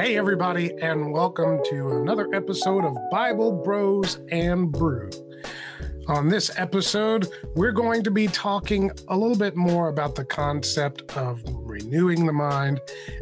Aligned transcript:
Hey, 0.00 0.16
everybody, 0.16 0.72
and 0.80 1.12
welcome 1.12 1.60
to 1.64 2.00
another 2.00 2.26
episode 2.34 2.86
of 2.86 2.96
Bible 3.10 3.52
Bros 3.52 4.18
and 4.30 4.72
Brew. 4.72 5.10
On 6.08 6.26
this 6.26 6.50
episode, 6.56 7.28
we're 7.54 7.70
going 7.70 8.02
to 8.04 8.10
be 8.10 8.26
talking 8.26 8.90
a 9.08 9.16
little 9.16 9.36
bit 9.36 9.56
more 9.56 9.90
about 9.90 10.14
the 10.14 10.24
concept 10.24 11.02
of 11.18 11.42
renewing 11.46 12.24
the 12.24 12.32
mind 12.32 12.80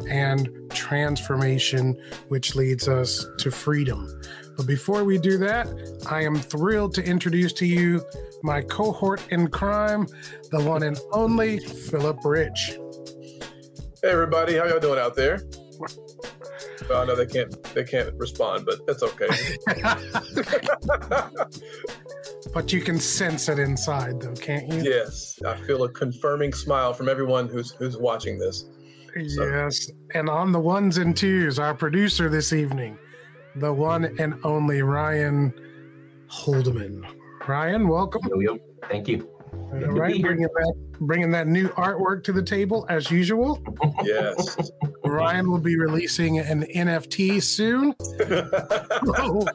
and 0.09 0.49
transformation, 0.69 2.01
which 2.29 2.55
leads 2.55 2.87
us 2.87 3.25
to 3.39 3.51
freedom. 3.51 4.07
But 4.55 4.65
before 4.65 5.03
we 5.03 5.17
do 5.17 5.37
that, 5.39 5.67
I 6.09 6.23
am 6.23 6.37
thrilled 6.37 6.93
to 6.93 7.03
introduce 7.03 7.51
to 7.53 7.65
you 7.65 8.01
my 8.41 8.61
cohort 8.61 9.21
in 9.31 9.49
crime, 9.49 10.07
the 10.49 10.63
one 10.63 10.83
and 10.83 10.97
only 11.11 11.59
Philip 11.59 12.23
Rich. 12.23 12.77
Hey 14.01 14.11
everybody, 14.11 14.55
how 14.55 14.63
y'all 14.63 14.79
doing 14.79 14.97
out 14.97 15.17
there? 15.17 15.41
Well, 16.89 17.05
no, 17.05 17.15
they 17.15 17.27
can't. 17.27 17.63
They 17.75 17.83
can't 17.83 18.15
respond, 18.15 18.65
but 18.65 18.85
that's 18.87 19.03
okay. 19.03 19.27
but 22.53 22.73
you 22.73 22.81
can 22.81 22.99
sense 22.99 23.47
it 23.47 23.59
inside, 23.59 24.21
though, 24.21 24.33
can't 24.33 24.67
you? 24.67 24.81
Yes, 24.81 25.39
I 25.45 25.55
feel 25.55 25.83
a 25.83 25.89
confirming 25.89 26.51
smile 26.51 26.93
from 26.93 27.07
everyone 27.07 27.47
who's 27.47 27.71
who's 27.71 27.95
watching 27.95 28.39
this. 28.39 28.65
So. 29.27 29.45
Yes, 29.45 29.91
and 30.15 30.29
on 30.29 30.51
the 30.51 30.59
ones 30.59 30.97
and 30.97 31.15
twos, 31.15 31.59
our 31.59 31.75
producer 31.75 32.27
this 32.27 32.53
evening, 32.53 32.97
the 33.55 33.71
one 33.71 34.15
and 34.19 34.39
only 34.43 34.81
Ryan 34.81 35.53
Holdeman. 36.27 37.05
Ryan, 37.47 37.87
welcome. 37.87 38.21
Yo, 38.29 38.39
yo. 38.39 38.57
Thank 38.87 39.07
you. 39.07 39.29
All 39.53 39.79
right, 39.79 40.21
bringing 40.21 40.43
that, 40.43 40.73
bringing 40.99 41.31
that 41.31 41.47
new 41.47 41.69
artwork 41.69 42.23
to 42.25 42.33
the 42.33 42.41
table 42.43 42.85
as 42.89 43.11
usual. 43.11 43.61
Yes. 44.03 44.71
Ryan 45.05 45.49
will 45.49 45.59
be 45.59 45.77
releasing 45.77 46.39
an 46.39 46.63
NFT 46.63 47.41
soon. 47.41 47.95
so 49.15 49.45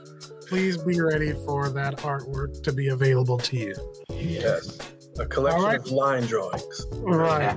please 0.47 0.79
be 0.79 1.01
ready 1.01 1.33
for 1.45 1.69
that 1.71 1.99
artwork 1.99 2.63
to 2.63 2.73
be 2.73 2.89
available 2.89 3.39
to 3.39 3.57
you. 3.57 3.75
Yes. 4.11 4.79
A 5.19 5.27
collection 5.27 5.63
right. 5.63 5.81
of 5.81 5.91
line 5.91 6.25
drawings. 6.25 6.87
Right. 6.93 7.57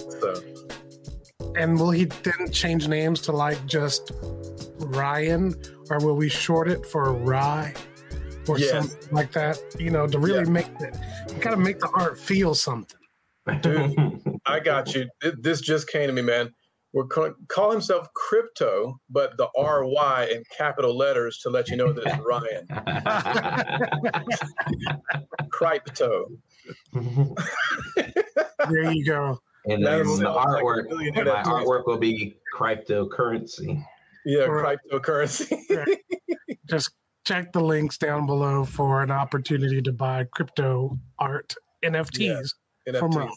so. 0.20 0.42
And 1.56 1.78
will 1.78 1.90
he 1.90 2.04
then 2.04 2.52
change 2.52 2.88
names 2.88 3.20
to 3.22 3.32
like 3.32 3.64
just 3.66 4.12
Ryan, 4.78 5.54
or 5.90 5.98
will 5.98 6.16
we 6.16 6.28
short 6.28 6.68
it 6.68 6.86
for 6.86 7.12
Rye? 7.12 7.74
or 8.48 8.58
yes. 8.58 8.70
something 8.70 9.14
like 9.14 9.32
that, 9.32 9.58
you 9.78 9.90
know, 9.90 10.06
to 10.06 10.18
really 10.18 10.44
yeah. 10.44 10.50
make 10.50 10.68
it, 10.80 10.96
you 11.32 11.40
got 11.40 11.50
to 11.50 11.56
make 11.56 11.78
the 11.80 11.90
art 11.94 12.18
feel 12.18 12.54
something. 12.54 12.98
Dude, 13.60 13.94
I 14.46 14.60
got 14.60 14.94
you. 14.94 15.08
This 15.38 15.60
just 15.60 15.88
came 15.88 16.06
to 16.06 16.12
me, 16.12 16.22
man. 16.22 16.52
We're 16.92 17.06
call, 17.06 17.32
call 17.48 17.70
himself 17.70 18.08
Crypto, 18.14 19.00
but 19.08 19.36
the 19.36 19.48
R 19.56 19.84
Y 19.86 20.28
in 20.32 20.42
capital 20.56 20.96
letters 20.96 21.38
to 21.42 21.50
let 21.50 21.68
you 21.68 21.76
know 21.76 21.92
that 21.92 22.04
it's 22.04 22.18
Ryan. 22.26 22.66
Crypto. 25.50 26.26
there 28.68 28.92
you 28.92 29.04
go. 29.04 29.38
And 29.66 29.84
then 29.84 30.04
the 30.04 30.24
artwork, 30.24 30.90
like 30.90 31.26
my 31.26 31.42
artwork 31.44 31.86
will 31.86 31.98
be 31.98 32.36
cryptocurrency. 32.56 33.84
Yeah, 34.24 34.46
cryptocurrency. 34.46 35.96
Just 36.68 36.90
check 37.24 37.52
the 37.52 37.60
links 37.60 37.98
down 37.98 38.26
below 38.26 38.64
for 38.64 39.02
an 39.02 39.10
opportunity 39.10 39.82
to 39.82 39.92
buy 39.92 40.24
crypto 40.24 40.98
art 41.18 41.54
NFTs 41.84 42.52
yes. 42.86 42.98
from 42.98 43.12
NFTs. 43.12 43.30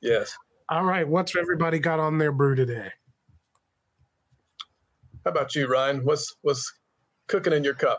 Yes. 0.00 0.36
All 0.68 0.84
right. 0.84 1.06
What's 1.06 1.36
everybody 1.36 1.78
got 1.78 2.00
on 2.00 2.18
their 2.18 2.32
brew 2.32 2.54
today? 2.54 2.90
How 5.24 5.32
about 5.32 5.54
you, 5.54 5.66
Ryan? 5.68 6.04
What's 6.04 6.34
what's 6.42 6.72
cooking 7.26 7.52
in 7.52 7.64
your 7.64 7.74
cup? 7.74 7.98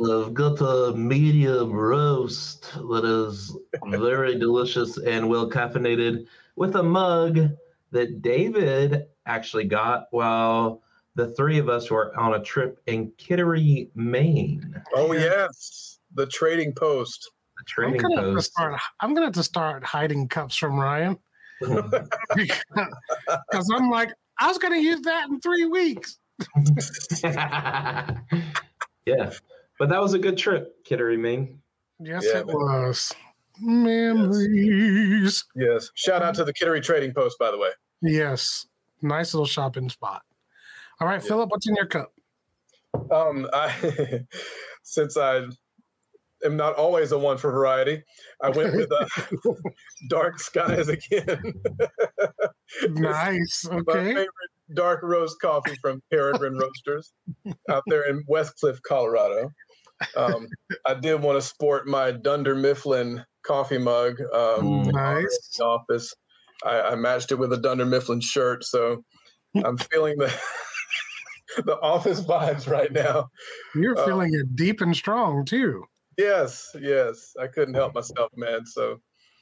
I've 0.00 0.34
got 0.34 0.60
a 0.60 0.92
medium 0.94 1.72
roast 1.72 2.72
that 2.74 3.04
is 3.04 3.56
very 3.86 4.38
delicious 4.38 4.98
and 4.98 5.28
well 5.28 5.50
caffeinated 5.50 6.26
with 6.56 6.76
a 6.76 6.82
mug 6.82 7.50
that 7.90 8.22
David 8.22 9.06
actually 9.26 9.64
got 9.64 10.06
while 10.10 10.82
the 11.18 11.26
three 11.34 11.58
of 11.58 11.68
us 11.68 11.90
were 11.90 12.16
on 12.16 12.34
a 12.34 12.38
trip 12.38 12.80
in 12.86 13.10
Kittery, 13.18 13.90
Maine. 13.96 14.80
Oh 14.94 15.12
yes, 15.12 15.98
the 16.14 16.26
trading 16.26 16.72
post. 16.72 17.28
The 17.56 17.64
trading 17.64 18.04
I'm 18.04 18.14
gonna 18.14 18.34
post. 18.34 18.52
Start, 18.52 18.80
I'm 19.00 19.14
gonna 19.14 19.26
have 19.26 19.34
to 19.34 19.42
start 19.42 19.82
hiding 19.82 20.28
cups 20.28 20.54
from 20.56 20.78
Ryan 20.78 21.18
because 21.60 22.62
I'm 23.74 23.90
like, 23.90 24.10
I 24.38 24.46
was 24.46 24.58
gonna 24.58 24.78
use 24.78 25.00
that 25.00 25.28
in 25.28 25.40
three 25.40 25.66
weeks. 25.66 26.20
yeah, 27.24 28.12
but 29.80 29.88
that 29.88 30.00
was 30.00 30.14
a 30.14 30.20
good 30.20 30.38
trip, 30.38 30.84
Kittery, 30.84 31.18
Maine. 31.18 31.60
Yes, 31.98 32.24
yeah, 32.26 32.38
it 32.38 32.46
man. 32.46 32.54
was. 32.54 33.12
Memories. 33.60 35.44
Yes. 35.56 35.66
yes. 35.68 35.90
Shout 35.94 36.22
out 36.22 36.36
to 36.36 36.44
the 36.44 36.52
Kittery 36.52 36.80
Trading 36.80 37.12
Post, 37.12 37.40
by 37.40 37.50
the 37.50 37.58
way. 37.58 37.70
Yes. 38.02 38.66
Nice 39.02 39.34
little 39.34 39.46
shopping 39.46 39.88
spot. 39.88 40.22
All 41.00 41.08
right, 41.08 41.22
yeah. 41.22 41.28
Philip, 41.28 41.50
what's 41.50 41.68
in 41.68 41.76
your 41.76 41.86
cup? 41.86 42.12
Um, 43.12 43.48
I 43.52 44.24
since 44.82 45.16
I 45.16 45.42
am 46.44 46.56
not 46.56 46.74
always 46.74 47.12
a 47.12 47.18
one 47.18 47.38
for 47.38 47.50
variety, 47.50 48.02
I 48.42 48.50
went 48.50 48.74
with 48.74 48.90
uh, 48.92 49.06
dark 50.08 50.40
skies 50.40 50.88
again. 50.88 51.54
nice. 52.88 53.66
Okay. 53.66 53.82
My 53.86 54.04
favorite 54.04 54.28
dark 54.74 55.00
roast 55.02 55.40
coffee 55.40 55.76
from 55.80 56.02
Peregrine 56.10 56.58
Roasters 56.58 57.12
out 57.70 57.82
there 57.86 58.08
in 58.08 58.24
Westcliffe, 58.28 58.80
Colorado. 58.82 59.50
Um, 60.16 60.46
I 60.86 60.94
did 60.94 61.20
want 61.22 61.38
to 61.38 61.42
sport 61.42 61.88
my 61.88 62.12
Dunder 62.12 62.54
Mifflin 62.54 63.24
coffee 63.44 63.78
mug. 63.78 64.20
Um, 64.32 64.82
nice. 64.82 65.22
In 65.22 65.26
the 65.58 65.64
office. 65.64 66.14
I, 66.64 66.80
I 66.80 66.94
matched 66.96 67.32
it 67.32 67.38
with 67.38 67.52
a 67.52 67.56
Dunder 67.56 67.86
Mifflin 67.86 68.20
shirt, 68.20 68.64
so 68.64 69.04
I'm 69.64 69.78
feeling 69.78 70.16
the 70.18 70.32
the 71.64 71.78
office 71.80 72.20
vibes 72.20 72.68
right 72.68 72.92
now. 72.92 73.30
You're 73.74 73.98
uh, 73.98 74.04
feeling 74.04 74.34
it 74.34 74.56
deep 74.56 74.80
and 74.80 74.94
strong 74.94 75.44
too. 75.44 75.84
Yes, 76.16 76.74
yes. 76.80 77.34
I 77.40 77.46
couldn't 77.46 77.74
help 77.74 77.94
myself, 77.94 78.30
man. 78.36 78.66
So 78.66 79.00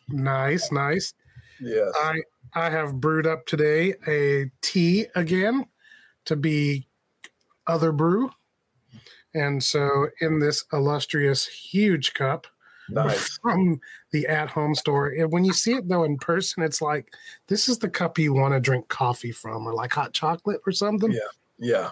nice, 0.08 0.70
nice. 0.70 1.14
Yes. 1.60 1.92
I 2.02 2.20
I 2.54 2.70
have 2.70 3.00
brewed 3.00 3.26
up 3.26 3.46
today 3.46 3.94
a 4.06 4.50
tea 4.60 5.06
again 5.14 5.66
to 6.26 6.36
be 6.36 6.86
other 7.66 7.92
brew. 7.92 8.30
And 9.34 9.62
so 9.62 10.08
in 10.20 10.38
this 10.38 10.64
illustrious 10.72 11.46
huge 11.46 12.14
cup 12.14 12.46
nice. 12.88 13.38
from 13.42 13.80
the 14.12 14.26
at 14.26 14.48
home 14.48 14.74
store. 14.74 15.08
And 15.08 15.30
when 15.32 15.44
you 15.44 15.52
see 15.52 15.72
it 15.74 15.88
though 15.88 16.04
in 16.04 16.16
person, 16.18 16.62
it's 16.62 16.80
like 16.80 17.12
this 17.48 17.68
is 17.68 17.78
the 17.78 17.88
cup 17.88 18.18
you 18.18 18.32
want 18.32 18.54
to 18.54 18.60
drink 18.60 18.88
coffee 18.88 19.32
from 19.32 19.66
or 19.66 19.74
like 19.74 19.92
hot 19.92 20.12
chocolate 20.12 20.60
or 20.66 20.72
something. 20.72 21.12
Yeah. 21.12 21.20
Yeah. 21.58 21.90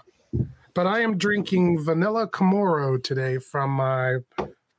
But 0.74 0.88
I 0.88 1.00
am 1.00 1.16
drinking 1.16 1.84
vanilla 1.84 2.28
Comoro 2.28 3.02
today 3.02 3.38
from 3.38 3.70
my 3.70 4.16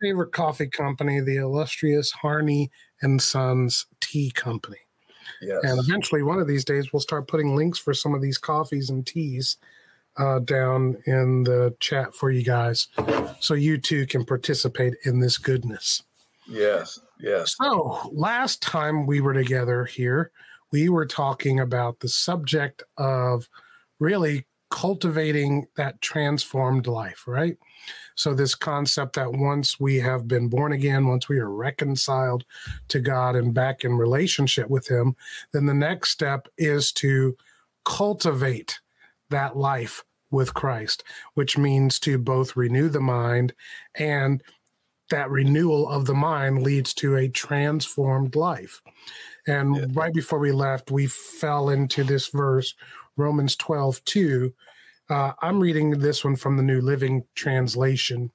favorite 0.01 0.33
coffee 0.33 0.67
company, 0.67 1.21
the 1.21 1.37
illustrious 1.37 2.11
Harney 2.11 2.69
and 3.01 3.21
Sons 3.21 3.85
Tea 4.01 4.29
Company. 4.31 4.77
Yes. 5.41 5.63
And 5.63 5.79
eventually, 5.79 6.21
one 6.21 6.39
of 6.39 6.47
these 6.47 6.65
days, 6.65 6.91
we'll 6.91 6.99
start 6.99 7.27
putting 7.27 7.55
links 7.55 7.79
for 7.79 7.93
some 7.93 8.13
of 8.13 8.21
these 8.21 8.37
coffees 8.37 8.89
and 8.89 9.07
teas 9.07 9.57
uh, 10.17 10.39
down 10.39 10.97
in 11.05 11.43
the 11.43 11.75
chat 11.79 12.13
for 12.13 12.29
you 12.29 12.43
guys, 12.43 12.87
so 13.39 13.53
you 13.53 13.77
too 13.77 14.05
can 14.05 14.25
participate 14.25 14.93
in 15.03 15.19
this 15.19 15.37
goodness. 15.37 16.03
Yes. 16.47 16.99
Yes. 17.19 17.55
So 17.57 18.09
last 18.13 18.61
time 18.61 19.05
we 19.05 19.21
were 19.21 19.33
together 19.33 19.85
here, 19.85 20.31
we 20.71 20.89
were 20.89 21.05
talking 21.05 21.59
about 21.59 21.99
the 21.99 22.09
subject 22.09 22.83
of 22.97 23.47
really 23.99 24.45
cultivating 24.75 25.65
that 25.77 26.01
transformed 26.01 26.85
life, 26.85 27.23
right? 27.25 27.57
So, 28.15 28.33
this 28.33 28.55
concept 28.55 29.15
that 29.15 29.31
once 29.31 29.79
we 29.79 29.95
have 29.99 30.27
been 30.27 30.49
born 30.49 30.73
again, 30.73 31.07
once 31.07 31.29
we 31.29 31.39
are 31.39 31.49
reconciled 31.49 32.43
to 32.89 32.99
God 32.99 33.37
and 33.37 33.53
back 33.53 33.85
in 33.85 33.97
relationship 33.97 34.69
with 34.69 34.85
Him, 34.85 35.15
then 35.53 35.65
the 35.65 35.73
next 35.73 36.09
step 36.09 36.49
is 36.57 36.91
to 36.93 37.37
cultivate 37.85 38.81
that 39.29 39.55
life 39.55 40.03
with 40.29 40.53
Christ, 40.53 41.05
which 41.35 41.57
means 41.57 41.97
to 41.99 42.17
both 42.17 42.57
renew 42.57 42.89
the 42.89 42.99
mind 42.99 43.53
and 43.95 44.43
that 45.09 45.29
renewal 45.29 45.87
of 45.87 46.05
the 46.05 46.13
mind 46.13 46.63
leads 46.63 46.93
to 46.95 47.15
a 47.15 47.29
transformed 47.29 48.35
life. 48.35 48.81
And 49.47 49.77
yeah. 49.77 49.85
right 49.93 50.13
before 50.13 50.39
we 50.39 50.51
left, 50.51 50.91
we 50.91 51.07
fell 51.07 51.69
into 51.69 52.03
this 52.03 52.27
verse 52.27 52.73
Romans 53.17 53.55
12, 53.55 54.03
2. 54.03 54.53
Uh, 55.09 55.33
I'm 55.41 55.59
reading 55.59 55.91
this 55.91 56.23
one 56.23 56.35
from 56.35 56.57
the 56.57 56.63
New 56.63 56.81
Living 56.81 57.25
Translation. 57.35 58.31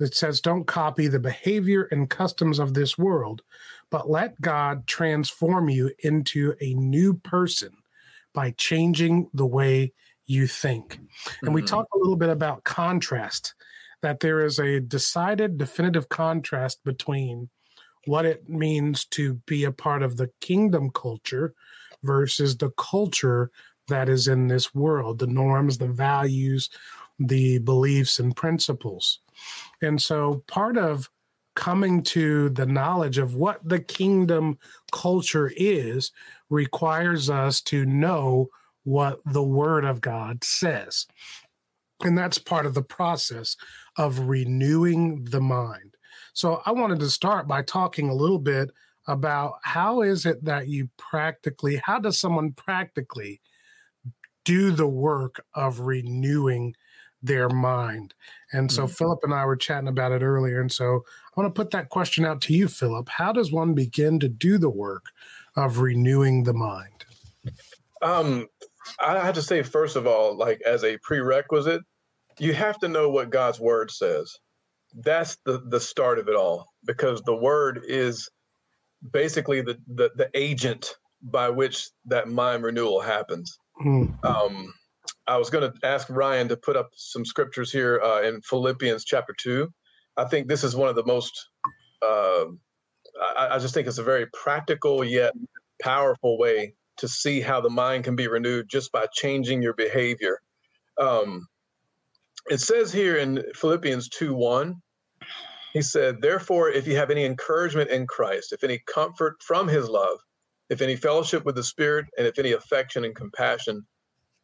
It 0.00 0.14
says, 0.14 0.40
Don't 0.40 0.66
copy 0.66 1.06
the 1.06 1.20
behavior 1.20 1.84
and 1.92 2.10
customs 2.10 2.58
of 2.58 2.74
this 2.74 2.98
world, 2.98 3.42
but 3.90 4.10
let 4.10 4.40
God 4.40 4.86
transform 4.88 5.68
you 5.68 5.92
into 6.00 6.54
a 6.60 6.74
new 6.74 7.14
person 7.14 7.70
by 8.32 8.50
changing 8.52 9.30
the 9.34 9.46
way 9.46 9.92
you 10.26 10.48
think. 10.48 10.96
And 10.96 11.06
mm-hmm. 11.42 11.52
we 11.52 11.62
talked 11.62 11.94
a 11.94 11.98
little 11.98 12.16
bit 12.16 12.30
about 12.30 12.64
contrast, 12.64 13.54
that 14.02 14.18
there 14.18 14.44
is 14.44 14.58
a 14.58 14.80
decided, 14.80 15.58
definitive 15.58 16.08
contrast 16.08 16.82
between 16.82 17.50
what 18.06 18.26
it 18.26 18.48
means 18.48 19.04
to 19.04 19.34
be 19.46 19.62
a 19.62 19.72
part 19.72 20.02
of 20.02 20.16
the 20.16 20.30
kingdom 20.40 20.90
culture 20.90 21.54
versus 22.02 22.56
the 22.56 22.70
culture 22.70 23.50
that 23.88 24.08
is 24.08 24.28
in 24.28 24.48
this 24.48 24.74
world, 24.74 25.18
the 25.18 25.26
norms, 25.26 25.78
the 25.78 25.88
values, 25.88 26.70
the 27.18 27.58
beliefs, 27.58 28.18
and 28.18 28.34
principles. 28.34 29.20
And 29.82 30.00
so 30.00 30.42
part 30.46 30.76
of 30.76 31.10
coming 31.54 32.02
to 32.02 32.48
the 32.50 32.66
knowledge 32.66 33.18
of 33.18 33.34
what 33.34 33.66
the 33.68 33.78
kingdom 33.78 34.58
culture 34.92 35.52
is 35.56 36.10
requires 36.50 37.30
us 37.30 37.60
to 37.60 37.86
know 37.86 38.48
what 38.82 39.20
the 39.24 39.42
word 39.42 39.84
of 39.84 40.00
God 40.00 40.42
says. 40.44 41.06
And 42.00 42.18
that's 42.18 42.38
part 42.38 42.66
of 42.66 42.74
the 42.74 42.82
process 42.82 43.56
of 43.96 44.20
renewing 44.20 45.24
the 45.24 45.40
mind. 45.40 45.94
So 46.32 46.60
I 46.66 46.72
wanted 46.72 46.98
to 47.00 47.10
start 47.10 47.46
by 47.46 47.62
talking 47.62 48.08
a 48.08 48.14
little 48.14 48.40
bit 48.40 48.70
about 49.06 49.54
how 49.62 50.02
is 50.02 50.26
it 50.26 50.44
that 50.44 50.66
you 50.68 50.88
practically, 50.96 51.76
how 51.76 51.98
does 51.98 52.18
someone 52.18 52.52
practically 52.52 53.40
do 54.44 54.70
the 54.70 54.86
work 54.86 55.44
of 55.54 55.80
renewing 55.80 56.74
their 57.22 57.48
mind? 57.48 58.14
And 58.52 58.70
so 58.70 58.84
mm-hmm. 58.84 58.92
Philip 58.92 59.20
and 59.22 59.34
I 59.34 59.44
were 59.44 59.56
chatting 59.56 59.88
about 59.88 60.12
it 60.12 60.22
earlier. 60.22 60.60
And 60.60 60.70
so 60.70 61.04
I 61.36 61.40
want 61.40 61.54
to 61.54 61.58
put 61.58 61.70
that 61.70 61.88
question 61.88 62.24
out 62.24 62.40
to 62.42 62.54
you, 62.54 62.68
Philip. 62.68 63.08
How 63.08 63.32
does 63.32 63.52
one 63.52 63.74
begin 63.74 64.20
to 64.20 64.28
do 64.28 64.58
the 64.58 64.70
work 64.70 65.06
of 65.56 65.78
renewing 65.78 66.44
the 66.44 66.54
mind? 66.54 67.04
Um, 68.02 68.48
I 69.00 69.24
have 69.24 69.34
to 69.34 69.42
say, 69.42 69.62
first 69.62 69.96
of 69.96 70.06
all, 70.06 70.36
like 70.36 70.60
as 70.66 70.84
a 70.84 70.98
prerequisite, 70.98 71.82
you 72.38 72.52
have 72.52 72.78
to 72.80 72.88
know 72.88 73.08
what 73.08 73.30
God's 73.30 73.60
word 73.60 73.90
says 73.90 74.38
that's 74.96 75.36
the 75.44 75.62
the 75.68 75.80
start 75.80 76.18
of 76.18 76.28
it 76.28 76.36
all 76.36 76.72
because 76.84 77.20
the 77.22 77.34
word 77.34 77.82
is 77.86 78.28
basically 79.10 79.60
the 79.60 79.78
the, 79.88 80.10
the 80.16 80.30
agent 80.34 80.96
by 81.22 81.48
which 81.48 81.88
that 82.04 82.28
mind 82.28 82.62
renewal 82.62 83.00
happens. 83.00 83.58
Mm-hmm. 83.80 84.26
Um, 84.26 84.72
I 85.26 85.36
was 85.36 85.50
going 85.50 85.70
to 85.70 85.86
ask 85.86 86.08
Ryan 86.10 86.48
to 86.48 86.56
put 86.56 86.76
up 86.76 86.90
some 86.94 87.24
scriptures 87.24 87.72
here 87.72 88.00
uh, 88.02 88.22
in 88.22 88.40
Philippians 88.42 89.04
chapter 89.04 89.34
two. 89.38 89.72
I 90.16 90.24
think 90.24 90.48
this 90.48 90.64
is 90.64 90.76
one 90.76 90.88
of 90.88 90.96
the 90.96 91.04
most. 91.04 91.48
Uh, 92.02 92.46
I, 93.36 93.48
I 93.52 93.58
just 93.58 93.74
think 93.74 93.86
it's 93.86 93.98
a 93.98 94.04
very 94.04 94.26
practical 94.32 95.04
yet 95.04 95.32
powerful 95.82 96.38
way 96.38 96.74
to 96.96 97.08
see 97.08 97.40
how 97.40 97.60
the 97.60 97.70
mind 97.70 98.04
can 98.04 98.14
be 98.16 98.28
renewed 98.28 98.68
just 98.68 98.92
by 98.92 99.06
changing 99.12 99.62
your 99.62 99.74
behavior. 99.74 100.40
Um, 101.00 101.46
it 102.50 102.60
says 102.60 102.92
here 102.92 103.16
in 103.16 103.42
Philippians 103.54 104.08
2 104.10 104.34
1, 104.34 104.76
he 105.72 105.82
said, 105.82 106.20
Therefore, 106.20 106.70
if 106.70 106.86
you 106.86 106.96
have 106.96 107.10
any 107.10 107.24
encouragement 107.24 107.90
in 107.90 108.06
Christ, 108.06 108.52
if 108.52 108.62
any 108.62 108.80
comfort 108.86 109.42
from 109.42 109.66
his 109.66 109.88
love, 109.88 110.18
if 110.70 110.80
any 110.80 110.96
fellowship 110.96 111.44
with 111.44 111.54
the 111.54 111.62
Spirit, 111.62 112.06
and 112.18 112.26
if 112.26 112.38
any 112.38 112.52
affection 112.52 113.04
and 113.04 113.14
compassion, 113.14 113.86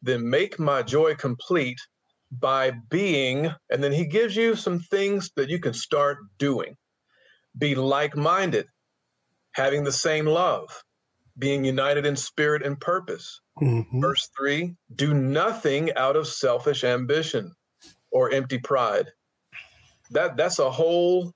then 0.01 0.29
make 0.29 0.59
my 0.59 0.81
joy 0.81 1.15
complete 1.15 1.79
by 2.31 2.71
being, 2.89 3.53
and 3.69 3.83
then 3.83 3.91
he 3.91 4.05
gives 4.05 4.35
you 4.35 4.55
some 4.55 4.79
things 4.79 5.31
that 5.35 5.49
you 5.49 5.59
can 5.59 5.73
start 5.73 6.19
doing. 6.37 6.75
Be 7.57 7.75
like 7.75 8.15
minded, 8.15 8.67
having 9.53 9.83
the 9.83 9.91
same 9.91 10.25
love, 10.25 10.69
being 11.37 11.65
united 11.65 12.05
in 12.05 12.15
spirit 12.15 12.63
and 12.63 12.79
purpose. 12.79 13.41
Mm-hmm. 13.61 13.99
Verse 13.99 14.29
three 14.37 14.75
do 14.95 15.13
nothing 15.13 15.93
out 15.95 16.15
of 16.15 16.27
selfish 16.27 16.83
ambition 16.83 17.51
or 18.11 18.31
empty 18.31 18.57
pride 18.57 19.07
that 20.11 20.37
that's 20.37 20.59
a 20.59 20.69
whole 20.69 21.33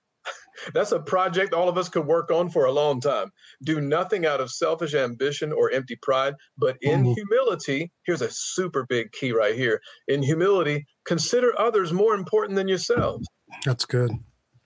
that's 0.74 0.92
a 0.92 1.00
project 1.00 1.54
all 1.54 1.70
of 1.70 1.78
us 1.78 1.90
could 1.90 2.06
work 2.06 2.32
on 2.32 2.50
for 2.50 2.66
a 2.66 2.72
long 2.72 3.00
time. 3.00 3.32
Do 3.64 3.82
nothing 3.82 4.26
out 4.26 4.42
of 4.42 4.52
selfish 4.52 4.94
ambition 4.94 5.52
or 5.52 5.72
empty 5.72 5.98
pride, 6.02 6.36
but 6.58 6.78
in 6.82 7.04
mm-hmm. 7.04 7.14
humility, 7.14 7.92
here's 8.06 8.22
a 8.22 8.32
super 8.32 8.86
big 8.88 9.12
key 9.12 9.32
right 9.32 9.56
here. 9.56 9.82
In 10.08 10.22
humility, 10.22 10.86
consider 11.06 11.60
others 11.60 11.94
more 11.94 12.16
important 12.16 12.56
than 12.56 12.68
yourselves. 12.68 13.28
That's 13.66 13.86
good. 13.86 14.12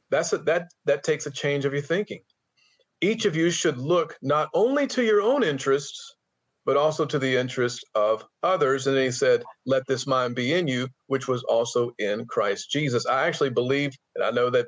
That's 0.09 0.33
a, 0.33 0.39
that 0.39 0.69
that 0.85 1.03
takes 1.03 1.25
a 1.25 1.31
change 1.31 1.65
of 1.65 1.73
your 1.73 1.81
thinking. 1.81 2.21
Each 3.01 3.25
of 3.25 3.35
you 3.35 3.49
should 3.49 3.77
look 3.77 4.17
not 4.21 4.49
only 4.53 4.87
to 4.87 5.03
your 5.03 5.21
own 5.21 5.43
interests, 5.43 6.15
but 6.65 6.77
also 6.77 7.03
to 7.03 7.17
the 7.17 7.35
interest 7.35 7.83
of 7.95 8.23
others. 8.43 8.85
And 8.85 8.95
then 8.95 9.05
he 9.05 9.11
said, 9.11 9.43
Let 9.65 9.83
this 9.87 10.05
mind 10.05 10.35
be 10.35 10.53
in 10.53 10.67
you, 10.67 10.87
which 11.07 11.27
was 11.27 11.43
also 11.43 11.91
in 11.97 12.25
Christ 12.25 12.69
Jesus. 12.69 13.07
I 13.07 13.25
actually 13.25 13.49
believe, 13.49 13.91
and 14.15 14.23
I 14.23 14.31
know 14.31 14.51
that, 14.51 14.67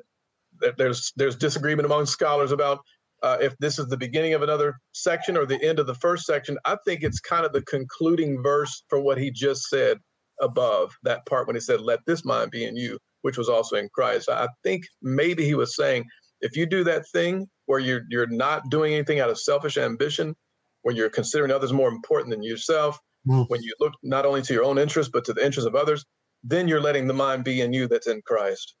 there's 0.76 1.12
there's 1.16 1.36
disagreement 1.36 1.86
among 1.86 2.06
scholars 2.06 2.52
about 2.52 2.80
uh, 3.22 3.38
if 3.40 3.56
this 3.58 3.78
is 3.78 3.86
the 3.86 3.96
beginning 3.96 4.34
of 4.34 4.42
another 4.42 4.74
section 4.92 5.36
or 5.36 5.46
the 5.46 5.62
end 5.62 5.78
of 5.78 5.86
the 5.86 5.94
first 5.94 6.24
section. 6.26 6.58
I 6.64 6.76
think 6.84 7.02
it's 7.02 7.20
kind 7.20 7.46
of 7.46 7.52
the 7.52 7.62
concluding 7.62 8.42
verse 8.42 8.84
for 8.88 9.00
what 9.00 9.18
he 9.18 9.30
just 9.30 9.68
said 9.68 9.98
above 10.40 10.92
that 11.04 11.24
part 11.26 11.46
when 11.46 11.56
he 11.56 11.60
said, 11.60 11.80
Let 11.80 12.00
this 12.06 12.24
mind 12.24 12.50
be 12.50 12.64
in 12.64 12.76
you, 12.76 12.98
which 13.22 13.38
was 13.38 13.48
also 13.48 13.76
in 13.76 13.88
Christ. 13.94 14.28
I 14.28 14.48
think 14.64 14.84
maybe 15.02 15.44
he 15.44 15.54
was 15.54 15.76
saying, 15.76 16.04
if 16.40 16.56
you 16.56 16.66
do 16.66 16.82
that 16.84 17.08
thing 17.12 17.48
where 17.66 17.78
you're 17.78 18.02
you're 18.10 18.26
not 18.26 18.68
doing 18.68 18.92
anything 18.92 19.20
out 19.20 19.30
of 19.30 19.38
selfish 19.38 19.76
ambition, 19.76 20.34
when 20.82 20.96
you're 20.96 21.08
considering 21.08 21.52
others 21.52 21.72
more 21.72 21.88
important 21.88 22.30
than 22.30 22.42
yourself, 22.42 22.98
mm. 23.26 23.48
when 23.48 23.62
you 23.62 23.72
look 23.78 23.92
not 24.02 24.26
only 24.26 24.42
to 24.42 24.52
your 24.52 24.64
own 24.64 24.78
interest 24.78 25.10
but 25.12 25.24
to 25.24 25.32
the 25.32 25.44
interest 25.44 25.68
of 25.68 25.76
others, 25.76 26.04
then 26.42 26.66
you're 26.66 26.80
letting 26.80 27.06
the 27.06 27.14
mind 27.14 27.44
be 27.44 27.60
in 27.60 27.72
you 27.72 27.86
that's 27.86 28.08
in 28.08 28.20
Christ. 28.26 28.74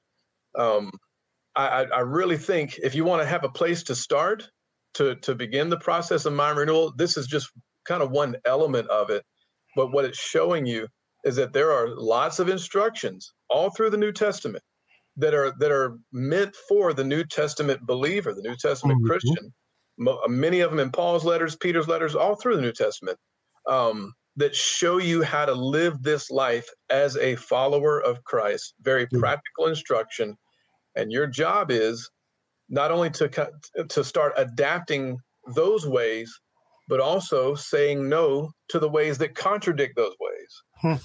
Um, 0.58 0.90
I, 1.54 1.84
I 1.84 2.00
really 2.00 2.38
think 2.38 2.78
if 2.82 2.94
you 2.94 3.04
want 3.04 3.22
to 3.22 3.28
have 3.28 3.44
a 3.44 3.48
place 3.48 3.82
to 3.84 3.94
start 3.94 4.48
to 4.94 5.16
to 5.16 5.34
begin 5.34 5.68
the 5.68 5.78
process 5.78 6.24
of 6.24 6.32
mind 6.32 6.58
renewal, 6.58 6.92
this 6.96 7.16
is 7.16 7.26
just 7.26 7.50
kind 7.84 8.02
of 8.02 8.10
one 8.10 8.36
element 8.46 8.88
of 8.88 9.10
it. 9.10 9.22
But 9.76 9.92
what 9.92 10.04
it's 10.04 10.18
showing 10.18 10.66
you 10.66 10.86
is 11.24 11.36
that 11.36 11.52
there 11.52 11.72
are 11.72 11.88
lots 11.88 12.38
of 12.38 12.48
instructions 12.48 13.32
all 13.48 13.70
through 13.70 13.90
the 13.90 13.96
New 13.96 14.12
Testament 14.12 14.62
that 15.16 15.34
are 15.34 15.52
that 15.58 15.70
are 15.70 15.98
meant 16.12 16.54
for 16.68 16.92
the 16.92 17.04
New 17.04 17.24
Testament 17.24 17.80
believer, 17.86 18.34
the 18.34 18.42
New 18.42 18.56
Testament 18.56 18.98
mm-hmm. 18.98 19.08
Christian, 19.08 19.52
many 20.28 20.60
of 20.60 20.70
them 20.70 20.80
in 20.80 20.90
Paul's 20.90 21.24
letters, 21.24 21.56
Peter's 21.56 21.88
letters, 21.88 22.14
all 22.14 22.34
through 22.34 22.56
the 22.56 22.62
New 22.62 22.72
Testament, 22.72 23.18
um, 23.68 24.12
that 24.36 24.54
show 24.54 24.98
you 24.98 25.22
how 25.22 25.44
to 25.44 25.52
live 25.52 26.02
this 26.02 26.30
life 26.30 26.66
as 26.88 27.16
a 27.18 27.36
follower 27.36 28.02
of 28.02 28.24
Christ. 28.24 28.74
Very 28.80 29.06
mm-hmm. 29.06 29.20
practical 29.20 29.66
instruction, 29.66 30.36
and 30.96 31.12
your 31.12 31.26
job 31.26 31.70
is 31.70 32.10
not 32.68 32.90
only 32.90 33.10
to 33.10 33.50
to 33.88 34.04
start 34.04 34.32
adapting 34.36 35.18
those 35.54 35.86
ways, 35.86 36.32
but 36.88 37.00
also 37.00 37.54
saying 37.54 38.08
no 38.08 38.50
to 38.68 38.78
the 38.78 38.88
ways 38.88 39.18
that 39.18 39.34
contradict 39.34 39.96
those 39.96 40.14
ways. 40.20 40.62
Hmm. 40.76 41.02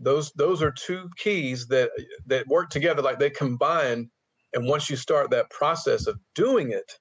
Those 0.00 0.32
those 0.32 0.62
are 0.62 0.72
two 0.72 1.08
keys 1.16 1.66
that 1.68 1.90
that 2.26 2.46
work 2.48 2.70
together, 2.70 3.02
like 3.02 3.18
they 3.18 3.30
combine. 3.30 4.10
And 4.54 4.66
once 4.66 4.90
you 4.90 4.96
start 4.96 5.30
that 5.30 5.48
process 5.48 6.06
of 6.06 6.18
doing 6.34 6.72
it, 6.72 6.92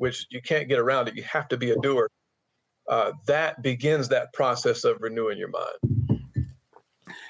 which 0.00 0.26
you 0.30 0.40
can't 0.40 0.66
get 0.66 0.78
around 0.78 1.08
it. 1.08 1.14
You 1.14 1.22
have 1.24 1.46
to 1.48 1.58
be 1.58 1.72
a 1.72 1.76
doer. 1.76 2.08
Uh, 2.88 3.12
that 3.26 3.62
begins 3.62 4.08
that 4.08 4.32
process 4.32 4.82
of 4.84 4.96
renewing 5.00 5.36
your 5.36 5.50
mind. 5.50 6.22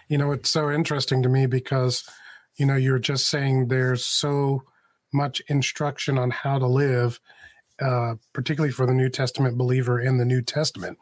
You 0.08 0.18
know, 0.18 0.30
it's 0.30 0.50
so 0.50 0.70
interesting 0.70 1.20
to 1.24 1.28
me 1.28 1.46
because, 1.46 2.08
you 2.60 2.66
know, 2.66 2.76
you're 2.76 2.98
just 2.98 3.28
saying 3.28 3.68
there's 3.68 4.04
so 4.04 4.62
much 5.14 5.40
instruction 5.48 6.18
on 6.18 6.30
how 6.30 6.58
to 6.58 6.66
live, 6.66 7.18
uh, 7.80 8.16
particularly 8.34 8.70
for 8.70 8.84
the 8.84 8.92
New 8.92 9.08
Testament 9.08 9.56
believer 9.56 9.98
in 9.98 10.18
the 10.18 10.26
New 10.26 10.42
Testament. 10.42 10.98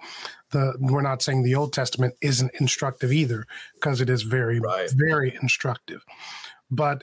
The 0.52 0.74
we're 0.78 1.02
not 1.02 1.20
saying 1.20 1.42
the 1.42 1.56
Old 1.56 1.72
Testament 1.72 2.14
isn't 2.22 2.54
instructive 2.60 3.12
either, 3.12 3.44
because 3.74 4.00
it 4.00 4.08
is 4.08 4.22
very, 4.22 4.60
right. 4.60 4.88
very 4.94 5.36
instructive, 5.42 6.04
but 6.70 7.02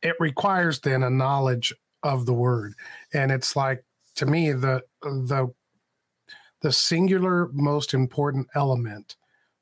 it 0.00 0.14
requires 0.20 0.78
then 0.78 1.02
a 1.02 1.10
knowledge 1.10 1.74
of 2.04 2.24
the 2.24 2.32
Word, 2.32 2.74
and 3.12 3.32
it's 3.32 3.56
like 3.56 3.84
to 4.14 4.26
me 4.26 4.52
the 4.52 4.84
the 5.02 5.52
the 6.60 6.72
singular 6.72 7.48
most 7.52 7.94
important 7.94 8.46
element 8.54 9.16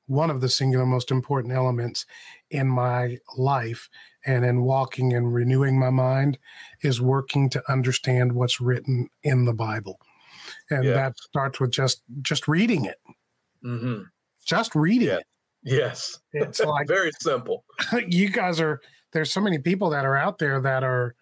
one 0.06 0.30
of 0.30 0.40
the 0.40 0.48
singular 0.48 0.86
most 0.86 1.10
important 1.10 1.52
elements 1.52 2.06
in 2.50 2.68
my 2.68 3.18
life 3.36 3.88
and 4.24 4.44
in 4.44 4.62
walking 4.62 5.12
and 5.12 5.34
renewing 5.34 5.78
my 5.78 5.90
mind 5.90 6.38
is 6.82 7.00
working 7.00 7.48
to 7.50 7.62
understand 7.70 8.32
what's 8.32 8.60
written 8.60 9.08
in 9.22 9.44
the 9.44 9.52
bible 9.52 9.98
and 10.70 10.84
yeah. 10.84 10.92
that 10.92 11.18
starts 11.18 11.60
with 11.60 11.70
just 11.70 12.02
just 12.22 12.46
reading 12.48 12.84
it 12.84 12.98
mm-hmm. 13.64 14.02
just 14.44 14.74
reading 14.74 15.08
yeah. 15.08 15.16
it 15.16 15.26
yes 15.62 16.18
it's 16.32 16.60
like 16.64 16.86
very 16.86 17.10
simple 17.20 17.64
you 18.06 18.28
guys 18.28 18.60
are 18.60 18.80
there's 19.12 19.32
so 19.32 19.40
many 19.40 19.58
people 19.58 19.90
that 19.90 20.04
are 20.04 20.16
out 20.16 20.38
there 20.38 20.60
that 20.60 20.84
are 20.84 21.14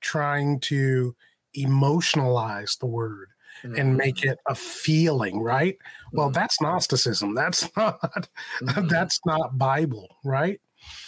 trying 0.00 0.60
to 0.60 1.14
emotionalize 1.56 2.78
the 2.78 2.86
word 2.86 3.28
and 3.62 3.96
make 3.96 4.16
Mm-hmm. 4.16 4.30
it 4.30 4.38
a 4.48 4.54
feeling, 4.54 5.40
right? 5.40 5.76
Well, 6.12 6.30
Mhm. 6.30 6.34
that's 6.34 6.60
Gnosticism. 6.60 7.34
That's 7.34 7.68
not 7.76 8.28
Mhm. 8.60 8.88
that's 8.88 9.20
not 9.26 9.58
Bible, 9.58 10.16
right? 10.24 10.60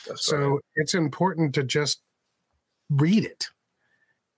That's 0.07 0.27
So 0.27 0.37
right. 0.39 0.61
it's 0.77 0.95
important 0.95 1.55
to 1.55 1.63
just 1.63 2.03
read 2.91 3.25
it 3.25 3.49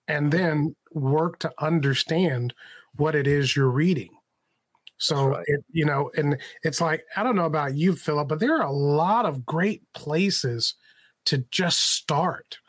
and 0.07 0.31
then 0.31 0.75
work 0.91 1.39
to 1.39 1.51
understand 1.59 2.53
what 2.95 3.15
it 3.15 3.25
is 3.27 3.55
you're 3.55 3.69
reading. 3.69 4.09
So 4.97 5.27
right. 5.29 5.43
it, 5.47 5.65
you 5.71 5.85
know, 5.85 6.11
and 6.15 6.39
it's 6.63 6.79
like 6.79 7.03
I 7.17 7.23
don't 7.23 7.35
know 7.35 7.45
about 7.45 7.75
you, 7.75 7.95
Philip, 7.95 8.27
but 8.27 8.39
there 8.39 8.55
are 8.55 8.65
a 8.67 8.71
lot 8.71 9.25
of 9.25 9.45
great 9.45 9.81
places 9.93 10.75
to 11.25 11.39
just 11.51 11.79
start. 11.79 12.59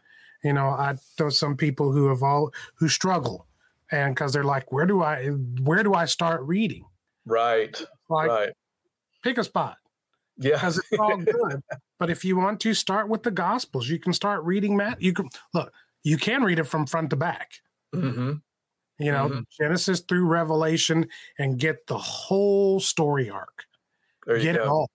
You 0.43 0.53
know, 0.53 0.69
I 0.69 0.97
know 1.19 1.29
some 1.29 1.57
people 1.57 1.93
who 1.93 2.09
have 2.09 2.23
all 2.23 2.51
who 2.77 2.89
struggle, 2.89 3.47
and 3.93 4.15
because 4.15 4.33
they're 4.33 4.45
like, 4.45 4.73
where 4.73 4.87
do 4.87 5.03
I 5.03 5.27
where 5.29 5.83
do 5.83 5.95
I 5.95 6.05
start 6.07 6.43
reading? 6.43 6.85
Right. 7.27 7.81
Like, 8.09 8.29
right. 8.29 8.53
pick 9.23 9.39
a 9.39 9.45
spot 9.45 9.77
Yeah. 10.39 10.53
because 10.57 10.79
it's 10.79 10.99
all 11.01 11.17
good. 11.19 11.63
but 11.99 12.11
if 12.11 12.25
you 12.25 12.37
want 12.37 12.61
to 12.61 12.75
start 12.75 13.09
with 13.09 13.23
the 13.23 13.31
Gospels, 13.31 13.89
you 13.89 13.99
can 13.99 14.13
start 14.13 14.43
reading 14.45 14.77
Matt. 14.77 15.01
You 15.01 15.13
can 15.13 15.29
look. 15.55 15.73
You 16.03 16.17
can 16.19 16.43
read 16.45 16.59
it 16.59 16.65
from 16.65 16.87
front 16.87 17.11
to 17.11 17.17
back. 17.17 17.53
hmm 17.95 18.35
You 18.99 19.11
know, 19.13 19.29
Mhm. 19.29 19.45
Genesis 19.59 20.01
through 20.01 20.27
Revelation, 20.27 21.07
and 21.39 21.59
get 21.59 21.87
the 21.87 21.99
whole 21.99 22.79
story 22.81 23.29
arc. 23.31 23.65
You 24.27 24.39
get 24.41 24.55
it 24.57 24.61
all 24.63 24.89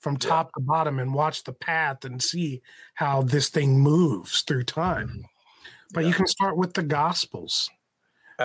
from 0.00 0.14
Yeah. 0.14 0.28
top 0.28 0.52
to 0.54 0.60
bottom 0.60 0.98
and 0.98 1.12
watch 1.14 1.44
the 1.44 1.52
path 1.52 2.04
and 2.04 2.22
see 2.22 2.62
how 2.94 3.22
this 3.22 3.48
thing 3.50 3.80
moves 3.80 4.42
through 4.42 4.64
time. 4.64 5.26
But 5.92 6.00
you 6.04 6.06
Mm-hmm. 6.06 6.12
Yeah. 6.12 6.16
can 6.18 6.26
start 6.26 6.56
with 6.56 6.74
the 6.74 6.82
Gospels. 6.84 7.70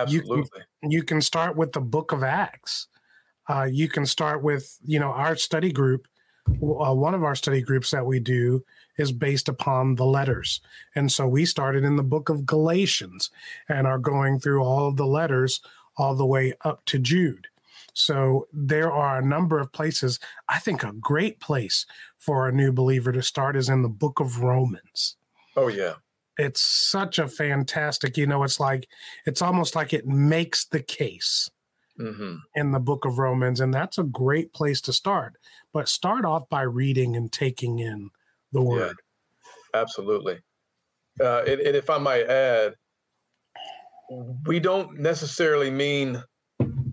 You 0.08 0.20
can- 0.22 0.30
Absolutely. 0.30 0.60
You 0.82 1.02
can 1.02 1.20
start 1.20 1.56
with 1.56 1.72
the 1.72 1.80
Book 1.80 2.12
of 2.12 2.22
Acts. 2.22 2.88
Uh, 3.48 3.64
you 3.64 3.88
can 3.88 4.06
start 4.06 4.42
with 4.42 4.78
you 4.84 4.98
know 5.00 5.10
our 5.10 5.36
study 5.36 5.72
group. 5.72 6.06
Uh, 6.48 6.94
one 6.94 7.14
of 7.14 7.22
our 7.22 7.34
study 7.34 7.60
groups 7.60 7.90
that 7.90 8.06
we 8.06 8.18
do 8.18 8.64
is 8.96 9.12
based 9.12 9.48
upon 9.48 9.94
the 9.94 10.04
letters, 10.04 10.60
and 10.94 11.10
so 11.12 11.26
we 11.26 11.44
started 11.44 11.84
in 11.84 11.96
the 11.96 12.02
Book 12.02 12.28
of 12.28 12.46
Galatians 12.46 13.30
and 13.68 13.86
are 13.86 13.98
going 13.98 14.38
through 14.40 14.62
all 14.62 14.88
of 14.88 14.96
the 14.96 15.06
letters 15.06 15.60
all 15.96 16.14
the 16.14 16.26
way 16.26 16.54
up 16.64 16.84
to 16.86 16.98
Jude. 16.98 17.46
So 17.92 18.46
there 18.52 18.90
are 18.92 19.18
a 19.18 19.24
number 19.24 19.58
of 19.58 19.72
places. 19.72 20.18
I 20.48 20.58
think 20.58 20.82
a 20.82 20.92
great 20.92 21.40
place 21.40 21.86
for 22.18 22.48
a 22.48 22.52
new 22.52 22.72
believer 22.72 23.12
to 23.12 23.22
start 23.22 23.56
is 23.56 23.68
in 23.68 23.82
the 23.82 23.88
book 23.88 24.20
of 24.20 24.40
Romans. 24.42 25.16
Oh 25.56 25.68
yeah. 25.68 25.94
It's 26.40 26.60
such 26.60 27.18
a 27.18 27.28
fantastic, 27.28 28.16
you 28.16 28.26
know, 28.26 28.42
it's 28.44 28.58
like, 28.58 28.88
it's 29.26 29.42
almost 29.42 29.76
like 29.76 29.92
it 29.92 30.06
makes 30.06 30.64
the 30.64 30.80
case 30.82 31.50
hmm 31.98 32.36
in 32.54 32.72
the 32.72 32.80
book 32.80 33.04
of 33.04 33.18
Romans. 33.18 33.60
And 33.60 33.72
that's 33.72 33.98
a 33.98 34.02
great 34.02 34.52
place 34.52 34.80
to 34.82 34.92
start. 34.92 35.34
But 35.72 35.88
start 35.88 36.24
off 36.24 36.48
by 36.48 36.62
reading 36.62 37.14
and 37.14 37.30
taking 37.30 37.78
in 37.78 38.10
the 38.52 38.62
word. 38.62 38.96
Absolutely. 39.74 40.40
Uh, 41.20 41.42
and, 41.46 41.60
and 41.60 41.76
if 41.76 41.90
I 41.90 41.98
might 41.98 42.26
add, 42.26 42.74
we 44.46 44.58
don't 44.58 44.98
necessarily 44.98 45.70
mean 45.70 46.22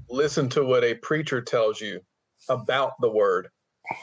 listen 0.09 0.49
to 0.49 0.63
what 0.63 0.83
a 0.83 0.95
preacher 0.95 1.41
tells 1.41 1.81
you 1.81 2.01
about 2.49 2.93
the 2.99 3.09
word. 3.09 3.47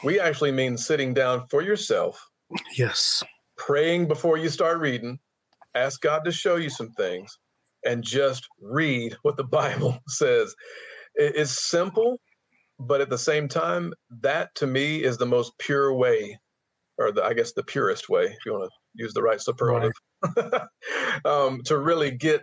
We 0.03 0.19
actually 0.19 0.51
mean 0.51 0.77
sitting 0.77 1.13
down 1.13 1.47
for 1.49 1.61
yourself, 1.61 2.27
Yes. 2.75 3.23
praying 3.57 4.07
before 4.07 4.37
you 4.37 4.49
start 4.49 4.79
reading, 4.79 5.19
ask 5.75 6.01
God 6.01 6.23
to 6.25 6.31
show 6.31 6.55
you 6.55 6.69
some 6.69 6.89
things, 6.91 7.37
and 7.85 8.03
just 8.03 8.47
read 8.61 9.15
what 9.21 9.37
the 9.37 9.43
Bible 9.59 9.97
says. 10.07 10.53
It's 11.15 11.69
simple, 11.69 12.19
but 12.79 13.01
at 13.01 13.09
the 13.09 13.17
same 13.17 13.47
time, 13.47 13.93
that 14.21 14.53
to 14.55 14.67
me 14.67 15.03
is 15.03 15.17
the 15.17 15.25
most 15.25 15.53
pure 15.59 15.93
way, 15.93 16.37
or 16.97 17.11
the, 17.11 17.23
I 17.23 17.33
guess 17.33 17.53
the 17.53 17.63
purest 17.63 18.09
way, 18.09 18.25
if 18.25 18.37
you 18.45 18.53
want 18.53 18.65
to 18.65 19.03
use 19.03 19.13
the 19.13 19.23
right 19.23 19.39
superlative, 19.39 19.93
um, 21.25 21.61
to 21.65 21.77
really 21.77 22.11
get 22.11 22.41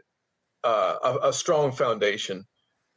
uh, 0.64 0.96
a, 1.02 1.28
a 1.28 1.32
strong 1.32 1.72
foundation. 1.72 2.44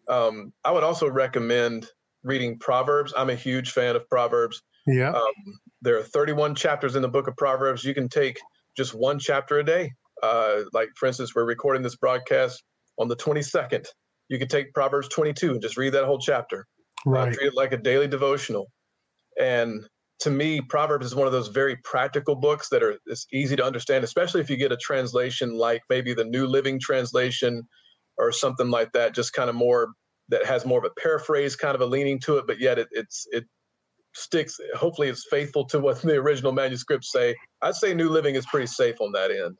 Um, 0.07 0.53
I 0.63 0.71
would 0.71 0.83
also 0.83 1.09
recommend 1.09 1.87
reading 2.23 2.57
Proverbs. 2.59 3.13
I'm 3.17 3.29
a 3.29 3.35
huge 3.35 3.71
fan 3.71 3.95
of 3.95 4.07
Proverbs. 4.09 4.61
Yeah. 4.87 5.11
Um, 5.11 5.59
there 5.81 5.97
are 5.97 6.03
31 6.03 6.55
chapters 6.55 6.95
in 6.95 7.01
the 7.01 7.09
book 7.09 7.27
of 7.27 7.35
Proverbs. 7.35 7.83
You 7.83 7.93
can 7.93 8.07
take 8.07 8.39
just 8.77 8.93
one 8.93 9.19
chapter 9.19 9.59
a 9.59 9.63
day. 9.63 9.91
Uh, 10.25 10.63
like, 10.73 10.89
for 10.95 11.07
instance, 11.07 11.35
we're 11.35 11.45
recording 11.45 11.83
this 11.83 11.95
broadcast 11.95 12.63
on 12.97 13.07
the 13.07 13.15
22nd. 13.15 13.85
You 14.29 14.39
could 14.39 14.49
take 14.49 14.73
Proverbs 14.73 15.07
22 15.09 15.51
and 15.51 15.61
just 15.61 15.77
read 15.77 15.93
that 15.93 16.05
whole 16.05 16.19
chapter. 16.19 16.65
Uh, 17.05 17.11
right. 17.11 17.33
treat 17.33 17.47
it 17.47 17.55
like 17.55 17.71
a 17.71 17.77
daily 17.77 18.07
devotional. 18.07 18.67
And 19.39 19.85
to 20.19 20.29
me, 20.31 20.61
Proverbs 20.61 21.05
is 21.05 21.15
one 21.15 21.27
of 21.27 21.33
those 21.33 21.49
very 21.49 21.75
practical 21.83 22.35
books 22.35 22.69
that 22.69 22.81
are 22.81 22.97
it's 23.05 23.27
easy 23.33 23.55
to 23.55 23.63
understand, 23.63 24.03
especially 24.03 24.41
if 24.41 24.49
you 24.49 24.57
get 24.57 24.71
a 24.71 24.77
translation 24.77 25.53
like 25.57 25.81
maybe 25.89 26.13
the 26.13 26.23
New 26.23 26.47
Living 26.47 26.79
Translation 26.79 27.63
or 28.17 28.31
something 28.31 28.69
like 28.69 28.91
that, 28.93 29.13
just 29.13 29.33
kind 29.33 29.49
of 29.49 29.55
more 29.55 29.89
that 30.29 30.45
has 30.45 30.65
more 30.65 30.79
of 30.79 30.85
a 30.85 30.99
paraphrase 30.99 31.55
kind 31.55 31.75
of 31.75 31.81
a 31.81 31.85
leaning 31.85 32.19
to 32.19 32.37
it, 32.37 32.47
but 32.47 32.59
yet 32.59 32.79
it, 32.79 32.87
it's 32.91 33.27
it 33.31 33.45
sticks. 34.13 34.57
Hopefully, 34.75 35.09
it's 35.09 35.27
faithful 35.29 35.65
to 35.65 35.79
what 35.79 36.01
the 36.01 36.15
original 36.15 36.51
manuscripts 36.51 37.11
say. 37.11 37.35
I'd 37.61 37.75
say 37.75 37.93
New 37.93 38.09
Living 38.09 38.35
is 38.35 38.45
pretty 38.45 38.67
safe 38.67 38.99
on 39.01 39.11
that 39.11 39.31
end, 39.31 39.57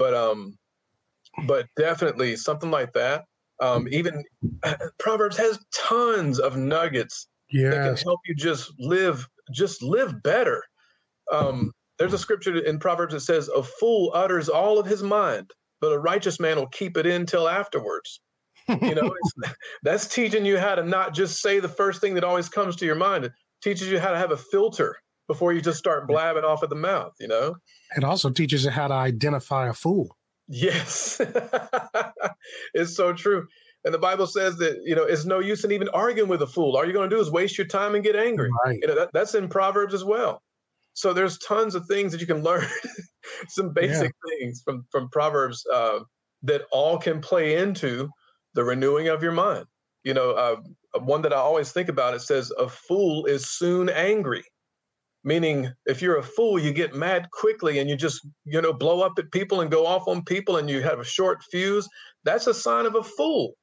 but 0.00 0.14
um, 0.14 0.58
but 1.46 1.66
definitely 1.76 2.34
something 2.34 2.70
like 2.70 2.92
that. 2.94 3.24
Um, 3.60 3.86
even 3.90 4.24
Proverbs 4.98 5.36
has 5.36 5.60
tons 5.72 6.40
of 6.40 6.56
nuggets 6.56 7.28
that 7.70 7.96
can 7.96 8.04
help 8.04 8.20
you 8.26 8.34
just 8.34 8.72
live 8.80 9.28
just 9.52 9.82
live 9.82 10.20
better. 10.22 10.64
Um, 11.30 11.70
there's 11.98 12.14
a 12.14 12.18
scripture 12.18 12.58
in 12.58 12.78
proverbs 12.78 13.12
that 13.12 13.20
says 13.20 13.48
a 13.48 13.62
fool 13.62 14.10
utters 14.14 14.48
all 14.48 14.78
of 14.78 14.86
his 14.86 15.02
mind 15.02 15.52
but 15.80 15.92
a 15.92 15.98
righteous 15.98 16.38
man 16.38 16.56
will 16.56 16.68
keep 16.68 16.96
it 16.96 17.06
in 17.06 17.26
till 17.26 17.48
afterwards. 17.48 18.20
You 18.68 18.94
know 18.94 19.14
it's, 19.22 19.54
that's 19.82 20.06
teaching 20.06 20.44
you 20.44 20.58
how 20.58 20.74
to 20.74 20.82
not 20.82 21.14
just 21.14 21.40
say 21.40 21.60
the 21.60 21.68
first 21.68 22.00
thing 22.00 22.14
that 22.14 22.24
always 22.24 22.48
comes 22.48 22.76
to 22.76 22.86
your 22.86 22.94
mind. 22.94 23.24
It 23.24 23.32
teaches 23.62 23.88
you 23.88 23.98
how 23.98 24.10
to 24.10 24.18
have 24.18 24.30
a 24.30 24.36
filter 24.36 24.96
before 25.30 25.52
you 25.52 25.60
just 25.60 25.78
start 25.78 26.08
blabbing 26.08 26.44
off 26.44 26.62
at 26.62 26.68
the 26.68 26.74
mouth 26.74 27.12
you 27.20 27.28
know 27.28 27.54
it 27.96 28.04
also 28.04 28.30
teaches 28.30 28.64
you 28.64 28.70
how 28.70 28.88
to 28.88 28.94
identify 28.94 29.68
a 29.68 29.72
fool. 29.72 30.16
Yes, 30.48 31.20
it's 32.74 32.94
so 32.96 33.12
true. 33.12 33.46
And 33.84 33.94
the 33.94 33.98
Bible 33.98 34.26
says 34.26 34.56
that 34.58 34.78
you 34.84 34.94
know 34.94 35.04
it's 35.04 35.24
no 35.24 35.38
use 35.38 35.64
in 35.64 35.72
even 35.72 35.88
arguing 35.90 36.28
with 36.28 36.42
a 36.42 36.46
fool. 36.46 36.76
All 36.76 36.84
you're 36.84 36.92
going 36.92 37.08
to 37.08 37.16
do 37.16 37.20
is 37.20 37.30
waste 37.30 37.56
your 37.56 37.66
time 37.66 37.94
and 37.94 38.04
get 38.04 38.16
angry. 38.16 38.50
Right. 38.64 38.78
You 38.80 38.88
know 38.88 38.94
that, 38.94 39.10
that's 39.12 39.34
in 39.34 39.48
Proverbs 39.48 39.94
as 39.94 40.04
well. 40.04 40.42
So 40.94 41.12
there's 41.12 41.38
tons 41.38 41.74
of 41.74 41.86
things 41.86 42.12
that 42.12 42.20
you 42.20 42.26
can 42.26 42.42
learn, 42.42 42.66
some 43.48 43.72
basic 43.72 44.12
things 44.28 44.62
from 44.64 44.84
from 44.90 45.08
Proverbs 45.10 45.64
uh, 45.72 46.00
that 46.42 46.62
all 46.72 46.98
can 46.98 47.20
play 47.20 47.56
into 47.56 48.08
the 48.54 48.64
renewing 48.64 49.08
of 49.08 49.22
your 49.22 49.32
mind. 49.32 49.66
You 50.04 50.14
know, 50.14 50.32
uh, 50.32 50.56
one 51.00 51.22
that 51.22 51.32
I 51.32 51.36
always 51.36 51.72
think 51.72 51.88
about 51.88 52.14
it 52.14 52.20
says, 52.20 52.52
"A 52.58 52.68
fool 52.68 53.26
is 53.26 53.50
soon 53.50 53.88
angry." 53.88 54.44
Meaning, 55.22 55.70
if 55.86 56.00
you're 56.00 56.16
a 56.18 56.22
fool, 56.22 56.58
you 56.58 56.72
get 56.72 56.94
mad 56.94 57.30
quickly 57.32 57.78
and 57.78 57.90
you 57.90 57.96
just, 57.96 58.26
you 58.44 58.60
know, 58.60 58.72
blow 58.72 59.02
up 59.02 59.12
at 59.18 59.30
people 59.32 59.60
and 59.60 59.70
go 59.70 59.86
off 59.86 60.08
on 60.08 60.24
people 60.24 60.56
and 60.56 60.70
you 60.70 60.80
have 60.82 60.98
a 60.98 61.04
short 61.04 61.42
fuse. 61.50 61.86
That's 62.24 62.46
a 62.46 62.54
sign 62.54 62.86
of 62.86 62.94
a 62.94 63.02
fool. 63.02 63.54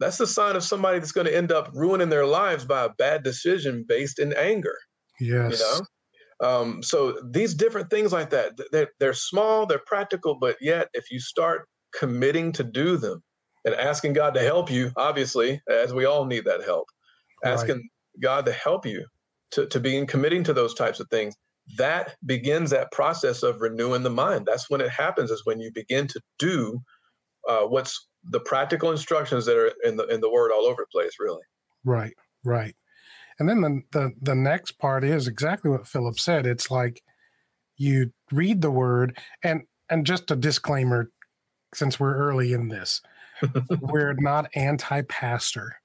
That's 0.00 0.18
the 0.18 0.26
sign 0.26 0.56
of 0.56 0.64
somebody 0.64 0.98
that's 0.98 1.12
going 1.12 1.26
to 1.26 1.36
end 1.36 1.52
up 1.52 1.70
ruining 1.72 2.08
their 2.08 2.26
lives 2.26 2.64
by 2.64 2.84
a 2.84 2.90
bad 2.98 3.22
decision 3.22 3.84
based 3.86 4.18
in 4.18 4.32
anger. 4.32 4.76
Yes. 5.20 5.52
You 5.52 5.58
know, 5.58 6.48
um, 6.48 6.82
so 6.82 7.20
these 7.30 7.54
different 7.54 7.90
things 7.90 8.12
like 8.12 8.30
that, 8.30 8.58
they're, 8.72 8.90
they're 9.00 9.14
small, 9.14 9.66
they're 9.66 9.82
practical, 9.86 10.38
but 10.38 10.56
yet 10.60 10.88
if 10.94 11.10
you 11.10 11.20
start 11.20 11.68
committing 11.92 12.52
to 12.52 12.64
do 12.64 12.96
them 12.96 13.22
and 13.64 13.74
asking 13.74 14.12
God 14.12 14.34
to 14.34 14.40
help 14.40 14.70
you, 14.70 14.92
obviously, 14.96 15.60
as 15.68 15.92
we 15.92 16.04
all 16.04 16.24
need 16.24 16.44
that 16.44 16.62
help, 16.64 16.86
Right. 17.44 17.52
asking 17.52 17.88
God 18.20 18.46
to 18.46 18.52
help 18.52 18.84
you 18.86 19.06
to, 19.52 19.66
to 19.66 19.80
be 19.80 19.96
in 19.96 20.06
committing 20.06 20.44
to 20.44 20.52
those 20.52 20.74
types 20.74 21.00
of 21.00 21.08
things, 21.08 21.34
that 21.76 22.16
begins 22.24 22.70
that 22.70 22.92
process 22.92 23.42
of 23.42 23.60
renewing 23.60 24.02
the 24.02 24.10
mind. 24.10 24.46
That's 24.46 24.70
when 24.70 24.80
it 24.80 24.90
happens, 24.90 25.30
is 25.30 25.44
when 25.44 25.60
you 25.60 25.70
begin 25.74 26.06
to 26.08 26.20
do 26.38 26.80
uh, 27.48 27.62
what's 27.62 28.08
the 28.24 28.40
practical 28.40 28.90
instructions 28.90 29.46
that 29.46 29.56
are 29.56 29.72
in 29.84 29.96
the 29.96 30.06
in 30.06 30.20
the 30.20 30.30
word 30.30 30.50
all 30.52 30.66
over 30.66 30.82
the 30.82 30.86
place, 30.92 31.12
really. 31.18 31.42
Right, 31.84 32.14
right. 32.44 32.74
And 33.38 33.48
then 33.48 33.60
the, 33.60 33.82
the 33.92 34.12
the 34.20 34.34
next 34.34 34.72
part 34.72 35.04
is 35.04 35.28
exactly 35.28 35.70
what 35.70 35.86
Philip 35.86 36.18
said. 36.18 36.46
It's 36.46 36.70
like 36.70 37.02
you 37.76 38.12
read 38.32 38.60
the 38.60 38.70
word 38.70 39.18
and 39.42 39.62
and 39.88 40.04
just 40.04 40.30
a 40.30 40.36
disclaimer 40.36 41.10
since 41.74 41.98
we're 41.98 42.16
early 42.16 42.52
in 42.52 42.68
this. 42.68 43.00
we're 43.80 44.14
not 44.14 44.50
anti-pastor. 44.54 45.76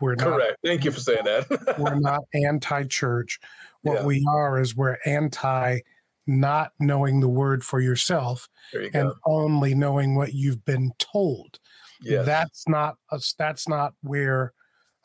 We're 0.00 0.14
not 0.14 0.24
Correct. 0.26 0.56
Thank 0.64 0.84
you 0.84 0.90
for 0.90 1.00
saying 1.00 1.24
that. 1.24 1.76
we're 1.78 1.98
not 1.98 2.20
anti-church. 2.34 3.38
What 3.82 4.00
Yeah. 4.00 4.04
we 4.06 4.26
are 4.28 4.60
is 4.60 4.74
we're 4.76 4.96
anti 5.04 5.80
not 6.26 6.72
knowing 6.78 7.20
the 7.20 7.28
word 7.28 7.64
for 7.64 7.80
yourself 7.80 8.48
you 8.72 8.90
and 8.94 9.08
go. 9.10 9.14
only 9.26 9.74
knowing 9.74 10.14
what 10.14 10.32
you've 10.32 10.64
been 10.64 10.92
told. 10.98 11.58
Yes. 12.02 12.24
That's 12.24 12.68
not 12.68 12.96
us. 13.10 13.34
that's 13.38 13.68
not 13.68 13.94
where 14.02 14.52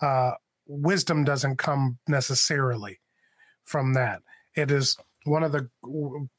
uh, 0.02 0.32
wisdom 0.68 1.24
doesn't 1.24 1.58
come 1.58 1.98
necessarily 2.08 3.00
from 3.64 3.94
that. 3.94 4.22
It 4.56 4.72
is 4.72 4.98
one 5.26 5.44
of 5.44 5.52
the 5.52 5.70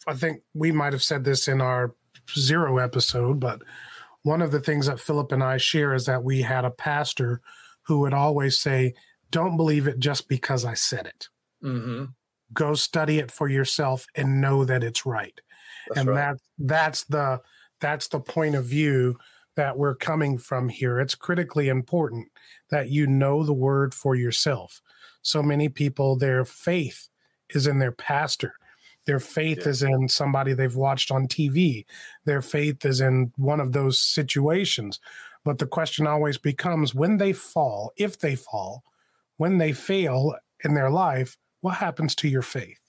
I 0.06 0.14
think 0.14 0.42
we 0.54 0.73
might 0.73 0.92
have 0.92 1.02
said 1.02 1.25
this 1.25 1.49
in 1.49 1.61
our 1.61 1.94
zero 2.38 2.78
episode, 2.78 3.40
but 3.40 3.61
one 4.23 4.40
of 4.42 4.52
the 4.52 4.61
things 4.61 4.87
that 4.87 5.00
Philip 5.00 5.32
and 5.32 5.42
I 5.42 5.56
share 5.56 5.94
is 5.94 6.06
that 6.06 6.23
we 6.25 6.42
had 6.42 6.64
a 6.64 6.70
pastor 6.70 7.40
who 7.87 8.00
would 8.00 8.14
always 8.14 8.59
say, 8.59 8.95
"Don't 9.31 9.57
believe 9.57 9.87
it 9.87 9.99
just 9.99 10.28
because 10.28 10.64
I 10.64 10.75
said 10.75 11.07
it. 11.07 11.28
Mm-hmm. 11.62 12.07
Go 12.52 12.75
study 12.75 13.19
it 13.19 13.31
for 13.31 13.49
yourself 13.49 14.07
and 14.14 14.40
know 14.40 14.64
that 14.64 14.83
it's 14.85 15.07
right." 15.07 15.38
That's 15.88 16.00
and 16.00 16.09
right. 16.09 16.16
that 16.16 16.38
that's 16.59 17.05
the 17.05 17.40
that's 17.81 18.09
the 18.09 18.21
point 18.21 18.55
of 18.55 18.64
view 18.64 19.16
that 19.57 19.76
we're 19.78 19.95
coming 19.95 20.37
from 20.38 20.69
here. 20.69 21.00
It's 21.00 21.14
critically 21.14 21.69
important 21.69 22.28
that 22.71 22.90
you 22.90 23.07
know 23.07 23.43
the 23.43 23.52
word 23.55 23.95
for 23.95 24.14
yourself. 24.14 24.81
So 25.23 25.43
many 25.43 25.69
people, 25.69 26.16
their 26.16 26.45
faith 26.45 27.09
is 27.50 27.66
in 27.66 27.78
their 27.78 27.93
pastor. 27.93 28.52
Their 29.07 29.21
faith 29.21 29.61
Yeah. 29.62 29.69
is 29.69 29.83
in 29.83 30.09
somebody 30.09 30.52
they've 30.52 30.75
watched 30.75 31.11
on 31.11 31.28
TV. 31.28 31.87
Their 32.25 32.43
faith 32.43 32.85
is 32.85 33.00
in 33.00 33.33
one 33.37 33.61
of 33.61 33.73
those 33.73 33.99
situations. 33.99 35.00
But 35.46 35.58
the 35.58 35.66
question 35.66 36.08
always 36.08 36.38
becomes 36.38 36.92
when 36.92 37.18
they 37.18 37.32
fall, 37.32 37.92
if 37.96 38.18
they 38.18 38.34
fall, 38.34 38.82
when 39.36 39.58
they 39.58 39.72
fail 39.72 40.34
in 40.64 40.74
their 40.74 40.90
life, 40.90 41.36
what 41.60 41.76
happens 41.76 42.16
to 42.16 42.28
your 42.28 42.42
faith? 42.42 42.80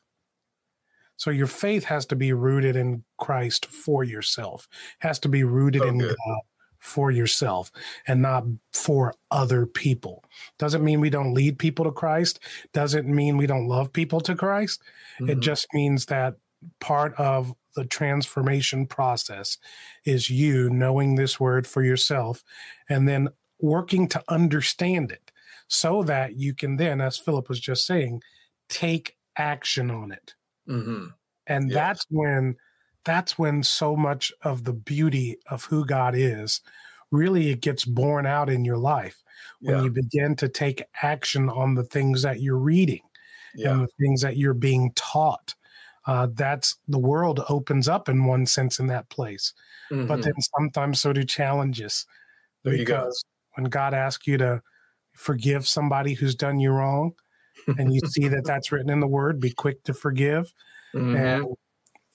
So 1.17 1.29
your 1.29 1.45
faith 1.45 1.83
has 1.83 2.07
to 2.07 2.15
be 2.15 2.33
rooted 2.33 2.75
in 2.75 3.03
Christ 3.19 3.67
for 3.67 4.03
yourself, 4.03 4.67
has 4.99 5.19
to 5.19 5.29
be 5.29 5.43
rooted 5.43 5.83
So 5.83 5.87
in 5.87 5.99
good. 5.99 6.17
God 6.25 6.39
for 6.79 7.11
yourself 7.11 7.71
and 8.07 8.23
not 8.23 8.43
for 8.73 9.13
other 9.29 9.67
people. 9.67 10.23
Doesn't 10.57 10.83
mean 10.83 10.99
we 10.99 11.11
don't 11.11 11.35
lead 11.35 11.59
people 11.59 11.85
to 11.85 11.91
Christ, 11.91 12.39
doesn't 12.73 13.07
mean 13.07 13.37
we 13.37 13.45
don't 13.45 13.67
love 13.67 13.93
people 13.93 14.19
to 14.21 14.35
Christ. 14.35 14.81
It 15.19 15.37
Mhm. 15.37 15.41
just 15.41 15.67
means 15.73 16.07
that 16.07 16.37
part 16.79 17.13
of 17.19 17.53
the 17.77 17.86
transformation 17.86 18.88
process 18.88 19.57
is 20.05 20.29
you 20.31 20.69
knowing 20.69 21.15
this 21.15 21.39
word 21.39 21.67
for 21.67 21.84
yourself 21.84 22.43
and 22.89 23.07
then 23.07 23.29
working 23.62 24.10
to 24.10 24.24
understand 24.29 25.12
it 25.13 25.31
so 25.69 26.03
that 26.03 26.36
you 26.38 26.55
can 26.55 26.77
then, 26.77 27.01
as 27.01 27.17
Philip 27.19 27.50
was 27.50 27.62
just 27.62 27.86
saying, 27.88 28.22
take 28.69 29.17
action 29.38 29.91
on 29.91 30.12
it. 30.12 30.36
Mhm. 30.69 31.13
And 31.48 31.72
Yes. 31.72 31.75
that's 31.75 32.05
when 32.10 32.57
that's 33.05 33.39
when 33.39 33.63
so 33.63 33.96
much 33.96 34.34
of 34.41 34.65
the 34.65 34.74
beauty 34.74 35.38
of 35.50 35.63
who 35.65 35.86
God 35.86 36.15
is 36.15 36.62
really 37.12 37.51
it 37.51 37.62
gets 37.62 37.86
borne 37.86 38.25
out 38.25 38.50
in 38.50 38.65
your 38.65 38.77
life 38.77 39.24
when 39.62 39.77
Yeah. 39.77 39.84
you 39.84 39.91
begin 39.91 40.36
to 40.38 40.50
take 40.50 40.84
action 41.03 41.50
on 41.50 41.75
the 41.75 41.86
things 41.86 42.24
that 42.24 42.41
you're 42.41 42.57
reading 42.57 43.03
Yeah. 43.53 43.72
and 43.72 43.81
the 43.84 43.88
things 44.00 44.22
that 44.24 44.38
you're 44.38 44.53
being 44.53 44.91
taught. 44.96 45.55
Uh, 46.07 46.27
that's 46.33 46.77
the 46.87 46.97
world 46.99 47.41
opens 47.49 47.87
up 47.87 48.09
in 48.09 48.25
one 48.25 48.45
sense 48.45 48.79
in 48.79 48.87
that 48.87 49.07
place, 49.09 49.53
but 49.89 50.19
Mhm. 50.19 50.23
then 50.23 50.33
sometimes 50.57 50.99
so 51.01 51.13
do 51.13 51.23
challenges. 51.23 52.05
There 52.63 52.73
you 52.73 52.85
go. 52.85 52.95
because 53.01 53.23
when 53.55 53.65
God 53.65 53.93
asks 53.93 54.25
you 54.27 54.37
to 54.39 54.61
forgive 55.15 55.67
somebody 55.67 56.13
who's 56.13 56.33
done 56.35 56.59
you 56.59 56.71
wrong, 56.71 57.13
and 57.77 57.93
you 57.93 57.99
see 58.07 58.27
that 58.29 58.43
that's 58.45 58.71
written 58.71 58.89
in 58.89 58.99
the 59.01 59.07
Word, 59.07 59.39
be 59.39 59.51
quick 59.51 59.83
to 59.83 59.93
forgive, 59.93 60.53
Mhm. 60.95 61.17
and 61.17 61.45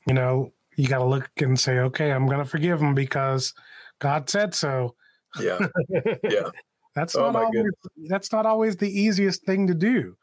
you 0.06 0.14
know 0.14 0.52
you 0.76 0.88
got 0.88 0.98
to 0.98 1.04
look 1.04 1.30
and 1.36 1.60
say, 1.60 1.78
okay, 1.80 2.12
I'm 2.12 2.26
going 2.26 2.38
to 2.38 2.46
forgive 2.46 2.80
them 2.80 2.94
because 2.94 3.52
God 3.98 4.30
said 4.30 4.54
so. 4.54 4.96
Yeah. 5.38 5.58
Yeah. 6.24 6.50
That's 6.94 7.14
Oh, 7.16 7.20
not 7.24 7.32
my 7.34 7.44
always, 7.44 7.72
that's 8.08 8.32
not 8.32 8.46
always 8.46 8.76
the 8.76 8.90
easiest 8.90 9.44
thing 9.44 9.66
to 9.66 9.74
do. 9.74 10.16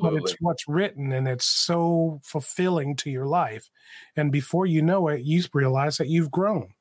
But 0.00 0.14
it's 0.14 0.34
what's 0.40 0.68
written 0.68 1.12
and 1.12 1.28
it's 1.28 1.46
so 1.46 2.20
fulfilling 2.24 2.96
to 2.96 3.10
your 3.10 3.26
life. 3.26 3.70
And 4.16 4.32
before 4.32 4.66
you 4.66 4.82
know 4.82 5.08
it 5.08 5.22
you 5.22 5.42
realize 5.54 5.98
that 5.98 6.08
you've 6.08 6.30
grown. 6.30 6.74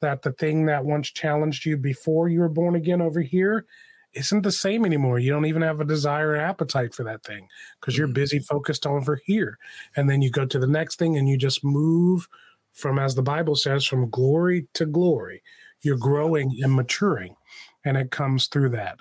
That 0.00 0.22
the 0.22 0.32
thing 0.32 0.66
that 0.66 0.84
once 0.84 1.10
challenged 1.10 1.66
you 1.66 1.76
before 1.76 2.28
you 2.28 2.40
were 2.40 2.48
born 2.48 2.74
again 2.74 3.02
over 3.02 3.20
here 3.20 3.66
isn't 4.14 4.42
the 4.42 4.52
same 4.52 4.84
anymore. 4.86 5.18
You 5.18 5.30
don't 5.30 5.46
even 5.46 5.62
have 5.62 5.80
a 5.80 5.84
desire 5.84 6.30
or 6.30 6.36
appetite 6.36 6.94
for 6.94 7.04
that 7.04 7.22
thing 7.22 7.48
because 7.80 7.96
you're 7.98 8.08
Mhm. 8.08 8.14
busy 8.14 8.38
focused 8.40 8.86
over 8.86 9.20
here. 9.24 9.58
And 9.96 10.08
then 10.10 10.22
you 10.22 10.30
go 10.30 10.46
to 10.46 10.58
the 10.58 10.66
next 10.66 10.98
thing 10.98 11.16
and 11.18 11.28
you 11.28 11.36
just 11.36 11.62
move 11.64 12.28
from 12.72 12.98
as 12.98 13.14
the 13.14 13.22
bible 13.22 13.56
says 13.56 13.84
from 13.84 14.10
glory 14.10 14.68
to 14.74 14.86
glory. 14.86 15.42
You're 15.82 15.98
growing 15.98 16.56
and 16.62 16.74
maturing 16.74 17.36
and 17.84 17.96
it 17.96 18.10
comes 18.10 18.46
through 18.48 18.70
that 18.70 19.00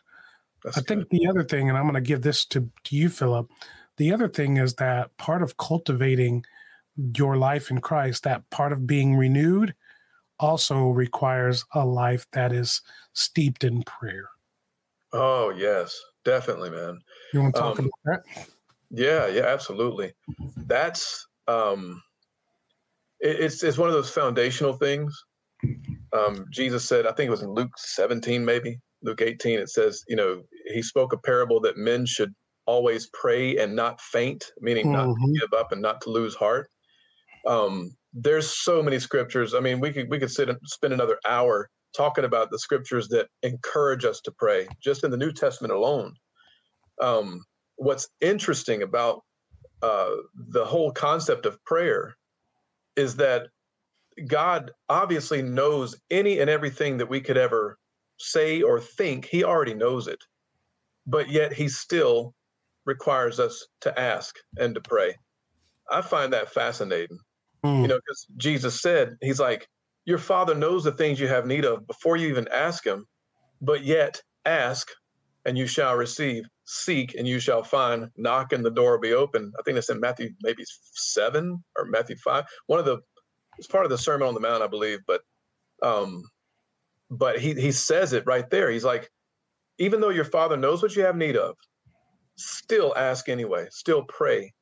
That's 0.63 0.77
I 0.77 0.81
think 0.81 1.09
the 1.09 1.27
other 1.27 1.43
thing, 1.43 1.69
and 1.69 1.77
I'm 1.77 1.85
going 1.85 1.95
to 1.95 2.01
give 2.01 2.21
this 2.21 2.45
to, 2.47 2.69
to 2.85 2.95
you, 2.95 3.09
Philip. 3.09 3.49
The 3.97 4.13
other 4.13 4.27
thing 4.27 4.57
is 4.57 4.75
that 4.75 5.15
part 5.17 5.41
of 5.41 5.57
cultivating 5.57 6.45
your 7.15 7.37
life 7.37 7.71
in 7.71 7.79
Christ, 7.81 8.23
that 8.23 8.49
part 8.49 8.73
of 8.73 8.87
being 8.87 9.15
renewed, 9.15 9.73
also 10.39 10.87
requires 10.89 11.65
a 11.73 11.85
life 11.85 12.25
that 12.31 12.53
is 12.53 12.81
steeped 13.13 13.63
in 13.63 13.83
prayer. 13.83 14.29
Oh, 15.11 15.49
yes. 15.49 15.99
Definitely, 16.25 16.69
man. 16.69 16.99
You 17.33 17.41
want 17.41 17.55
to 17.55 17.61
talk 17.61 17.79
Um, 17.79 17.89
about 18.05 18.23
that? 18.25 18.47
Yeah, 18.91 19.27
yeah, 19.27 19.45
absolutely. 19.45 20.13
That's 20.65 21.27
um 21.47 22.01
it, 23.19 23.39
it's 23.39 23.63
it's 23.63 23.77
one 23.77 23.89
of 23.89 23.95
those 23.95 24.09
foundational 24.09 24.73
things. 24.73 25.23
Um 26.13 26.45
Jesus 26.51 26.85
said, 26.85 27.07
I 27.07 27.11
think 27.13 27.27
it 27.27 27.31
was 27.31 27.41
in 27.41 27.51
Luke 27.51 27.71
17, 27.77 28.43
maybe, 28.43 28.79
Luke 29.01 29.21
18, 29.21 29.59
it 29.59 29.69
says, 29.69 30.03
you 30.07 30.15
know, 30.15 30.43
he 30.73 30.81
spoke 30.81 31.13
a 31.13 31.17
parable 31.17 31.59
that 31.62 31.77
men 31.77 32.05
should 32.05 32.33
always 32.65 33.09
pray 33.13 33.57
and 33.57 33.75
not 33.75 33.99
faint, 34.01 34.51
meaning 34.59 34.91
not 34.91 35.07
Mhm. 35.07 35.33
to 35.33 35.39
give 35.39 35.53
up 35.53 35.71
and 35.71 35.81
not 35.81 36.01
to 36.01 36.09
lose 36.09 36.35
heart. 36.35 36.69
Um, 37.47 37.95
there's 38.13 38.49
so 38.51 38.83
many 38.83 38.99
scriptures. 38.99 39.53
I 39.53 39.59
mean, 39.59 39.79
we 39.79 39.91
could 39.91 40.09
we 40.09 40.19
could 40.19 40.31
sit 40.31 40.49
and 40.49 40.59
spend 40.65 40.93
another 40.93 41.19
hour 41.25 41.69
talking 41.95 42.25
about 42.25 42.51
the 42.51 42.59
scriptures 42.59 43.07
that 43.09 43.29
encourage 43.43 44.05
us 44.05 44.21
to 44.21 44.31
pray, 44.31 44.67
just 44.83 45.03
in 45.03 45.12
the 45.12 45.17
New 45.17 45.31
Testament 45.31 45.73
alone. 45.73 46.13
Um, 47.01 47.43
what's 47.77 48.09
interesting 48.21 48.83
about 48.83 49.23
uh, 49.81 50.15
the 50.35 50.65
whole 50.65 50.91
concept 50.91 51.45
of 51.45 51.63
prayer 51.63 52.15
is 52.95 53.15
that 53.15 53.47
God 54.27 54.71
obviously 54.89 55.41
knows 55.41 55.95
any 56.12 56.39
and 56.39 56.49
everything 56.49 56.97
that 56.97 57.09
we 57.09 57.21
could 57.21 57.38
ever 57.38 57.77
say 58.19 58.62
or 58.62 58.79
think. 58.79 59.25
He 59.25 59.43
already 59.43 59.73
knows 59.73 60.08
it, 60.08 60.23
but 61.08 61.29
yet 61.29 61.53
He 61.53 61.67
still 61.69 62.34
requires 62.86 63.39
us 63.39 63.67
to 63.82 63.99
ask 63.99 64.36
and 64.58 64.75
to 64.75 64.82
pray. 64.82 65.15
I 65.91 66.01
find 66.01 66.34
that 66.34 66.53
fascinating 66.53 67.17
Mm. 67.65 67.82
you 67.82 67.88
know 67.89 67.95
because 67.97 68.25
jesus 68.38 68.82
said 68.82 69.17
he's 69.19 69.39
like 69.39 69.67
your 70.05 70.17
father 70.17 70.55
knows 70.55 70.86
the 70.86 70.93
things 70.93 71.19
you 71.19 71.27
have 71.27 71.45
need 71.45 71.65
of 71.65 71.86
before 71.88 72.15
you 72.15 72.29
even 72.29 72.47
ask 72.53 72.86
him 72.86 73.05
but 73.62 73.84
yet 73.84 74.21
ask 74.45 74.88
and 75.43 75.58
you 75.58 75.67
shall 75.67 75.95
receive 75.95 76.45
seek 76.63 77.15
and 77.15 77.27
you 77.27 77.38
shall 77.38 77.62
find 77.63 78.08
knock 78.15 78.53
and 78.53 78.63
the 78.63 78.71
door 78.71 78.93
will 78.93 79.01
be 79.01 79.12
open 79.12 79.51
i 79.60 79.62
think 79.63 79.75
that's 79.75 79.89
in 79.89 79.99
matthew 79.99 80.29
maybe 80.41 80.63
7 80.93 81.62
or 81.77 81.86
matthew 81.86 82.15
5 82.23 82.45
one 82.67 82.79
of 82.79 82.86
the 82.86 82.99
it's 83.58 83.67
part 83.67 83.84
of 83.84 83.91
the 83.91 83.97
sermon 83.97 84.27
on 84.29 84.34
the 84.34 84.39
mount 84.39 84.63
i 84.63 84.67
believe 84.67 84.99
but 85.05 85.21
um 85.84 86.23
but 87.09 87.39
he 87.39 87.53
he 87.53 87.71
says 87.71 88.13
it 88.13 88.25
right 88.25 88.49
there 88.49 88.69
he's 88.69 88.83
like 88.83 89.09
even 89.77 90.01
though 90.01 90.09
your 90.09 90.25
father 90.25 90.57
knows 90.57 90.81
what 90.81 90.95
you 90.95 91.03
have 91.03 91.15
need 91.15 91.37
of 91.37 91.55
still 92.35 92.93
ask 92.95 93.29
anyway 93.29 93.67
still 93.71 94.03
pray 94.03 94.53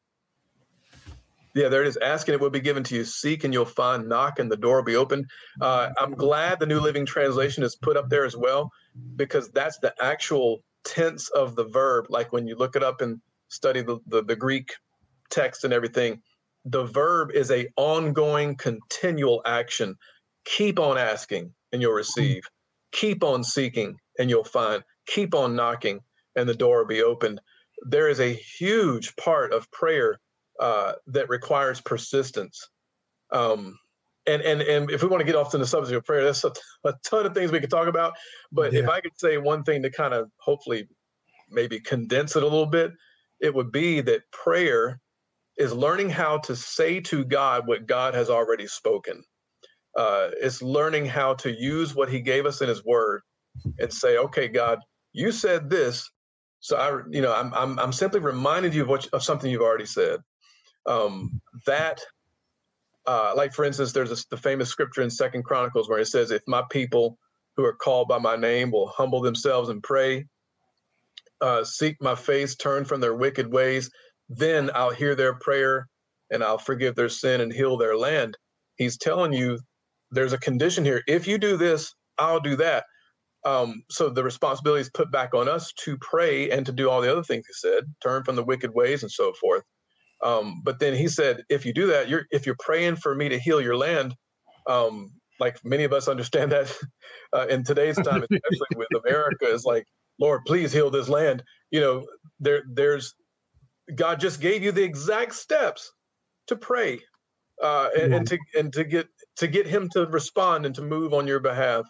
yeah, 1.57 1.69
there 1.69 1.81
it 1.81 1.87
is. 1.87 1.97
Ask 1.97 2.27
and 2.27 2.35
it 2.35 2.39
will 2.39 2.51
be 2.51 2.59
given 2.59 2.83
to 2.83 2.95
you. 2.95 3.03
Seek 3.03 3.43
and 3.43 3.51
you'll 3.51 3.65
find. 3.65 4.07
Knock 4.07 4.37
and 4.37 4.51
the 4.51 4.55
door 4.55 4.75
will 4.75 4.83
be 4.83 4.95
open. 4.95 5.25
Uh, 5.59 5.89
I'm 5.97 6.13
glad 6.13 6.59
the 6.59 6.67
New 6.67 6.79
Living 6.79 7.03
Translation 7.03 7.63
is 7.63 7.75
put 7.75 7.97
up 7.97 8.09
there 8.09 8.25
as 8.25 8.37
well, 8.37 8.69
because 9.15 9.49
that's 9.49 9.79
the 9.79 9.91
actual 9.99 10.63
tense 10.85 11.29
of 11.29 11.55
the 11.55 11.63
verb. 11.63 12.05
Like 12.09 12.31
when 12.31 12.47
you 12.47 12.55
look 12.55 12.75
it 12.75 12.83
up 12.83 13.01
and 13.01 13.19
study 13.47 13.81
the, 13.81 13.97
the, 14.05 14.23
the 14.23 14.35
Greek 14.35 14.71
text 15.31 15.63
and 15.63 15.73
everything, 15.73 16.21
the 16.65 16.83
verb 16.83 17.31
is 17.33 17.49
a 17.49 17.67
ongoing, 17.75 18.55
continual 18.55 19.41
action. 19.47 19.95
Keep 20.45 20.79
on 20.79 20.99
asking 20.99 21.51
and 21.71 21.81
you'll 21.81 21.93
receive. 21.93 22.43
Keep 22.91 23.23
on 23.23 23.43
seeking 23.43 23.97
and 24.19 24.29
you'll 24.29 24.43
find. 24.43 24.83
Keep 25.07 25.35
on 25.35 25.55
knocking 25.55 25.99
and 26.35 26.47
the 26.47 26.55
door 26.55 26.79
will 26.79 26.87
be 26.87 27.01
opened. 27.01 27.41
There 27.83 28.09
is 28.09 28.19
a 28.19 28.33
huge 28.33 29.15
part 29.15 29.53
of 29.53 29.69
prayer 29.71 30.19
uh, 30.59 30.93
that 31.07 31.29
requires 31.29 31.81
persistence. 31.81 32.69
Um, 33.31 33.77
and 34.25 34.41
and 34.41 34.61
and 34.61 34.91
if 34.91 35.01
we 35.01 35.09
want 35.09 35.21
to 35.21 35.25
get 35.25 35.35
off 35.35 35.51
to 35.51 35.57
the 35.57 35.65
subject 35.65 35.95
of 35.95 36.03
prayer, 36.03 36.23
there's 36.23 36.43
a, 36.43 36.51
a 36.83 36.93
ton 37.03 37.25
of 37.25 37.33
things 37.33 37.51
we 37.51 37.59
could 37.59 37.69
talk 37.69 37.87
about. 37.87 38.13
But 38.51 38.73
if 38.73 38.89
I 38.89 38.99
could 38.99 39.17
say 39.17 39.37
one 39.37 39.63
thing 39.63 39.81
to 39.83 39.89
kind 39.89 40.13
of 40.13 40.29
hopefully 40.37 40.87
maybe 41.49 41.79
condense 41.79 42.35
it 42.35 42.43
a 42.43 42.45
little 42.45 42.65
bit, 42.65 42.91
it 43.39 43.53
would 43.53 43.71
be 43.71 44.01
that 44.01 44.29
prayer 44.31 44.99
is 45.57 45.73
learning 45.73 46.09
how 46.09 46.37
to 46.39 46.55
say 46.55 46.99
to 47.01 47.23
God 47.23 47.67
what 47.67 47.87
God 47.87 48.13
has 48.13 48.29
already 48.29 48.67
spoken. 48.67 49.23
Uh, 49.97 50.29
it's 50.39 50.61
learning 50.61 51.05
how 51.05 51.33
to 51.33 51.51
use 51.51 51.95
what 51.95 52.09
He 52.09 52.21
gave 52.21 52.45
us 52.45 52.61
in 52.61 52.69
His 52.69 52.85
Word 52.85 53.21
and 53.79 53.91
say, 53.91 54.17
"Okay, 54.17 54.47
God, 54.47 54.79
you 55.11 55.31
said 55.31 55.69
this, 55.69 56.09
so 56.59 56.77
I, 56.77 57.01
you 57.09 57.21
know, 57.21 57.33
I'm 57.33 57.53
I'm, 57.53 57.79
I'm 57.79 57.91
simply 57.91 58.19
reminding 58.19 58.73
you 58.73 58.83
of 58.83 58.89
what 58.89 59.07
of 59.11 59.23
something 59.23 59.49
you've 59.51 59.61
already 59.61 59.87
said." 59.87 60.19
Um, 60.85 61.41
that, 61.65 61.99
uh, 63.07 63.33
like 63.35 63.53
for 63.53 63.65
instance, 63.65 63.91
there's 63.91 64.11
a, 64.11 64.23
the 64.29 64.37
famous 64.37 64.69
scripture 64.69 65.01
in 65.01 65.09
Second 65.09 65.43
Chronicles 65.43 65.89
where 65.89 65.99
it 65.99 66.07
says, 66.07 66.29
"If 66.29 66.43
my 66.47 66.63
people 66.69 67.17
who 67.55 67.65
are 67.65 67.73
called 67.73 68.07
by 68.07 68.19
my 68.19 68.35
name 68.35 68.69
will 68.69 68.87
humble 68.87 69.21
themselves 69.21 69.69
and 69.69 69.81
pray, 69.81 70.27
uh, 71.41 71.63
seek 71.63 71.97
my 72.01 72.13
face, 72.13 72.55
turn 72.55 72.85
from 72.85 73.01
their 73.01 73.15
wicked 73.15 73.51
ways, 73.51 73.89
then 74.29 74.69
I'll 74.75 74.91
hear 74.91 75.15
their 75.15 75.33
prayer 75.39 75.87
and 76.29 76.43
I'll 76.43 76.59
forgive 76.59 76.93
their 76.93 77.09
sin 77.09 77.41
and 77.41 77.51
heal 77.51 77.77
their 77.77 77.97
land." 77.97 78.37
He's 78.75 78.95
telling 78.99 79.33
you 79.33 79.57
there's 80.11 80.33
a 80.33 80.37
condition 80.37 80.85
here. 80.85 81.03
If 81.07 81.27
you 81.27 81.37
do 81.37 81.57
this, 81.57 81.93
I'll 82.17 82.39
do 82.39 82.55
that. 82.57 82.85
Um, 83.45 83.83
so 83.89 84.09
the 84.09 84.23
responsibility 84.23 84.81
is 84.81 84.89
put 84.89 85.11
back 85.11 85.33
on 85.33 85.47
us 85.47 85.71
to 85.83 85.97
pray 85.97 86.49
and 86.49 86.65
to 86.65 86.71
do 86.71 86.89
all 86.89 87.01
the 87.01 87.11
other 87.11 87.23
things 87.23 87.45
he 87.47 87.53
said, 87.53 87.85
turn 88.03 88.23
from 88.23 88.35
the 88.35 88.43
wicked 88.43 88.73
ways 88.73 89.03
and 89.03 89.11
so 89.11 89.33
forth. 89.33 89.63
Um, 90.23 90.61
but 90.63 90.79
then 90.79 90.95
he 90.95 91.07
said, 91.07 91.43
if 91.49 91.65
you 91.65 91.73
do 91.73 91.87
that, 91.87 92.09
you're 92.09 92.25
if 92.31 92.45
you're 92.45 92.57
praying 92.59 92.95
for 92.97 93.13
me 93.13 93.29
to 93.29 93.39
heal 93.39 93.61
your 93.61 93.77
land, 93.77 94.15
um, 94.67 95.11
like 95.39 95.63
many 95.63 95.83
of 95.83 95.93
us 95.93 96.07
understand 96.07 96.51
that 96.53 96.75
uh, 97.33 97.47
in 97.47 97.63
today's 97.63 97.97
time, 97.97 98.23
especially 98.51 98.75
with 98.75 98.87
America, 99.05 99.45
is 99.45 99.63
like, 99.63 99.85
Lord, 100.19 100.41
please 100.45 100.73
heal 100.73 100.89
this 100.89 101.07
land. 101.07 101.43
You 101.69 101.81
know, 101.81 102.07
there 102.39 102.63
there's 102.73 103.13
God 103.95 104.19
just 104.19 104.41
gave 104.41 104.63
you 104.63 104.71
the 104.71 104.83
exact 104.83 105.35
steps 105.35 105.91
to 106.47 106.55
pray 106.55 106.99
uh, 107.61 107.89
and, 107.97 108.13
and 108.13 108.27
to 108.27 108.37
and 108.57 108.73
to 108.73 108.83
get 108.83 109.07
to 109.37 109.47
get 109.47 109.67
Him 109.67 109.89
to 109.89 110.05
respond 110.07 110.65
and 110.65 110.75
to 110.75 110.81
move 110.81 111.13
on 111.13 111.27
your 111.27 111.39
behalf 111.39 111.85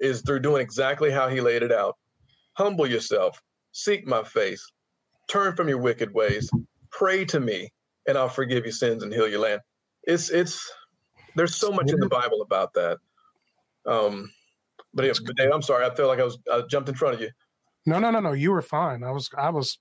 is 0.00 0.22
through 0.22 0.40
doing 0.40 0.60
exactly 0.60 1.10
how 1.10 1.28
he 1.28 1.40
laid 1.40 1.62
it 1.62 1.72
out. 1.72 1.96
Humble 2.54 2.86
yourself, 2.86 3.40
seek 3.72 4.06
my 4.06 4.22
face, 4.22 4.64
turn 5.30 5.54
from 5.56 5.68
your 5.68 5.78
wicked 5.78 6.12
ways, 6.12 6.50
pray 6.90 7.24
to 7.26 7.40
me, 7.40 7.72
and 8.06 8.18
I'll 8.18 8.28
forgive 8.28 8.64
your 8.64 8.72
sins 8.72 9.02
and 9.02 9.12
heal 9.12 9.28
your 9.28 9.40
land. 9.40 9.60
It's 10.04 10.30
it's 10.30 10.70
there's 11.36 11.56
so 11.56 11.70
much 11.70 11.90
in 11.90 12.00
the 12.00 12.08
Bible 12.08 12.42
about 12.42 12.74
that. 12.74 12.98
Um, 13.86 14.30
but, 14.92 15.06
yeah, 15.06 15.12
but 15.24 15.36
Dave, 15.36 15.50
I'm 15.52 15.62
sorry. 15.62 15.86
I 15.86 15.94
feel 15.94 16.08
like 16.08 16.20
I 16.20 16.24
was 16.24 16.38
I 16.52 16.62
jumped 16.68 16.88
in 16.88 16.94
front 16.94 17.14
of 17.14 17.20
you. 17.20 17.30
No, 17.86 17.98
no, 17.98 18.10
no, 18.10 18.20
no. 18.20 18.32
You 18.32 18.50
were 18.50 18.62
fine. 18.62 19.02
I 19.02 19.12
was 19.12 19.30
I 19.38 19.50
was 19.50 19.78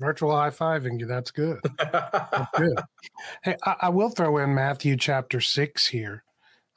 virtual 0.00 0.34
high 0.34 0.50
fiving 0.50 0.98
you. 0.98 1.06
That's 1.06 1.30
good. 1.30 1.58
That's 1.78 2.50
good. 2.56 2.78
Hey, 3.42 3.56
I, 3.64 3.74
I, 3.82 3.88
will 3.88 4.10
throw 4.10 4.38
in 4.38 4.54
Matthew 4.54 4.96
chapter 4.96 5.40
six 5.40 5.86
here. 5.86 6.24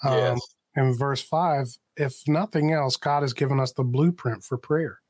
Um, 0.03 0.13
yes. 0.13 0.39
In 0.75 0.93
verse 0.93 1.21
five, 1.21 1.67
if 1.97 2.21
nothing 2.27 2.73
else, 2.73 2.95
God 2.97 3.21
has 3.21 3.33
given 3.33 3.59
us 3.59 3.73
the 3.73 3.83
blueprint 3.83 4.43
for 4.43 4.57
prayer. 4.57 5.01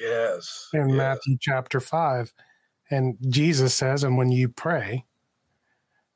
Yes. 0.00 0.68
In 0.72 0.88
yes. 0.88 0.96
Matthew 0.96 1.36
chapter 1.40 1.80
5. 1.80 2.32
And 2.90 3.16
Jesus 3.28 3.74
says, 3.74 4.04
and 4.04 4.18
when 4.18 4.30
you 4.30 4.48
pray, 4.48 5.04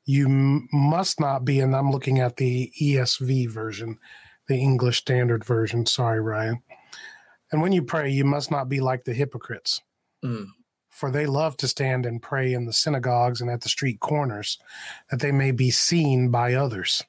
you 0.05 0.25
m- 0.25 0.67
must 0.71 1.19
not 1.19 1.45
be, 1.45 1.59
and 1.59 1.75
I'm 1.75 1.91
looking 1.91 2.19
at 2.19 2.37
the 2.37 2.71
ESV 2.81 3.49
version, 3.49 3.97
the 4.47 4.55
English 4.55 4.99
Standard 4.99 5.43
Version. 5.43 5.85
Sorry, 5.85 6.21
Ryan. 6.21 6.61
And 7.51 7.61
when 7.61 7.71
you 7.71 7.83
pray, 7.83 8.09
you 8.09 8.25
must 8.25 8.51
not 8.51 8.69
be 8.69 8.79
like 8.79 9.03
the 9.03 9.13
hypocrites. 9.13 9.81
Mm. 10.23 10.47
For 10.89 11.11
they 11.11 11.25
love 11.25 11.55
to 11.57 11.67
stand 11.67 12.05
and 12.05 12.21
pray 12.21 12.53
in 12.53 12.65
the 12.65 12.73
synagogues 12.73 13.41
and 13.41 13.49
at 13.49 13.61
the 13.61 13.69
street 13.69 13.99
corners, 13.99 14.59
that 15.09 15.19
they 15.19 15.31
may 15.31 15.51
be 15.51 15.71
seen 15.71 16.29
by 16.29 16.53
others. 16.53 17.03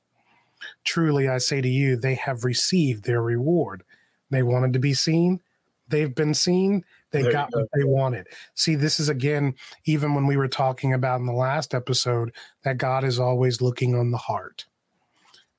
Truly, 0.84 1.28
I 1.28 1.38
say 1.38 1.60
to 1.60 1.68
you, 1.68 1.96
they 1.96 2.14
have 2.14 2.44
received 2.44 3.04
their 3.04 3.22
reward. 3.22 3.82
They 4.30 4.42
wanted 4.42 4.72
to 4.74 4.78
be 4.78 4.94
seen, 4.94 5.40
they've 5.88 6.14
been 6.14 6.34
seen, 6.34 6.84
they 7.10 7.22
there 7.22 7.32
got 7.32 7.48
what 7.52 7.66
they 7.74 7.84
wanted. 7.84 8.28
See, 8.54 8.76
this 8.76 9.00
is 9.00 9.08
again, 9.08 9.54
even 9.84 10.14
when 10.14 10.26
we 10.26 10.36
were 10.36 10.48
talking 10.48 10.94
about 10.94 11.18
in 11.18 11.26
the 11.26 11.32
last 11.32 11.74
episode, 11.74 12.32
that 12.62 12.78
God 12.78 13.02
is 13.02 13.18
always 13.18 13.60
looking 13.60 13.96
on 13.96 14.12
the 14.12 14.18
heart. 14.18 14.66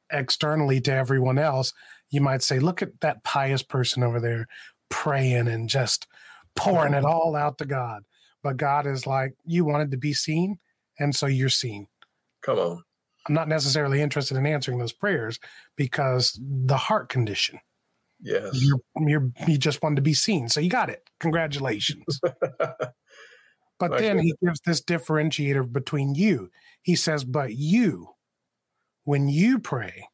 Externally 0.09 0.79
to 0.81 0.93
everyone 0.93 1.37
else, 1.37 1.73
you 2.09 2.21
might 2.21 2.43
say, 2.43 2.59
look 2.59 2.81
at 2.81 3.01
that 3.01 3.23
pious 3.23 3.63
person 3.63 4.03
over 4.03 4.19
there 4.19 4.47
praying 4.89 5.47
and 5.47 5.69
just 5.69 6.07
pouring 6.55 6.93
it 6.93 7.05
all 7.05 7.35
out 7.35 7.57
to 7.57 7.65
God. 7.65 8.03
But 8.43 8.57
God 8.57 8.87
is 8.87 9.05
like, 9.05 9.33
you 9.45 9.65
wanted 9.65 9.91
to 9.91 9.97
be 9.97 10.13
seen, 10.13 10.59
and 10.99 11.15
so 11.15 11.27
you're 11.27 11.49
seen. 11.49 11.87
Come 12.41 12.57
on. 12.57 12.83
I'm 13.27 13.35
not 13.35 13.47
necessarily 13.47 14.01
interested 14.01 14.37
in 14.37 14.45
answering 14.45 14.79
those 14.79 14.93
prayers 14.93 15.39
because 15.75 16.39
the 16.41 16.77
heart 16.77 17.09
condition. 17.09 17.59
Yes. 18.19 18.49
You're, 18.53 18.79
you're, 19.07 19.31
you 19.47 19.57
just 19.57 19.81
wanted 19.81 19.97
to 19.97 20.01
be 20.01 20.13
seen. 20.13 20.49
So 20.49 20.59
you 20.59 20.69
got 20.69 20.89
it. 20.89 21.07
Congratulations. 21.19 22.19
but 23.79 23.97
then 23.97 24.19
he 24.19 24.33
gives 24.43 24.59
this 24.65 24.81
differentiator 24.81 25.71
between 25.71 26.15
you. 26.15 26.49
He 26.81 26.95
says, 26.95 27.23
But 27.23 27.53
you, 27.53 28.09
when 29.03 29.27
you 29.27 29.59
pray, 29.59 30.07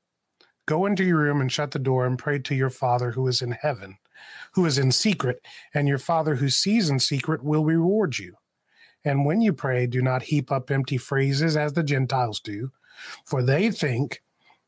go 0.66 0.86
into 0.86 1.04
your 1.04 1.18
room 1.18 1.42
and 1.42 1.52
shut 1.52 1.72
the 1.72 1.80
door 1.80 2.06
and 2.06 2.20
pray 2.20 2.40
to 2.40 2.56
your 2.56 2.70
Father 2.70 3.12
who 3.12 3.28
is 3.28 3.42
in 3.42 3.52
heaven, 3.52 3.98
who 4.54 4.66
is 4.66 4.78
in 4.78 4.92
secret, 4.92 5.46
and 5.74 5.88
your 5.88 5.98
Father 5.98 6.36
who 6.36 6.50
sees 6.50 6.90
in 6.90 7.00
secret 7.00 7.44
will 7.44 7.66
reward 7.66 8.18
you. 8.18 8.36
And 9.06 9.26
when 9.26 9.42
you 9.42 9.54
pray, 9.54 9.88
do 9.88 10.02
not 10.02 10.24
heap 10.24 10.52
up 10.52 10.70
empty 10.70 10.98
phrases 10.98 11.56
as 11.56 11.74
the 11.74 11.84
Gentiles 11.84 12.40
do 12.40 12.72
for 13.26 13.44
they 13.44 13.72
think 13.72 14.22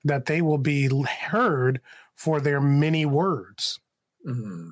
that 0.04 0.26
they 0.26 0.42
will 0.42 0.58
be 0.58 0.90
heard 1.06 1.82
for 2.16 2.40
their 2.40 2.62
many 2.62 3.06
words. 3.06 3.80
Mm-hmm. 4.28 4.70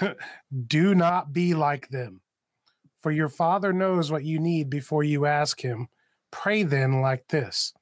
Do 0.66 0.94
not 0.94 1.32
be 1.32 1.54
like 1.54 1.88
them, 1.88 2.20
for 3.00 3.10
your 3.10 3.28
Father 3.28 3.72
knows 3.72 4.10
what 4.10 4.24
you 4.24 4.38
need 4.38 4.70
before 4.70 5.02
you 5.02 5.26
ask 5.26 5.60
Him. 5.60 5.88
Pray 6.30 6.62
then 6.62 7.00
like 7.00 7.28
this 7.28 7.74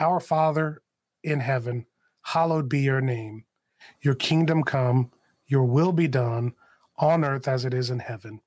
Our 0.00 0.18
Father 0.18 0.82
in 1.22 1.40
heaven, 1.40 1.86
hallowed 2.22 2.68
be 2.68 2.80
your 2.80 3.00
name. 3.00 3.44
Your 4.00 4.14
kingdom 4.14 4.62
come, 4.64 5.10
your 5.46 5.64
will 5.64 5.92
be 5.92 6.08
done 6.08 6.52
on 6.98 7.24
earth 7.24 7.48
as 7.48 7.64
it 7.64 7.74
is 7.74 7.90
in 7.90 7.98
heaven. 7.98 8.40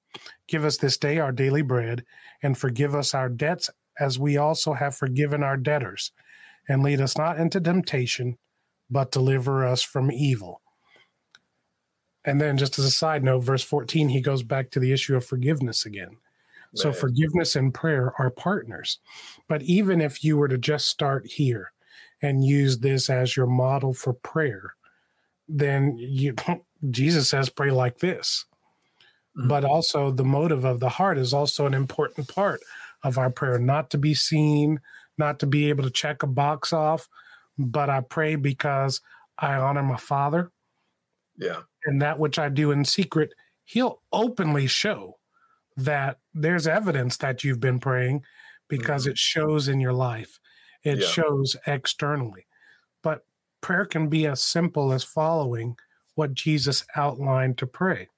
Give 0.48 0.66
us 0.66 0.78
this 0.78 0.98
day 0.98 1.20
our 1.20 1.32
daily 1.32 1.62
bread, 1.62 2.06
and 2.42 2.58
forgive 2.58 2.96
us 2.96 3.14
our 3.14 3.30
debts 3.30 3.70
as 4.00 4.18
we 4.18 4.38
also 4.38 4.74
have 4.74 4.96
forgiven 4.96 5.44
our 5.44 5.58
debtors. 5.58 6.12
And 6.68 6.84
lead 6.84 7.02
us 7.02 7.18
not 7.18 7.38
into 7.40 7.60
temptation, 7.60 8.38
but 8.90 9.12
deliver 9.12 9.66
us 9.66 9.82
from 9.82 10.12
evil. 10.12 10.62
And 12.26 12.40
then, 12.40 12.58
just 12.58 12.78
as 12.78 12.86
a 12.86 12.92
side 12.92 13.24
note, 13.24 13.40
verse 13.40 13.64
14, 13.64 14.10
he 14.10 14.22
goes 14.22 14.44
back 14.44 14.72
to 14.72 14.80
the 14.80 14.92
issue 14.92 15.16
of 15.16 15.26
forgiveness 15.26 15.86
again. 15.86 16.10
Man. 16.10 16.18
So, 16.76 16.94
forgiveness 16.94 17.56
and 17.56 17.74
prayer 17.74 18.14
are 18.20 18.30
partners. 18.30 19.00
But 19.48 19.64
even 19.64 20.02
if 20.02 20.24
you 20.24 20.38
were 20.38 20.48
to 20.48 20.58
just 20.58 20.88
start 20.88 21.26
here 21.26 21.72
and 22.22 22.44
use 22.44 22.80
this 22.80 23.10
as 23.10 23.36
your 23.36 23.48
model 23.48 23.94
for 23.94 24.14
prayer, 24.14 24.76
then 25.48 25.96
you, 25.98 26.36
Jesus 26.90 27.30
says, 27.30 27.50
pray 27.50 27.72
like 27.72 28.00
this. 28.00 28.46
Mm-hmm. 29.38 29.48
But 29.48 29.66
also, 29.66 30.12
the 30.12 30.24
motive 30.24 30.66
of 30.66 30.80
the 30.80 30.90
heart 30.90 31.18
is 31.18 31.34
also 31.34 31.66
an 31.66 31.74
important 31.74 32.28
part 32.28 32.62
of 33.04 33.18
our 33.18 33.30
prayer, 33.30 33.60
not 33.60 33.90
to 33.92 33.98
be 33.98 34.14
seen, 34.14 34.80
not 35.18 35.40
to 35.40 35.46
be 35.46 35.70
able 35.70 35.84
to 35.84 35.90
check 35.90 36.24
a 36.24 36.28
box 36.28 36.74
off, 36.74 37.08
but 37.58 37.90
I 37.90 38.02
pray 38.02 38.36
because 38.36 39.02
I 39.38 39.56
honor 39.56 39.84
my 39.84 39.98
Father. 39.98 40.52
Yeah. 41.38 41.62
And 41.86 42.02
that 42.02 42.20
which 42.20 42.40
I 42.40 42.50
do 42.50 42.72
in 42.72 42.86
secret, 42.86 43.34
He'll 43.66 44.02
openly 44.12 44.66
show 44.68 45.20
that 45.78 46.18
there's 46.34 46.68
evidence 46.68 47.18
that 47.18 47.44
you've 47.44 47.60
been 47.60 47.80
praying 47.80 48.24
because 48.68 49.04
mm-hmm. 49.04 49.12
it 49.12 49.18
shows 49.18 49.68
in 49.68 49.80
your 49.80 49.94
life, 49.94 50.40
it 50.84 51.00
yeah. 51.00 51.08
shows 51.08 51.56
externally. 51.68 52.48
But 53.04 53.26
prayer 53.62 53.86
can 53.86 54.10
be 54.10 54.26
as 54.26 54.42
simple 54.42 54.92
as 54.92 55.04
following 55.04 55.78
what 56.20 56.34
Jesus 56.34 56.86
outlined 56.98 57.58
to 57.60 57.66
pray. 57.66 58.10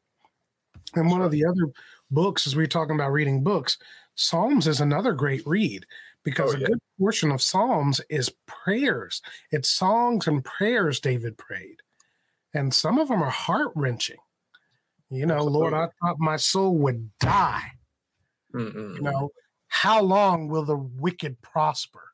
And 0.95 1.11
one 1.11 1.21
of 1.21 1.29
the 1.29 1.45
other 1.45 1.71
books, 2.09 2.47
as 2.47 2.55
we 2.55 2.63
are 2.63 2.67
talking 2.67 2.95
about 2.95 3.11
reading 3.11 3.43
books, 3.43 3.77
Psalms 4.15 4.65
is 4.65 4.81
another 4.81 5.13
great 5.13 5.45
read 5.45 5.85
because 6.23 6.55
oh, 6.55 6.57
yeah. 6.57 6.65
a 6.65 6.69
good 6.69 6.79
portion 6.99 7.31
of 7.31 7.43
Psalms 7.43 8.01
is 8.09 8.33
prayers. 8.47 9.21
It's 9.51 9.69
songs 9.69 10.25
and 10.25 10.43
prayers 10.43 10.99
David 10.99 11.37
prayed. 11.37 11.77
And 12.55 12.73
some 12.73 12.97
of 12.97 13.07
them 13.07 13.21
are 13.21 13.29
heart 13.29 13.71
wrenching. 13.75 14.17
You 15.11 15.27
know, 15.27 15.35
Absolutely. 15.35 15.59
Lord, 15.59 15.73
I 15.75 15.87
thought 16.01 16.17
my 16.17 16.37
soul 16.37 16.75
would 16.79 17.11
die. 17.19 17.71
Mm-mm. 18.51 18.95
You 18.95 19.01
know, 19.03 19.29
how 19.67 20.01
long 20.01 20.47
will 20.47 20.65
the 20.65 20.75
wicked 20.75 21.39
prosper? 21.43 22.13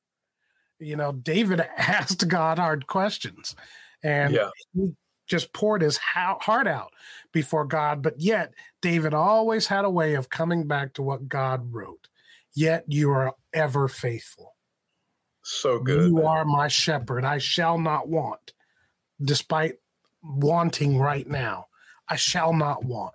You 0.79 0.97
know, 0.97 1.13
David 1.13 1.61
asked 1.77 2.27
God 2.27 2.59
hard 2.59 2.87
questions. 2.87 3.55
And 4.03 4.33
yeah. 4.33 4.49
he 4.73 4.91
just 5.27 5.53
poured 5.53 5.81
his 5.81 5.97
heart 5.97 6.67
out 6.67 6.91
before 7.31 7.65
God, 7.65 8.01
but 8.01 8.19
yet 8.19 8.53
David 8.81 9.13
always 9.13 9.67
had 9.67 9.85
a 9.85 9.89
way 9.89 10.15
of 10.15 10.29
coming 10.29 10.67
back 10.67 10.93
to 10.93 11.01
what 11.01 11.27
God 11.27 11.73
wrote. 11.73 12.07
Yet 12.55 12.85
you 12.87 13.11
are 13.11 13.35
ever 13.53 13.87
faithful. 13.87 14.55
So 15.43 15.79
good. 15.79 16.09
You 16.09 16.15
man. 16.15 16.25
are 16.25 16.45
my 16.45 16.67
shepherd. 16.67 17.23
I 17.23 17.37
shall 17.37 17.77
not 17.77 18.09
want, 18.09 18.53
despite 19.21 19.75
wanting 20.23 20.97
right 20.97 21.27
now. 21.27 21.67
I 22.09 22.15
shall 22.15 22.53
not 22.53 22.83
want. 22.83 23.13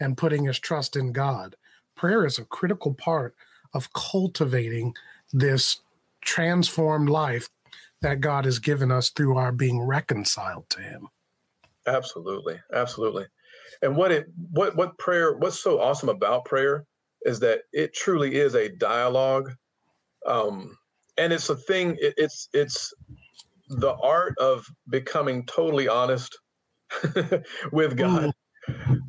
And 0.00 0.16
putting 0.16 0.46
his 0.46 0.58
trust 0.58 0.96
in 0.96 1.12
God. 1.12 1.54
Prayer 1.94 2.24
is 2.24 2.38
a 2.38 2.44
critical 2.44 2.94
part 2.94 3.36
of 3.74 3.92
cultivating 3.92 4.94
this 5.32 5.80
transformed 6.20 7.08
life 7.08 7.48
that 8.00 8.20
God 8.20 8.44
has 8.44 8.58
given 8.58 8.90
us 8.90 9.10
through 9.10 9.36
our 9.36 9.52
being 9.52 9.80
reconciled 9.80 10.68
to 10.70 10.80
him. 10.80 11.08
Absolutely. 11.86 12.60
Absolutely. 12.72 13.26
And 13.82 13.96
what 13.96 14.12
it 14.12 14.26
what 14.50 14.76
what 14.76 14.98
prayer 14.98 15.36
what's 15.36 15.60
so 15.60 15.80
awesome 15.80 16.08
about 16.08 16.44
prayer 16.44 16.84
is 17.22 17.40
that 17.40 17.62
it 17.72 17.94
truly 17.94 18.36
is 18.36 18.54
a 18.54 18.68
dialogue. 18.68 19.52
Um 20.26 20.76
and 21.18 21.32
it's 21.32 21.48
a 21.50 21.56
thing 21.56 21.96
it, 22.00 22.14
it's 22.16 22.48
it's 22.52 22.92
the 23.68 23.94
art 24.02 24.34
of 24.38 24.64
becoming 24.90 25.44
totally 25.46 25.88
honest 25.88 26.36
with 27.72 27.96
God. 27.96 28.32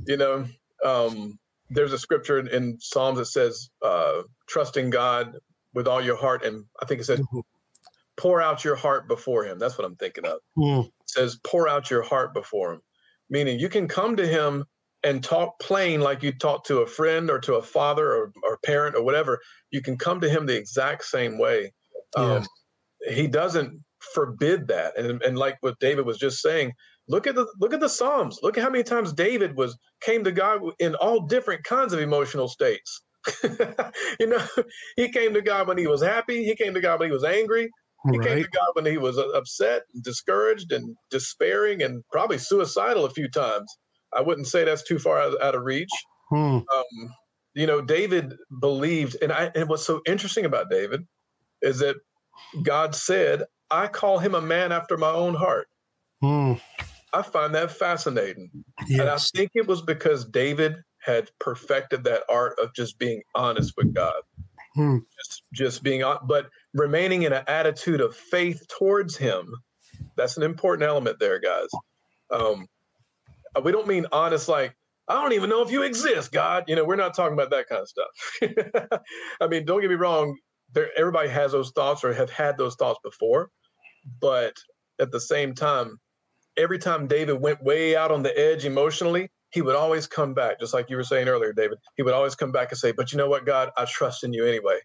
You 0.08 0.18
know, 0.18 0.46
um 0.86 1.40
there's 1.70 1.94
a 1.94 2.00
scripture 2.00 2.40
in, 2.40 2.48
in 2.50 2.78
Psalms 2.80 3.20
that 3.20 3.26
says 3.26 3.70
uh 3.84 4.24
trusting 4.48 4.90
God 4.90 5.38
with 5.74 5.88
all 5.88 6.02
your 6.02 6.18
heart 6.18 6.44
and 6.46 6.66
I 6.82 6.86
think 6.86 7.02
it 7.02 7.06
said 7.06 7.20
Mhm. 7.20 7.44
pour 8.18 8.42
out 8.42 8.64
your 8.64 8.76
heart 8.76 9.08
before 9.08 9.44
him. 9.46 9.60
That's 9.60 9.78
what 9.78 9.86
I'm 9.86 9.96
thinking 9.96 10.26
of 10.26 10.40
Mm, 10.58 10.90
says 11.14 11.40
pour 11.44 11.68
out 11.68 11.90
your 11.90 12.02
heart 12.02 12.34
before 12.34 12.74
him. 12.74 12.82
Meaning 13.30 13.60
you 13.60 13.70
can 13.70 13.88
come 13.88 14.16
to 14.18 14.28
him 14.28 14.66
and 15.04 15.24
talk 15.24 15.60
plain 15.60 16.02
like 16.02 16.24
you 16.24 16.32
talk 16.32 16.64
to 16.66 16.80
a 16.80 16.88
friend 16.88 17.30
or 17.30 17.40
to 17.40 17.56
a 17.56 17.62
father 17.62 18.14
or, 18.14 18.32
or 18.44 18.58
parent 18.66 18.96
or 18.96 19.04
whatever. 19.04 19.40
You 19.72 19.82
can 19.82 19.98
come 19.98 20.22
to 20.22 20.30
him 20.30 20.46
the 20.46 20.58
exact 20.58 21.04
same 21.06 21.38
way. 21.38 21.74
Um, 22.16 22.46
he 23.10 23.28
doesn't 23.28 23.84
forbid 24.14 24.68
that. 24.68 24.98
And, 24.98 25.22
and 25.24 25.38
like 25.38 25.58
what 25.62 25.80
david 25.80 26.06
was 26.06 26.18
just 26.18 26.42
saying 26.42 26.74
look 27.08 27.28
at 27.28 27.36
the 27.36 27.46
look 27.60 27.74
at 27.74 27.80
the 27.80 27.90
psalms. 27.90 28.40
Look 28.42 28.58
at 28.58 28.64
how 28.64 28.70
many 28.70 28.84
times 28.84 29.14
david 29.14 29.56
was 29.58 29.78
came 30.02 30.24
to 30.24 30.32
god 30.32 30.62
in 30.80 30.96
all 30.96 31.22
different 31.22 31.64
kinds 31.64 31.94
of 31.94 32.00
emotional 32.00 32.48
states. 32.48 33.02
You 34.20 34.28
know 34.28 34.46
he 34.96 35.10
came 35.10 35.34
to 35.34 35.42
god 35.42 35.68
when 35.68 35.78
he 35.78 35.88
was 35.88 36.02
happy. 36.02 36.44
He 36.44 36.56
came 36.56 36.74
to 36.74 36.82
god 36.82 37.00
when 37.00 37.10
he 37.10 37.14
was 37.14 37.24
angry 37.24 37.70
he 38.12 38.20
came 38.20 38.44
to 38.44 38.50
God 38.50 38.70
when 38.74 38.86
he 38.86 38.98
was 38.98 39.18
uh, 39.18 39.28
upset, 39.30 39.84
and 39.94 40.04
discouraged, 40.04 40.72
and 40.72 40.96
despairing, 41.10 41.82
and 41.82 42.04
probably 42.12 42.38
suicidal 42.38 43.06
a 43.06 43.10
few 43.10 43.30
times. 43.30 43.78
I 44.14 44.22
wouldn't 44.22 44.48
say 44.48 44.64
that's 44.64 44.84
too 44.84 45.00
far 45.00 45.20
out, 45.20 45.42
out 45.42 45.56
of 45.56 45.64
reach. 45.64 45.90
Mm, 46.32 46.66
Um, 46.76 47.10
you 47.54 47.68
know, 47.68 47.82
David 47.82 48.34
believed, 48.60 49.18
and 49.22 49.32
I 49.32 49.52
and 49.56 49.70
what's 49.70 49.86
so 49.86 50.02
interesting 50.06 50.46
about 50.46 50.70
David 50.70 51.02
is 51.62 51.80
that 51.80 51.96
God 52.62 52.96
said, 52.96 53.44
"I 53.72 53.88
call 53.88 54.20
him 54.20 54.36
a 54.36 54.42
man 54.42 54.72
after 54.72 54.98
my 54.98 55.12
own 55.12 55.36
heart." 55.36 55.68
mm, 56.24 56.60
I 57.14 57.22
find 57.22 57.56
that 57.56 57.72
fascinating, 57.72 58.52
and 58.90 59.10
I 59.10 59.18
think 59.36 59.52
it 59.56 59.68
was 59.68 59.82
because 59.82 60.26
David 60.26 60.76
had 61.00 61.30
perfected 61.40 62.04
that 62.06 62.24
art 62.30 62.58
of 62.60 62.74
just 62.74 62.98
being 63.00 63.22
honest 63.36 63.74
with 63.78 63.94
God 63.94 64.16
Hmm. 64.76 64.98
just, 65.24 65.44
just 65.54 65.84
being 65.84 66.04
on, 66.04 66.20
but 66.24 66.50
remaining 66.74 67.24
in 67.24 67.34
an 67.34 67.44
attitude 67.48 68.02
of 68.02 68.16
faith 68.16 68.66
towards 68.68 69.16
Him. 69.16 69.54
That's 70.16 70.38
an 70.38 70.44
important 70.44 70.88
element 70.88 71.20
there, 71.20 71.40
guys. 71.40 71.68
Um, 72.32 72.68
uh, 73.56 73.62
we 73.62 73.72
don't 73.72 73.88
mean 73.88 74.08
honest 74.12 74.48
like 74.48 74.76
I 75.08 75.22
don't 75.22 75.34
even 75.34 75.50
know 75.50 75.62
if 75.62 75.72
you 75.72 75.84
exist, 75.84 76.32
God. 76.32 76.64
You 76.68 76.76
know, 76.76 76.86
we're 76.86 76.96
not 76.96 77.14
talking 77.14 77.34
about 77.34 77.50
that 77.50 77.68
kind 77.68 77.82
of 77.82 77.90
stuff. 77.90 79.02
I 79.42 79.48
mean, 79.48 79.66
don't 79.66 79.82
get 79.82 79.90
me 79.90 79.96
wrong. 79.96 80.38
There, 80.72 80.90
everybody 80.98 81.30
has 81.30 81.52
those 81.52 81.72
thoughts 81.72 82.04
or 82.04 82.14
have 82.14 82.30
had 82.30 82.58
those 82.58 82.76
thoughts 82.76 83.00
before, 83.04 83.50
but 84.22 84.56
at 85.00 85.12
the 85.12 85.20
same 85.20 85.54
time, 85.54 86.00
every 86.58 86.80
time 86.80 87.08
David 87.08 87.42
went 87.42 87.64
way 87.64 87.96
out 87.96 88.12
on 88.12 88.24
the 88.24 88.38
edge 88.38 88.66
emotionally, 88.66 89.30
he 89.54 89.64
would 89.64 89.76
always 89.78 90.08
come 90.08 90.34
back, 90.36 90.60
just 90.60 90.74
like 90.76 90.90
you 90.92 90.98
were 90.98 91.06
saying 91.06 91.30
earlier, 91.30 91.54
David. 91.54 91.80
He 91.98 92.04
would 92.04 92.16
always 92.16 92.36
come 92.36 92.52
back 92.54 92.72
and 92.72 92.80
say, 92.80 92.94
"But 92.94 93.14
you 93.14 93.20
know 93.20 93.30
what, 93.30 93.46
God, 93.46 93.72
I 93.78 93.86
trust 93.86 94.26
in 94.26 94.34
you 94.34 94.46
anyway. 94.46 94.80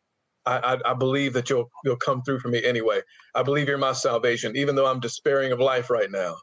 I, 0.47 0.77
I, 0.87 0.93
I 0.93 0.95
believe 0.95 1.35
that 1.35 1.51
you'll 1.51 1.71
you'll 1.85 1.97
come 1.97 2.23
through 2.23 2.41
for 2.41 2.49
me 2.49 2.65
anyway. 2.65 3.03
I 3.35 3.43
believe 3.45 3.69
you're 3.69 3.79
my 3.79 3.93
salvation, 3.93 4.57
even 4.57 4.77
though 4.77 4.87
I'm 4.87 5.01
despairing 5.01 5.53
of 5.53 5.61
life 5.61 5.91
right 5.91 6.11
now. 6.11 6.37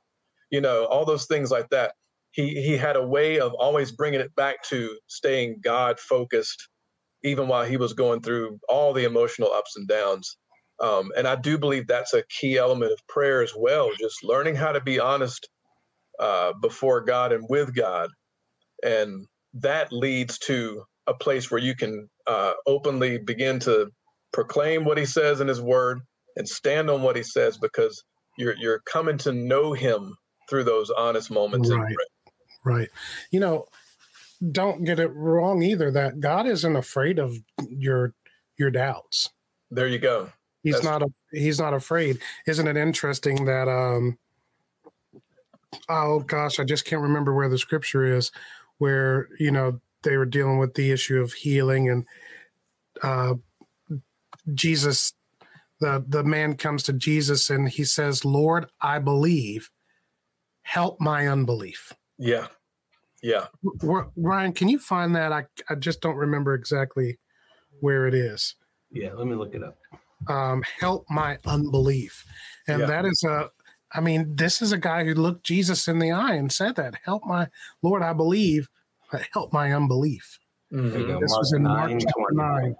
You 0.51 0.61
know, 0.61 0.85
all 0.85 1.05
those 1.05 1.27
things 1.27 1.51
like 1.51 1.69
that. 1.71 1.93
He 2.31 2.61
he 2.63 2.77
had 2.77 2.95
a 2.97 3.07
way 3.07 3.39
of 3.39 3.53
always 3.55 3.91
bringing 3.93 4.21
it 4.21 4.35
back 4.35 4.63
to 4.65 4.97
staying 5.07 5.61
God 5.63 5.99
focused, 5.99 6.69
even 7.23 7.47
while 7.47 7.65
he 7.65 7.77
was 7.77 7.93
going 7.93 8.21
through 8.21 8.59
all 8.69 8.93
the 8.93 9.05
emotional 9.05 9.51
ups 9.53 9.77
and 9.77 9.87
downs. 9.87 10.37
Um, 10.81 11.11
and 11.17 11.27
I 11.27 11.35
do 11.35 11.57
believe 11.57 11.87
that's 11.87 12.13
a 12.13 12.23
key 12.29 12.57
element 12.57 12.91
of 12.93 12.99
prayer 13.09 13.43
as 13.43 13.53
well. 13.57 13.91
Just 13.99 14.23
learning 14.23 14.55
how 14.55 14.71
to 14.73 14.81
be 14.81 14.99
honest 14.99 15.47
uh, 16.19 16.53
before 16.61 17.01
God 17.01 17.31
and 17.31 17.45
with 17.49 17.75
God, 17.75 18.09
and 18.83 19.25
that 19.53 19.91
leads 19.91 20.37
to 20.39 20.83
a 21.07 21.13
place 21.13 21.49
where 21.51 21.61
you 21.61 21.75
can 21.75 22.09
uh, 22.27 22.53
openly 22.65 23.17
begin 23.17 23.59
to 23.59 23.89
proclaim 24.33 24.85
what 24.85 24.97
He 24.97 25.05
says 25.05 25.41
in 25.41 25.47
His 25.47 25.61
Word 25.61 25.99
and 26.35 26.47
stand 26.47 26.89
on 26.89 27.01
what 27.01 27.15
He 27.15 27.23
says 27.23 27.57
because 27.57 28.03
you're 28.37 28.55
you're 28.57 28.81
coming 28.91 29.17
to 29.19 29.31
know 29.31 29.73
Him 29.73 30.15
through 30.49 30.63
those 30.63 30.89
honest 30.89 31.31
moments. 31.31 31.69
Right. 31.69 31.95
Right. 32.65 32.89
You 33.31 33.39
know, 33.39 33.65
don't 34.51 34.83
get 34.83 34.99
it 34.99 35.11
wrong 35.13 35.61
either 35.61 35.91
that 35.91 36.19
God 36.19 36.47
isn't 36.47 36.75
afraid 36.75 37.19
of 37.19 37.37
your 37.69 38.13
your 38.57 38.71
doubts. 38.71 39.29
There 39.71 39.87
you 39.87 39.99
go. 39.99 40.31
He's 40.63 40.81
That's- 40.81 40.99
not 40.99 41.01
a, 41.03 41.07
he's 41.31 41.59
not 41.59 41.73
afraid. 41.73 42.19
Isn't 42.47 42.67
it 42.67 42.77
interesting 42.77 43.45
that 43.45 43.67
um 43.67 44.17
oh 45.89 46.19
gosh, 46.19 46.59
I 46.59 46.63
just 46.63 46.85
can't 46.85 47.01
remember 47.01 47.33
where 47.33 47.49
the 47.49 47.57
scripture 47.57 48.03
is 48.05 48.31
where, 48.77 49.29
you 49.39 49.51
know, 49.51 49.79
they 50.03 50.17
were 50.17 50.25
dealing 50.25 50.59
with 50.59 50.73
the 50.73 50.91
issue 50.91 51.21
of 51.21 51.33
healing 51.33 51.89
and 51.89 52.05
uh 53.01 53.35
Jesus 54.53 55.13
the 55.79 56.03
the 56.07 56.23
man 56.23 56.55
comes 56.55 56.83
to 56.83 56.93
Jesus 56.93 57.49
and 57.49 57.67
he 57.67 57.83
says, 57.83 58.23
"Lord, 58.25 58.67
I 58.81 58.99
believe. 58.99 59.69
Help 60.61 60.99
my 60.99 61.27
unbelief." 61.27 61.93
Yeah, 62.17 62.47
yeah. 63.21 63.47
R- 63.87 64.09
Ryan, 64.15 64.53
can 64.53 64.69
you 64.69 64.79
find 64.79 65.15
that? 65.15 65.31
I, 65.31 65.45
I 65.69 65.75
just 65.75 66.01
don't 66.01 66.15
remember 66.15 66.53
exactly 66.53 67.19
where 67.81 68.07
it 68.07 68.13
is. 68.13 68.55
Yeah, 68.91 69.13
let 69.13 69.27
me 69.27 69.35
look 69.35 69.53
it 69.53 69.63
up. 69.63 69.77
Um, 70.27 70.63
help 70.79 71.05
my 71.09 71.37
unbelief. 71.45 72.23
And 72.67 72.81
Yeah. 72.81 72.85
that 72.87 73.05
is 73.05 73.23
a, 73.27 73.49
I 73.95 74.01
mean, 74.01 74.35
this 74.35 74.61
is 74.61 74.71
a 74.71 74.77
guy 74.77 75.05
who 75.05 75.13
looked 75.13 75.45
Jesus 75.45 75.87
in 75.87 75.99
the 75.99 76.11
eye 76.11 76.33
and 76.33 76.51
said 76.51 76.75
that, 76.75 76.95
help 77.03 77.25
my, 77.25 77.47
Lord, 77.81 78.01
I 78.03 78.13
believe, 78.13 78.69
but 79.11 79.27
help 79.33 79.53
my 79.53 79.71
unbelief. 79.71 80.39
There 80.71 80.99
you 80.99 81.05
Mhm. 81.05 81.19
This 81.21 81.31
Mark 81.31 81.39
was 81.39 81.53
in 81.53 81.63
Mark 81.63 81.91
9, 81.91 81.99
chapter 81.99 82.33
9. 82.33 82.75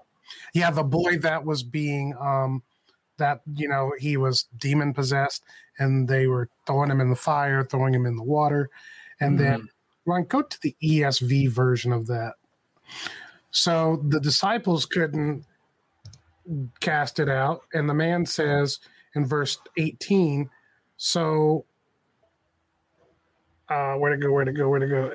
Yeah, 0.52 0.70
the 0.70 0.84
boy 0.84 1.18
that 1.18 1.44
was 1.44 1.62
being, 1.62 2.14
um, 2.18 2.62
that, 3.16 3.40
you 3.54 3.68
know, 3.68 3.92
he 3.98 4.16
was 4.16 4.46
demon 4.58 4.92
possessed 4.92 5.42
and 5.78 6.08
they 6.08 6.26
were 6.26 6.48
throwing 6.66 6.90
him 6.90 7.00
in 7.00 7.08
the 7.08 7.16
fire, 7.16 7.64
throwing 7.64 7.94
him 7.94 8.04
in 8.04 8.16
the 8.16 8.22
water. 8.22 8.68
And 9.20 9.38
then 9.38 9.62
Mhm. 9.62 9.68
Ryan, 10.04 10.24
go 10.24 10.42
to 10.42 10.60
the 10.60 10.76
ESV 10.82 11.46
version 11.48 11.92
of 11.92 12.06
that. 12.08 12.34
So 13.50 14.04
the 14.08 14.20
disciples 14.20 14.84
couldn't 14.84 15.46
cast 16.80 17.18
it 17.18 17.28
out, 17.28 17.62
and 17.72 17.88
the 17.88 17.94
man 17.94 18.26
says 18.26 18.78
in 19.14 19.26
verse 19.26 19.58
18, 19.78 20.50
so 20.96 21.64
uh 23.68 23.94
where 23.94 24.14
to 24.14 24.16
go, 24.16 24.32
where 24.32 24.44
to 24.44 24.52
go, 24.52 24.68
where 24.68 24.80
to 24.80 24.86
go. 24.86 25.12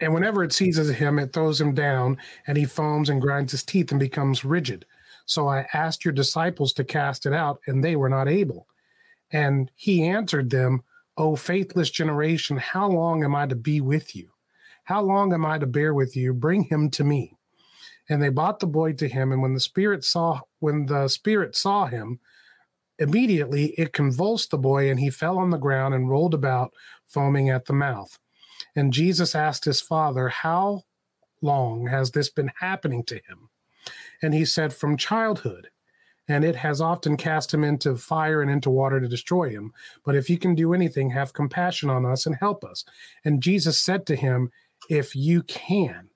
And 0.00 0.12
whenever 0.12 0.42
it 0.42 0.52
seizes 0.52 0.90
him, 0.90 1.20
it 1.20 1.32
throws 1.32 1.60
him 1.60 1.74
down, 1.74 2.18
and 2.48 2.56
he 2.56 2.64
foams 2.64 3.08
and 3.08 3.20
grinds 3.20 3.52
his 3.52 3.62
teeth 3.62 3.92
and 3.92 4.00
becomes 4.00 4.44
rigid. 4.44 4.84
So 5.26 5.48
I 5.48 5.66
asked 5.72 6.04
your 6.04 6.12
disciples 6.12 6.72
to 6.74 6.84
cast 6.84 7.24
it 7.24 7.32
out, 7.32 7.60
and 7.68 7.82
they 7.82 7.94
were 7.94 8.08
not 8.08 8.28
able. 8.28 8.66
And 9.30 9.70
he 9.76 10.02
answered 10.08 10.50
them, 10.50 10.82
O 11.16 11.36
faithless 11.36 11.90
generation, 11.90 12.56
how 12.56 12.88
long 12.88 13.22
am 13.22 13.34
I 13.36 13.46
to 13.46 13.54
be 13.54 13.80
with 13.80 14.16
you? 14.16 14.30
How 14.84 15.00
long 15.00 15.32
am 15.32 15.46
I 15.46 15.58
to 15.58 15.66
bear 15.66 15.94
with 15.94 16.16
you? 16.16 16.34
Bring 16.34 16.64
him 16.64 16.90
to 16.90 17.04
me. 17.04 17.36
And 18.08 18.20
they 18.20 18.28
brought 18.28 18.58
the 18.58 18.66
boy 18.66 18.94
to 18.94 19.08
him, 19.08 19.30
and 19.30 19.40
when 19.40 19.54
the 19.54 19.60
spirit 19.60 20.04
saw 20.04 20.40
when 20.58 20.86
the 20.86 21.06
spirit 21.06 21.54
saw 21.54 21.86
him, 21.86 22.18
immediately 23.02 23.74
it 23.78 23.92
convulsed 23.92 24.50
the 24.50 24.58
boy, 24.58 24.90
and 24.90 24.98
he 24.98 25.10
fell 25.10 25.38
on 25.38 25.50
the 25.50 25.58
ground 25.58 25.94
and 25.94 26.08
rolled 26.08 26.34
about, 26.34 26.72
foaming 27.06 27.50
at 27.50 27.66
the 27.66 27.72
mouth. 27.72 28.18
And 28.76 28.92
Jesus 28.92 29.34
asked 29.34 29.64
his 29.64 29.80
father, 29.80 30.28
How 30.28 30.82
long 31.42 31.86
has 31.88 32.12
this 32.12 32.30
been 32.30 32.52
happening 32.60 33.04
to 33.04 33.16
him? 33.16 33.50
And 34.22 34.32
he 34.32 34.44
said, 34.44 34.72
From 34.72 34.96
childhood. 34.96 35.68
And 36.28 36.44
it 36.44 36.54
has 36.54 36.80
often 36.80 37.16
cast 37.16 37.52
him 37.52 37.64
into 37.64 37.96
fire 37.96 38.42
and 38.42 38.50
into 38.50 38.70
water 38.70 39.00
to 39.00 39.08
destroy 39.08 39.50
him. 39.50 39.72
But 40.04 40.14
if 40.14 40.30
you 40.30 40.38
can 40.38 40.54
do 40.54 40.72
anything, 40.72 41.10
have 41.10 41.32
compassion 41.32 41.90
on 41.90 42.06
us 42.06 42.26
and 42.26 42.36
help 42.36 42.64
us. 42.64 42.84
And 43.24 43.42
Jesus 43.42 43.80
said 43.80 44.06
to 44.06 44.16
him, 44.16 44.50
If 44.88 45.16
you 45.16 45.42
can, 45.42 46.10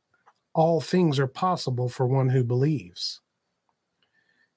all 0.55 0.81
things 0.81 1.19
are 1.19 1.27
possible 1.27 1.89
for 1.89 2.07
one 2.07 2.29
who 2.29 2.45
believes. 2.45 3.21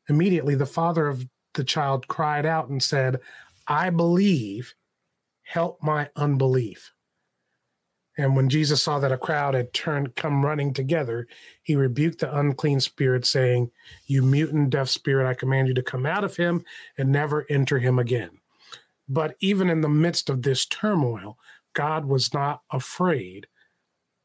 Immediately, 0.08 0.56
the 0.56 0.66
father 0.68 1.08
of 1.08 1.26
the 1.54 1.64
child 1.64 2.08
cried 2.08 2.46
out 2.46 2.70
and 2.70 2.82
said, 2.82 3.20
I 3.68 3.90
believe, 3.90 4.74
help 5.44 5.82
my 5.82 6.10
unbelief. 6.16 6.92
And 8.20 8.36
when 8.36 8.50
Jesus 8.50 8.84
saw 8.84 9.00
that 9.00 9.14
a 9.14 9.18
crowd 9.18 9.54
had 9.54 9.72
turned 9.72 10.16
come 10.16 10.46
running 10.46 10.74
together, 10.74 11.26
he 11.64 11.78
rebuked 11.78 12.20
the 12.20 12.38
unclean 12.38 12.82
spirit, 12.82 13.26
saying, 13.26 13.72
You 14.08 14.24
mute 14.24 14.52
and 14.52 14.70
deaf 14.70 14.90
spirit, 14.90 15.26
I 15.26 15.34
command 15.34 15.70
you 15.70 15.74
to 15.76 15.82
come 15.82 16.06
out 16.06 16.26
of 16.26 16.36
him 16.36 16.66
and 16.98 17.14
never 17.14 17.46
enter 17.50 17.80
him 17.80 17.98
again. 17.98 18.32
But 19.08 19.36
even 19.40 19.70
in 19.70 19.80
the 19.80 19.88
midst 19.88 20.30
of 20.30 20.42
this 20.42 20.66
turmoil, 20.66 21.38
God 21.74 22.06
was 22.06 22.34
not 22.34 22.62
afraid, 22.72 23.48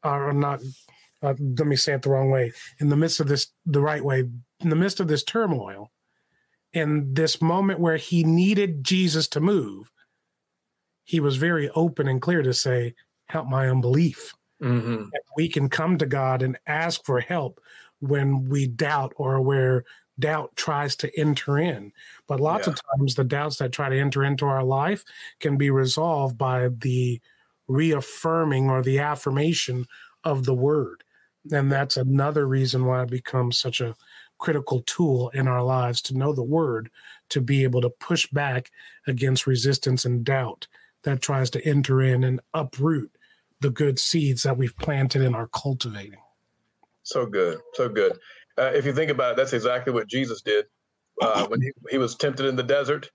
or 0.03 0.33
not, 0.33 0.59
uh, 1.23 1.35
let 1.39 1.65
me 1.65 1.77
say 1.77 1.93
it 1.93 2.01
the 2.01 2.09
wrong 2.09 2.29
way. 2.29 2.51
In 2.79 2.89
the 2.89 2.97
midst 2.97 3.21
of 3.21 3.29
this, 3.29 3.47
the 3.65 3.81
right 3.81 4.03
way, 4.03 4.29
in 4.59 4.69
the 4.69 4.75
midst 4.75 4.99
of 4.99 5.07
this 5.07 5.23
turmoil, 5.23 5.89
in 6.75 7.13
this 7.13 7.41
moment 7.41 7.79
where 7.79 7.95
he 7.97 8.23
needed 8.23 8.83
Jesus 8.83 9.27
to 9.29 9.39
move, 9.39 9.89
he 11.05 11.19
was 11.19 11.37
very 11.37 11.69
open 11.69 12.07
and 12.07 12.21
clear 12.21 12.43
to 12.43 12.53
say, 12.53 12.93
Help 13.27 13.47
my 13.47 13.67
unbelief. 13.67 14.35
Mm-hmm. 14.61 15.05
We 15.35 15.49
can 15.49 15.67
come 15.67 15.97
to 15.97 16.05
God 16.05 16.43
and 16.43 16.59
ask 16.67 17.03
for 17.03 17.19
help 17.19 17.59
when 18.01 18.47
we 18.47 18.67
doubt 18.67 19.13
or 19.15 19.41
where 19.41 19.83
doubt 20.19 20.55
tries 20.55 20.95
to 20.97 21.19
enter 21.19 21.57
in. 21.57 21.91
But 22.27 22.39
lots 22.39 22.67
Yeah. 22.67 22.73
of 22.73 22.79
times, 22.97 23.15
the 23.15 23.23
doubts 23.23 23.57
that 23.57 23.71
try 23.71 23.89
to 23.89 23.99
enter 23.99 24.23
into 24.23 24.45
our 24.45 24.63
life 24.63 25.03
can 25.39 25.57
be 25.57 25.71
resolved 25.71 26.37
by 26.37 26.67
the 26.69 27.19
reaffirming 27.67 28.69
or 28.69 28.83
the 28.83 28.99
affirmation 28.99 29.87
of 30.23 30.45
the 30.45 30.53
word. 30.53 31.03
And 31.51 31.71
that's 31.71 31.97
another 31.97 32.47
reason 32.47 32.85
why 32.85 33.03
it 33.03 33.09
becomes 33.09 33.57
such 33.57 33.81
a 33.81 33.95
critical 34.37 34.81
tool 34.81 35.29
in 35.29 35.47
our 35.47 35.63
lives 35.63 36.01
to 36.03 36.17
know 36.17 36.33
the 36.33 36.43
word, 36.43 36.89
to 37.29 37.41
be 37.41 37.63
able 37.63 37.81
to 37.81 37.89
push 37.89 38.27
back 38.27 38.71
against 39.07 39.47
resistance 39.47 40.05
and 40.05 40.23
doubt 40.23 40.67
that 41.03 41.21
tries 41.21 41.49
to 41.51 41.65
enter 41.65 42.01
in 42.01 42.23
and 42.23 42.41
uproot 42.53 43.11
the 43.61 43.69
good 43.69 43.99
seeds 43.99 44.43
that 44.43 44.57
we've 44.57 44.77
planted 44.77 45.21
and 45.21 45.35
are 45.35 45.47
cultivating. 45.47 46.19
So 47.03 47.25
good, 47.25 47.59
so 47.73 47.87
good. 47.87 48.13
Uh, 48.57 48.71
if 48.73 48.85
you 48.85 48.93
think 48.93 49.11
about 49.11 49.31
it, 49.31 49.37
that's 49.37 49.53
exactly 49.53 49.93
what 49.93 50.07
Jesus 50.07 50.41
did 50.41 50.65
uh, 51.21 51.45
when 51.47 51.61
he, 51.61 51.71
he 51.89 51.97
was 51.97 52.15
tempted 52.15 52.45
in 52.45 52.55
the 52.55 52.63
desert. 52.63 53.09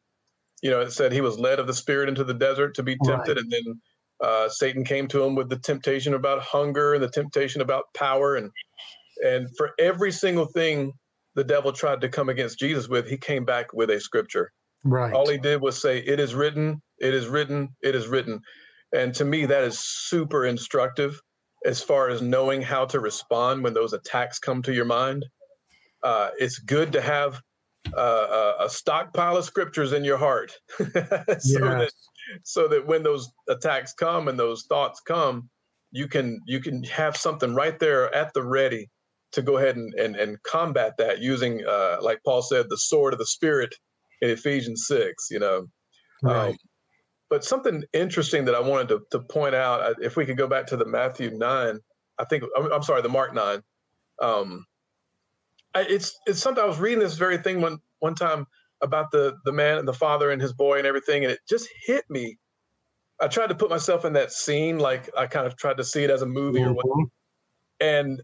You 0.63 0.71
know, 0.71 0.81
it 0.81 0.93
said 0.93 1.13
he 1.13 1.21
was 1.21 1.39
led 1.39 1.59
of 1.59 1.67
the 1.67 1.75
Spirit 1.75 2.09
into 2.09 2.25
the 2.25 2.35
desert 2.35 2.75
to 2.77 2.83
be 2.83 2.97
tempted, 3.05 3.39
and 3.39 3.51
then 3.51 3.81
uh, 4.21 4.49
Satan 4.49 4.85
came 4.85 5.09
to 5.09 5.23
him 5.23 5.35
with 5.35 5.49
the 5.49 5.59
temptation 5.59 6.15
about 6.15 6.43
hunger 6.43 6.95
and 6.95 7.03
the 7.03 7.09
temptation 7.09 7.63
about 7.63 7.85
power, 7.95 8.37
and 8.37 8.51
and 9.25 9.49
for 9.57 9.71
every 9.79 10.13
single 10.13 10.47
thing 10.47 10.93
the 11.35 11.45
devil 11.45 11.73
tried 11.73 12.01
to 12.01 12.09
come 12.09 12.29
against 12.29 12.59
Jesus 12.59 12.89
with, 12.89 13.09
he 13.09 13.17
came 13.17 13.45
back 13.45 13.73
with 13.73 13.91
a 13.91 14.01
scripture. 14.01 14.53
Right. 14.85 15.13
All 15.13 15.29
he 15.29 15.39
did 15.39 15.61
was 15.61 15.81
say, 15.81 15.99
"It 15.99 16.19
is 16.19 16.35
written, 16.35 16.81
it 16.99 17.15
is 17.15 17.29
written, 17.29 17.69
it 17.83 17.95
is 17.95 18.09
written," 18.09 18.41
and 18.93 19.15
to 19.15 19.25
me, 19.25 19.47
that 19.47 19.63
is 19.63 19.79
super 19.79 20.47
instructive 20.47 21.21
as 21.67 21.83
far 21.83 22.09
as 22.09 22.23
knowing 22.23 22.63
how 22.63 22.87
to 22.87 23.01
respond 23.01 23.63
when 23.63 23.75
those 23.75 23.93
attacks 23.93 24.39
come 24.39 24.63
to 24.63 24.73
your 24.73 24.87
mind. 24.87 25.27
Uh, 26.03 26.31
it's 26.39 26.59
good 26.59 26.93
to 26.93 27.01
have 27.03 27.43
uh, 27.95 28.55
a, 28.61 28.71
stockpile 28.71 29.37
of 29.37 29.45
scriptures 29.45 29.93
in 29.93 30.03
your 30.03 30.17
heart, 30.17 30.57
so 30.79 30.89
that 30.89 31.91
so 32.43 32.69
that 32.69 32.87
when 32.87 33.03
those 33.03 33.31
attacks 33.49 33.93
come 33.93 34.29
and 34.29 34.39
those 34.39 34.65
thoughts 34.65 35.01
come, 35.01 35.51
you 35.91 36.09
can 36.09 36.41
you 36.47 36.61
can 36.61 36.83
have 36.85 37.17
something 37.17 37.55
right 37.55 37.79
there 37.79 38.15
at 38.15 38.33
the 38.33 38.43
ready 38.43 38.89
to 39.33 39.43
go 39.43 39.59
ahead 39.59 39.77
and 39.77 39.95
and, 39.95 40.17
and 40.17 40.43
combat 40.43 40.95
that 40.99 41.21
using, 41.21 41.65
uh, 41.67 41.99
like 42.01 42.21
Paul 42.25 42.43
said, 42.43 42.67
the 42.69 42.79
sword 42.79 43.13
of 43.13 43.19
the 43.19 43.27
spirit 43.27 43.75
in 44.21 44.31
Ephesians 44.31 44.87
six. 44.87 45.29
You 45.31 45.39
know, 45.39 45.67
right. 46.23 46.51
um, 46.51 46.57
but 47.29 47.45
something 47.45 47.85
interesting 47.93 48.45
that 48.47 48.55
I 48.55 48.61
wanted 48.61 48.89
to, 48.89 49.01
to 49.13 49.21
point 49.21 49.55
out, 49.55 49.83
uh, 49.83 49.95
if 50.01 50.17
we 50.17 50.27
could 50.27 50.37
go 50.37 50.49
back 50.49 50.67
to 50.67 50.77
the 50.77 50.87
Matthew 50.87 51.31
nine, 51.31 51.79
I 52.19 52.25
think 52.25 52.45
I'm, 52.57 52.73
I'm 52.73 52.83
sorry, 52.83 53.03
the 53.03 53.09
Mark 53.09 53.35
nine. 53.35 53.63
Um, 54.21 54.65
I, 55.75 55.83
it's 55.83 56.19
it's 56.27 56.41
something 56.41 56.63
I 56.63 56.67
was 56.67 56.81
reading 56.81 56.99
this 56.99 57.17
very 57.17 57.39
thing 57.39 57.61
one 57.61 57.79
one 58.01 58.15
time 58.15 58.47
about 58.83 59.11
the 59.13 59.37
the 59.45 59.53
man 59.53 59.79
and 59.79 59.87
the 59.87 59.93
father 59.93 60.31
and 60.31 60.43
his 60.43 60.53
boy 60.53 60.79
and 60.79 60.87
everything, 60.87 61.25
and 61.25 61.33
it 61.33 61.41
just 61.49 61.69
hit 61.87 62.05
me. 62.11 62.37
I 63.23 63.29
tried 63.29 63.49
to 63.49 63.55
put 63.55 63.71
myself 63.71 64.05
in 64.05 64.15
that 64.15 64.33
scene, 64.33 64.79
like 64.79 65.11
I 65.17 65.27
kind 65.27 65.47
of 65.47 65.57
tried 65.57 65.77
to 65.77 65.85
see 65.85 66.03
it 66.03 66.11
as 66.11 66.23
a 66.23 66.27
movie 66.27 66.63
or 66.63 66.73
what, 66.73 67.09
and 67.79 68.21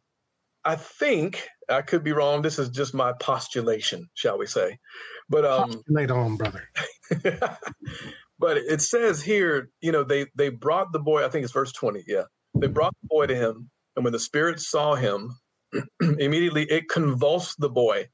I 0.66 0.74
think 0.74 1.46
I 1.70 1.80
could 1.80 2.02
be 2.02 2.12
wrong. 2.12 2.42
This 2.42 2.58
is 2.58 2.70
just 2.70 2.92
my 2.92 3.12
postulation, 3.20 4.08
shall 4.14 4.36
we 4.36 4.46
say? 4.46 4.78
But 5.28 5.44
um, 5.44 5.70
Postulate 5.70 6.10
on, 6.10 6.36
brother. 6.36 6.68
but 8.38 8.56
it 8.56 8.82
says 8.82 9.22
here, 9.22 9.70
you 9.80 9.92
know, 9.92 10.02
they 10.02 10.26
they 10.34 10.48
brought 10.48 10.92
the 10.92 10.98
boy. 10.98 11.24
I 11.24 11.28
think 11.28 11.44
it's 11.44 11.52
verse 11.52 11.72
twenty. 11.72 12.02
Yeah, 12.08 12.24
they 12.58 12.66
brought 12.66 12.94
the 13.00 13.08
boy 13.08 13.26
to 13.26 13.34
him, 13.36 13.70
and 13.94 14.04
when 14.04 14.12
the 14.12 14.18
spirit 14.18 14.58
saw 14.58 14.96
him, 14.96 15.30
immediately 16.00 16.64
it 16.64 16.88
convulsed 16.88 17.60
the 17.60 17.70
boy, 17.70 18.08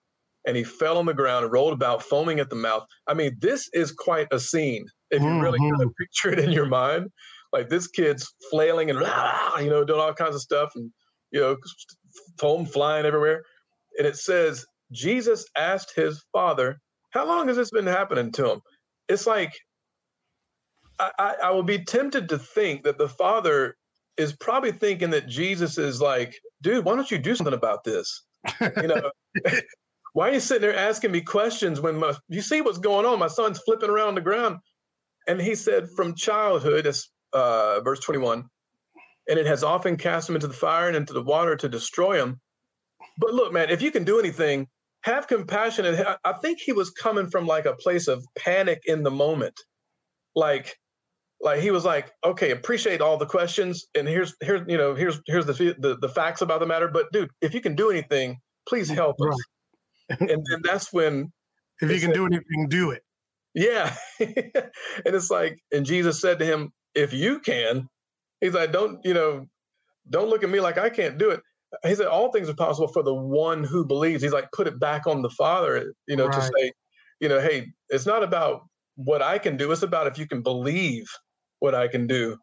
and 0.47 0.55
he 0.55 0.63
fell 0.63 0.99
on 0.99 1.07
the 1.07 1.15
ground 1.15 1.45
and 1.45 1.53
rolled 1.53 1.73
about, 1.73 2.03
foaming 2.03 2.39
at 2.39 2.51
the 2.51 2.57
mouth. 2.57 2.85
I 3.07 3.15
mean, 3.15 3.35
this 3.41 3.71
is 3.73 3.93
quite 3.93 4.29
a 4.31 4.39
scene 4.39 4.85
if 5.11 5.23
you 5.23 5.41
really 5.41 5.59
kind 5.59 5.83
of 5.83 5.91
picture 5.99 6.31
it 6.31 6.39
in 6.39 6.53
your 6.53 6.67
mind. 6.67 7.09
Like 7.51 7.71
this 7.71 7.87
kid's 7.87 8.31
flailing 8.51 8.91
and 8.91 8.99
you 9.61 9.71
know 9.71 9.85
doing 9.85 10.01
all 10.01 10.13
kinds 10.13 10.35
of 10.35 10.43
stuff, 10.43 10.73
and 10.75 10.91
you 11.33 11.41
know, 11.41 11.57
foam 12.39 12.67
flying 12.67 13.07
everywhere. 13.07 13.43
And 13.99 14.07
it 14.07 14.17
says 14.17 14.65
Jesus 14.93 15.47
asked 15.57 15.95
his 15.95 16.25
father, 16.33 16.79
"How 17.11 17.27
long 17.27 17.49
has 17.49 17.57
this 17.57 17.71
been 17.71 17.87
happening 17.87 18.33
to 18.33 18.51
him?" 18.53 18.61
It's 19.09 19.27
like 19.27 19.53
I, 20.99 21.11
I, 21.19 21.35
I 21.45 21.51
would 21.51 21.67
be 21.67 21.85
tempted 21.85 22.29
to 22.29 22.39
think 22.39 22.85
that 22.85 22.99
the 22.99 23.09
father 23.09 23.77
is 24.17 24.35
probably 24.35 24.73
thinking 24.73 25.11
that 25.11 25.27
Jesus 25.27 25.79
is 25.79 26.01
like, 26.01 26.39
dude, 26.63 26.85
why 26.85 26.95
don't 26.95 27.11
you 27.11 27.19
do 27.19 27.35
something 27.35 27.55
about 27.55 27.85
this? 27.85 28.25
You 28.61 28.89
know, 28.89 29.11
why 30.13 30.29
are 30.29 30.35
you 30.35 30.41
sitting 30.41 30.63
there 30.63 30.77
asking 30.77 31.13
me 31.13 31.21
questions 31.21 31.81
when 31.81 31.97
my, 31.97 32.15
you 32.29 32.43
see 32.43 32.61
what's 32.61 32.79
going 32.79 33.07
on? 33.07 33.19
My 33.19 33.29
son's 33.29 33.59
flipping 33.61 33.91
around 33.91 34.15
the 34.15 34.21
ground. 34.21 34.59
And 35.29 35.41
he 35.41 35.55
said, 35.55 35.89
from 35.97 36.15
childhood, 36.15 36.85
that's 36.85 37.11
uh, 37.33 37.81
verse 37.81 38.01
21, 38.01 38.45
and 39.29 39.39
it 39.39 39.47
has 39.47 39.63
often 39.65 39.97
cast 39.97 40.29
him 40.29 40.35
into 40.35 40.49
the 40.49 40.55
fire 40.55 40.89
and 40.89 40.97
into 40.97 41.13
the 41.13 41.23
water 41.23 41.57
to 41.57 41.69
destroy 41.69 42.21
him. 42.23 42.41
But 43.19 43.35
look, 43.35 43.53
man, 43.53 43.71
if 43.71 43.83
you 43.83 43.91
can 43.91 44.05
do 44.05 44.19
anything, 44.19 44.67
have 45.05 45.27
compassion. 45.29 45.85
And 45.87 45.97
ha- 45.97 46.19
I 46.25 46.33
think 46.35 46.59
he 46.61 46.73
was 46.73 46.91
coming 46.91 47.29
from 47.29 47.47
like 47.47 47.67
a 47.67 47.75
place 47.75 48.09
of 48.09 48.25
panic 48.39 48.81
in 48.87 49.03
the 49.03 49.11
moment. 49.11 49.55
Like, 50.35 50.77
like 51.41 51.61
he 51.61 51.71
was 51.71 51.85
like, 51.85 52.11
okay, 52.25 52.53
appreciate 52.53 53.01
all 53.01 53.17
the 53.19 53.27
questions, 53.27 53.87
and 53.97 54.07
here's 54.09 54.35
here's 54.41 54.63
you 54.69 54.79
know 54.79 54.95
here's 54.95 55.21
here's 55.27 55.45
the 55.47 55.53
the, 55.79 55.97
the 56.01 56.09
facts 56.09 56.41
about 56.41 56.61
the 56.61 56.67
matter. 56.67 56.89
But 56.89 57.11
dude, 57.13 57.31
if 57.41 57.53
you 57.55 57.61
can 57.61 57.75
do 57.75 57.91
anything, 57.91 58.39
please 58.69 58.89
help 58.89 59.17
us. 59.21 60.19
and 60.21 60.29
then 60.31 60.61
that's 60.63 60.93
when 60.93 61.33
If 61.83 61.91
you 61.91 61.99
can 62.01 62.11
like- 62.11 62.15
do 62.17 62.27
anything, 62.27 62.69
do 62.69 62.91
it. 62.93 63.03
yeah. 63.55 63.95
and 64.21 64.35
it's 65.05 65.31
like, 65.31 65.59
and 65.73 65.85
Jesus 65.85 66.21
said 66.21 66.39
to 66.39 66.45
him, 66.45 66.71
if 66.95 67.13
you 67.13 67.41
can, 67.41 67.89
he's 68.43 68.53
like, 68.53 68.73
don't, 68.73 69.03
you 69.03 69.15
know, 69.15 69.47
don't 70.11 70.29
look 70.29 70.45
at 70.45 70.51
me 70.51 70.61
like 70.61 70.77
I 70.77 70.91
can't 70.91 71.17
do 71.17 71.31
it. 71.31 71.41
He 71.87 71.95
said, 71.95 72.09
all 72.09 72.31
things 72.31 72.51
are 72.51 72.55
possible 72.55 72.89
for 72.89 73.03
the 73.03 73.15
one 73.15 73.65
who 73.65 73.87
believes. 73.87 74.23
He's 74.23 74.35
like, 74.35 74.53
put 74.53 74.67
it 74.67 74.79
back 74.79 75.07
on 75.07 75.23
the 75.23 75.31
Father, 75.31 75.95
you 76.07 76.17
know, 76.17 76.29
to 76.29 76.43
say, 76.43 76.73
you 77.21 77.31
know, 77.31 77.41
hey, 77.41 77.73
it's 77.89 78.05
not 78.05 78.23
about 78.23 78.69
what 78.97 79.23
I 79.23 79.39
can 79.39 79.57
do. 79.57 79.73
It's 79.73 79.81
about 79.81 80.07
if 80.07 80.19
you 80.19 80.27
can 80.27 80.43
believe 80.43 81.07
what 81.61 81.75
I 81.75 81.89
can 81.89 82.07
do. 82.07 82.37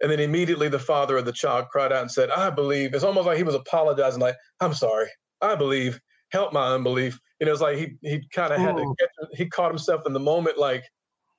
And 0.00 0.12
then 0.12 0.20
immediately 0.20 0.68
the 0.68 0.78
father 0.78 1.16
of 1.16 1.24
the 1.24 1.32
child 1.32 1.66
cried 1.72 1.92
out 1.92 2.02
and 2.02 2.10
said, 2.10 2.30
I 2.30 2.50
believe. 2.50 2.94
It's 2.94 3.02
almost 3.02 3.26
like 3.26 3.36
he 3.36 3.42
was 3.42 3.56
apologizing, 3.56 4.20
like, 4.20 4.36
I'm 4.60 4.74
sorry. 4.74 5.08
I 5.40 5.56
believe. 5.56 5.98
Help 6.30 6.54
my 6.54 6.74
unbelief. 6.74 7.20
You 7.40 7.46
know, 7.46 7.52
it's 7.52 7.60
like 7.60 7.76
he 7.76 7.94
he 8.00 8.26
kind 8.32 8.54
of 8.54 8.58
had 8.58 8.76
to 8.78 8.94
catch, 8.98 9.10
he 9.34 9.50
caught 9.50 9.70
himself 9.70 10.06
in 10.06 10.14
the 10.14 10.20
moment, 10.20 10.56
like, 10.56 10.82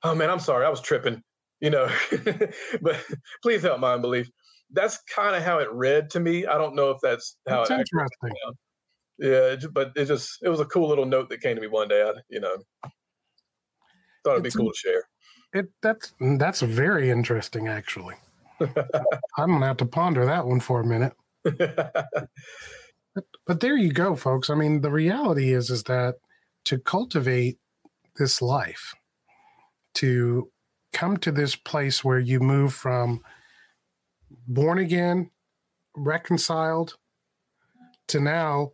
oh 0.04 0.14
man, 0.14 0.30
I'm 0.30 0.38
sorry, 0.38 0.64
I 0.64 0.68
was 0.68 0.80
tripping, 0.80 1.20
you 1.60 1.70
know. 1.70 1.88
but 2.82 3.04
please 3.42 3.62
help 3.62 3.80
my 3.80 3.94
unbelief. 3.94 4.28
That's 4.70 4.98
kind 5.02 5.36
of 5.36 5.42
how 5.42 5.58
it 5.58 5.70
read 5.72 6.10
to 6.10 6.20
me. 6.20 6.46
I 6.46 6.58
don't 6.58 6.74
know 6.74 6.90
if 6.90 6.98
that's 7.02 7.36
how 7.48 7.62
It's 7.62 7.70
it 7.70 7.80
interesting. 7.80 8.32
yeah, 9.18 9.56
but 9.72 9.92
it 9.96 10.06
just 10.06 10.38
it 10.42 10.48
was 10.48 10.60
a 10.60 10.64
cool 10.64 10.88
little 10.88 11.06
note 11.06 11.28
that 11.30 11.40
came 11.40 11.54
to 11.56 11.60
me 11.62 11.68
one 11.68 11.88
day. 11.88 12.02
I, 12.02 12.12
you 12.28 12.40
know, 12.40 12.56
thought 14.24 14.32
it'd 14.32 14.42
be 14.42 14.48
It's 14.48 14.56
cool 14.56 14.72
to 14.72 14.76
share. 14.76 15.04
It 15.52 15.70
that's 15.82 16.12
mm, 16.20 16.38
that's 16.38 16.60
very 16.60 17.10
interesting, 17.10 17.68
actually. 17.68 18.16
I'm 18.60 19.50
gonna 19.50 19.66
have 19.66 19.76
to 19.78 19.86
ponder 19.86 20.24
that 20.26 20.46
one 20.46 20.60
for 20.60 20.80
a 20.80 20.86
minute. 20.86 21.12
But 23.46 23.60
there 23.60 23.76
you 23.76 23.92
go, 23.92 24.16
folks. 24.16 24.50
I 24.50 24.54
mean, 24.54 24.80
the 24.80 24.90
reality 24.90 25.52
is 25.52 25.70
is 25.70 25.84
that 25.84 26.16
to 26.64 26.78
cultivate 26.78 27.58
this 28.16 28.40
life, 28.42 28.94
to 29.94 30.50
come 30.94 31.18
to 31.18 31.30
this 31.30 31.56
place 31.56 32.02
where 32.02 32.18
you 32.18 32.40
move 32.40 32.72
from 32.72 33.22
born 34.48 34.78
again, 34.78 35.30
reconciled, 35.94 36.96
to 38.08 38.20
now 38.20 38.72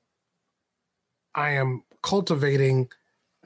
I 1.35 1.51
am 1.51 1.83
cultivating 2.03 2.89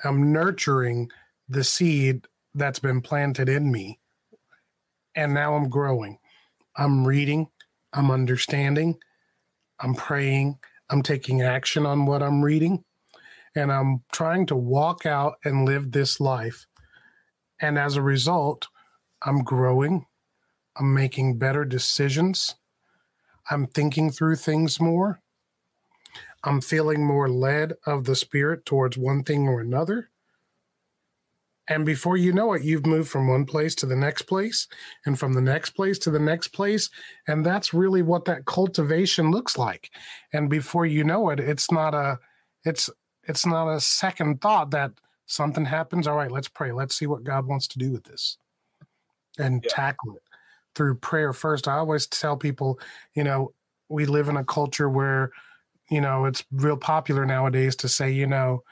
I'm 0.02 0.32
nurturing 0.32 1.10
the 1.48 1.62
seed 1.62 2.26
that's 2.54 2.78
been 2.78 3.00
planted 3.00 3.48
in 3.48 3.70
me. 3.70 4.00
And 5.14 5.32
now 5.34 5.54
I'm 5.54 5.68
growing. 5.68 6.18
I'm 6.76 7.06
reading, 7.06 7.46
I'm 7.92 8.10
understanding, 8.10 8.96
I'm 9.78 9.94
praying, 9.94 10.58
I'm 10.90 11.02
taking 11.02 11.42
action 11.42 11.86
on 11.86 12.06
what 12.06 12.22
I'm 12.22 12.42
reading, 12.42 12.84
and 13.54 13.70
I'm 13.70 14.02
trying 14.10 14.46
to 14.46 14.56
walk 14.56 15.06
out 15.06 15.34
and 15.44 15.64
live 15.64 15.92
this 15.92 16.18
life. 16.18 16.66
And 17.64 17.78
as 17.78 17.96
a 17.96 18.02
result, 18.02 18.68
I'm 19.22 19.42
growing, 19.42 20.04
I'm 20.76 20.92
making 20.92 21.38
better 21.38 21.64
decisions, 21.64 22.56
I'm 23.50 23.66
thinking 23.68 24.10
through 24.10 24.36
things 24.36 24.78
more, 24.78 25.22
I'm 26.42 26.60
feeling 26.60 27.06
more 27.06 27.26
led 27.26 27.72
of 27.86 28.04
the 28.04 28.16
Spirit 28.16 28.66
towards 28.66 28.98
one 28.98 29.24
thing 29.24 29.48
or 29.48 29.60
another. 29.60 30.10
And 31.66 31.86
before 31.86 32.18
you 32.18 32.34
know 32.34 32.52
it, 32.52 32.64
you've 32.64 32.84
moved 32.84 33.08
from 33.08 33.28
one 33.28 33.46
place 33.46 33.74
to 33.76 33.86
the 33.86 33.96
next 33.96 34.22
place 34.22 34.68
and 35.06 35.18
from 35.18 35.32
the 35.32 35.40
next 35.40 35.70
place 35.70 35.98
to 36.00 36.10
the 36.10 36.18
next 36.18 36.48
place. 36.48 36.90
And 37.26 37.46
that's 37.46 37.72
really 37.72 38.02
what 38.02 38.26
that 38.26 38.44
cultivation 38.44 39.30
looks 39.30 39.56
like. 39.56 39.90
And 40.34 40.50
before 40.50 40.84
you 40.84 41.02
know 41.02 41.30
it, 41.30 41.40
it's 41.40 41.72
not 41.72 41.94
a 41.94 42.18
it's 42.66 42.90
it's 43.22 43.46
not 43.46 43.72
a 43.72 43.80
second 43.80 44.42
thought 44.42 44.70
that 44.72 44.92
something 45.26 45.64
happens. 45.64 46.06
All 46.06 46.16
right, 46.16 46.30
let's 46.30 46.48
pray. 46.48 46.72
Let's 46.72 46.96
see 46.96 47.06
what 47.06 47.24
God 47.24 47.46
wants 47.46 47.68
to 47.68 47.78
do 47.78 47.92
with 47.92 48.04
this 48.04 48.38
and 49.38 49.62
yeah. 49.64 49.70
tackle 49.72 50.16
it 50.16 50.22
through 50.74 50.96
prayer 50.96 51.32
first. 51.32 51.68
I 51.68 51.74
always 51.74 52.06
tell 52.06 52.36
people, 52.36 52.78
you 53.14 53.24
know, 53.24 53.52
we 53.88 54.06
live 54.06 54.28
in 54.28 54.36
a 54.36 54.44
culture 54.44 54.88
where, 54.88 55.30
you 55.90 56.00
know, 56.00 56.24
it's 56.24 56.44
real 56.50 56.76
popular 56.76 57.26
nowadays 57.26 57.76
to 57.76 57.88
say, 57.88 58.10
you 58.10 58.26
know, 58.26 58.62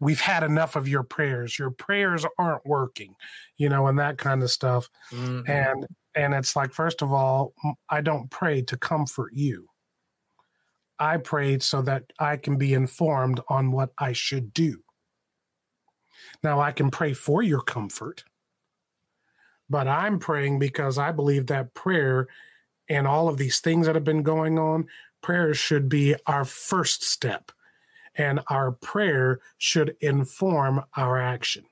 we've 0.00 0.20
had 0.20 0.42
enough 0.42 0.76
of 0.76 0.88
your 0.88 1.02
prayers 1.02 1.58
your 1.58 1.70
prayers 1.70 2.24
aren't 2.38 2.64
working 2.66 3.14
you 3.56 3.68
know 3.68 3.86
and 3.86 3.98
that 3.98 4.18
kind 4.18 4.42
of 4.42 4.50
stuff 4.50 4.88
mm-hmm. 5.10 5.48
and 5.50 5.86
and 6.14 6.34
it's 6.34 6.56
like 6.56 6.72
first 6.72 7.02
of 7.02 7.12
all 7.12 7.54
i 7.88 8.00
don't 8.00 8.30
pray 8.30 8.60
to 8.62 8.76
comfort 8.76 9.32
you 9.32 9.66
i 10.98 11.16
prayed 11.16 11.62
so 11.62 11.80
that 11.82 12.04
i 12.18 12.36
can 12.36 12.56
be 12.56 12.74
informed 12.74 13.40
on 13.48 13.72
what 13.72 13.90
i 13.98 14.12
should 14.12 14.52
do 14.52 14.82
now 16.42 16.60
i 16.60 16.72
can 16.72 16.90
pray 16.90 17.12
for 17.12 17.42
your 17.42 17.60
comfort 17.60 18.24
but 19.68 19.88
i'm 19.88 20.18
praying 20.18 20.58
because 20.58 20.98
i 20.98 21.10
believe 21.10 21.46
that 21.46 21.74
prayer 21.74 22.26
and 22.88 23.06
all 23.06 23.28
of 23.28 23.36
these 23.36 23.60
things 23.60 23.86
that 23.86 23.94
have 23.94 24.04
been 24.04 24.22
going 24.22 24.58
on 24.58 24.86
prayer 25.22 25.54
should 25.54 25.88
be 25.88 26.14
our 26.26 26.44
first 26.44 27.02
step 27.02 27.50
and 28.16 28.40
our 28.48 28.72
prayer 28.72 29.40
should 29.58 29.96
inform 30.00 30.84
our 30.96 31.20
action. 31.20 31.64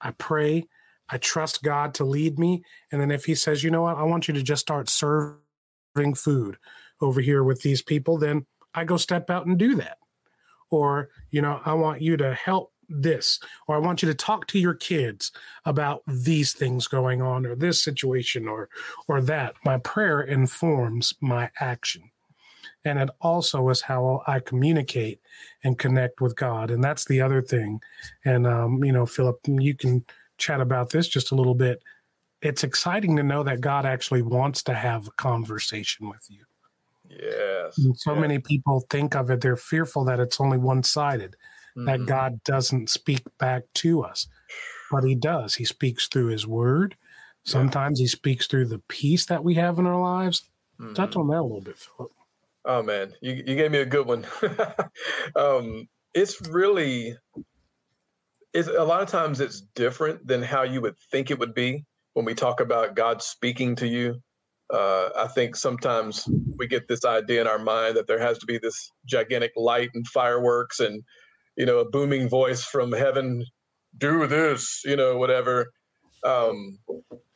I 0.00 0.12
pray, 0.12 0.66
I 1.08 1.18
trust 1.18 1.62
God 1.62 1.94
to 1.94 2.04
lead 2.04 2.38
me. 2.38 2.62
And 2.92 3.00
then 3.00 3.10
if 3.10 3.24
He 3.24 3.34
says, 3.34 3.64
you 3.64 3.70
know 3.70 3.82
what, 3.82 3.96
I 3.96 4.02
want 4.02 4.28
you 4.28 4.34
to 4.34 4.42
just 4.42 4.60
start 4.60 4.88
serving 4.88 6.14
food 6.14 6.58
over 7.00 7.20
here 7.20 7.42
with 7.42 7.62
these 7.62 7.82
people, 7.82 8.18
then 8.18 8.46
I 8.74 8.84
go 8.84 8.96
step 8.96 9.30
out 9.30 9.46
and 9.46 9.58
do 9.58 9.74
that. 9.76 9.98
Or, 10.70 11.08
you 11.30 11.40
know, 11.40 11.60
I 11.64 11.72
want 11.74 12.02
you 12.02 12.16
to 12.18 12.34
help 12.34 12.72
this, 12.88 13.40
or 13.66 13.76
I 13.76 13.78
want 13.78 14.02
you 14.02 14.08
to 14.08 14.14
talk 14.14 14.46
to 14.48 14.58
your 14.58 14.74
kids 14.74 15.32
about 15.64 16.02
these 16.06 16.52
things 16.52 16.86
going 16.86 17.22
on, 17.22 17.46
or 17.46 17.54
this 17.54 17.82
situation, 17.82 18.48
or 18.48 18.68
or 19.06 19.20
that. 19.22 19.54
My 19.64 19.78
prayer 19.78 20.20
informs 20.20 21.14
my 21.20 21.50
action 21.60 22.10
and 22.84 22.98
it 22.98 23.10
also 23.20 23.68
is 23.68 23.80
how 23.82 24.22
I 24.26 24.40
communicate 24.40 25.20
and 25.64 25.78
connect 25.78 26.20
with 26.20 26.36
God. 26.36 26.70
And 26.70 26.82
that's 26.82 27.04
the 27.04 27.20
other 27.20 27.42
thing. 27.42 27.80
And 28.24 28.46
um, 28.46 28.82
you 28.84 28.92
know, 28.92 29.06
Philip, 29.06 29.40
you 29.46 29.74
can 29.74 30.04
chat 30.38 30.60
about 30.60 30.90
this 30.90 31.08
just 31.08 31.30
a 31.30 31.34
little 31.34 31.54
bit. 31.54 31.82
It's 32.40 32.64
exciting 32.64 33.16
to 33.16 33.22
know 33.22 33.42
that 33.42 33.60
God 33.60 33.84
actually 33.84 34.22
wants 34.22 34.62
to 34.64 34.74
have 34.74 35.08
a 35.08 35.12
conversation 35.12 36.08
with 36.08 36.24
you. 36.28 36.44
Yes. 37.10 37.78
And 37.78 37.98
so 37.98 38.12
yes. 38.12 38.20
many 38.20 38.38
people 38.38 38.84
think 38.90 39.16
of 39.16 39.30
it; 39.30 39.40
they're 39.40 39.56
fearful 39.56 40.04
that 40.04 40.20
it's 40.20 40.40
only 40.40 40.58
one-sided, 40.58 41.36
mm-hmm. 41.78 41.86
that 41.86 42.06
God 42.06 42.42
doesn't 42.44 42.90
speak 42.90 43.22
back 43.38 43.62
to 43.74 44.02
us, 44.02 44.26
but 44.90 45.04
He 45.04 45.14
does. 45.14 45.54
He 45.54 45.64
speaks 45.64 46.08
through 46.08 46.28
His 46.28 46.46
Word. 46.46 46.96
Sometimes 47.44 48.00
yeah. 48.00 48.04
He 48.04 48.08
speaks 48.08 48.46
through 48.46 48.66
the 48.66 48.82
peace 48.88 49.26
that 49.26 49.44
we 49.44 49.54
have 49.54 49.78
in 49.78 49.86
our 49.86 50.00
lives. 50.00 50.48
Mm-hmm. 50.80 50.94
Touch 50.94 51.16
on 51.16 51.28
that 51.28 51.40
a 51.40 51.42
little 51.42 51.60
bit, 51.60 51.78
Philip. 51.78 52.12
Oh 52.64 52.82
man, 52.82 53.14
you, 53.22 53.32
you 53.34 53.56
gave 53.56 53.70
me 53.70 53.78
a 53.78 53.86
good 53.86 54.06
one. 54.06 54.26
um, 55.36 55.88
it's 56.14 56.40
really 56.48 57.16
it's 58.52 58.68
a 58.68 58.84
lot 58.84 59.02
of 59.02 59.08
times 59.08 59.40
it's 59.40 59.62
different 59.74 60.26
than 60.26 60.42
how 60.42 60.62
you 60.62 60.80
would 60.80 60.96
think 61.10 61.30
it 61.30 61.38
would 61.38 61.54
be 61.54 61.84
when 62.14 62.24
we 62.24 62.34
talk 62.34 62.60
about 62.60 62.96
God 62.96 63.22
speaking 63.22 63.76
to 63.76 63.86
you. 63.86 64.20
Uh, 64.72 65.10
I 65.16 65.28
think 65.28 65.56
sometimes 65.56 66.28
we 66.56 66.66
get 66.66 66.88
this 66.88 67.04
idea 67.04 67.40
in 67.40 67.46
our 67.46 67.58
mind 67.58 67.96
that 67.96 68.06
there 68.06 68.18
has 68.18 68.38
to 68.38 68.46
be 68.46 68.58
this 68.58 68.90
gigantic 69.06 69.52
light 69.56 69.90
and 69.94 70.06
fireworks 70.06 70.80
and 70.80 71.02
you 71.58 71.66
know 71.66 71.80
a 71.80 71.90
booming 71.90 72.28
voice 72.28 72.64
from 72.64 72.92
heaven, 72.92 73.44
do 73.98 74.26
this, 74.26 74.82
you 74.84 74.96
know, 74.96 75.18
whatever. 75.18 75.70
Um, 76.24 76.78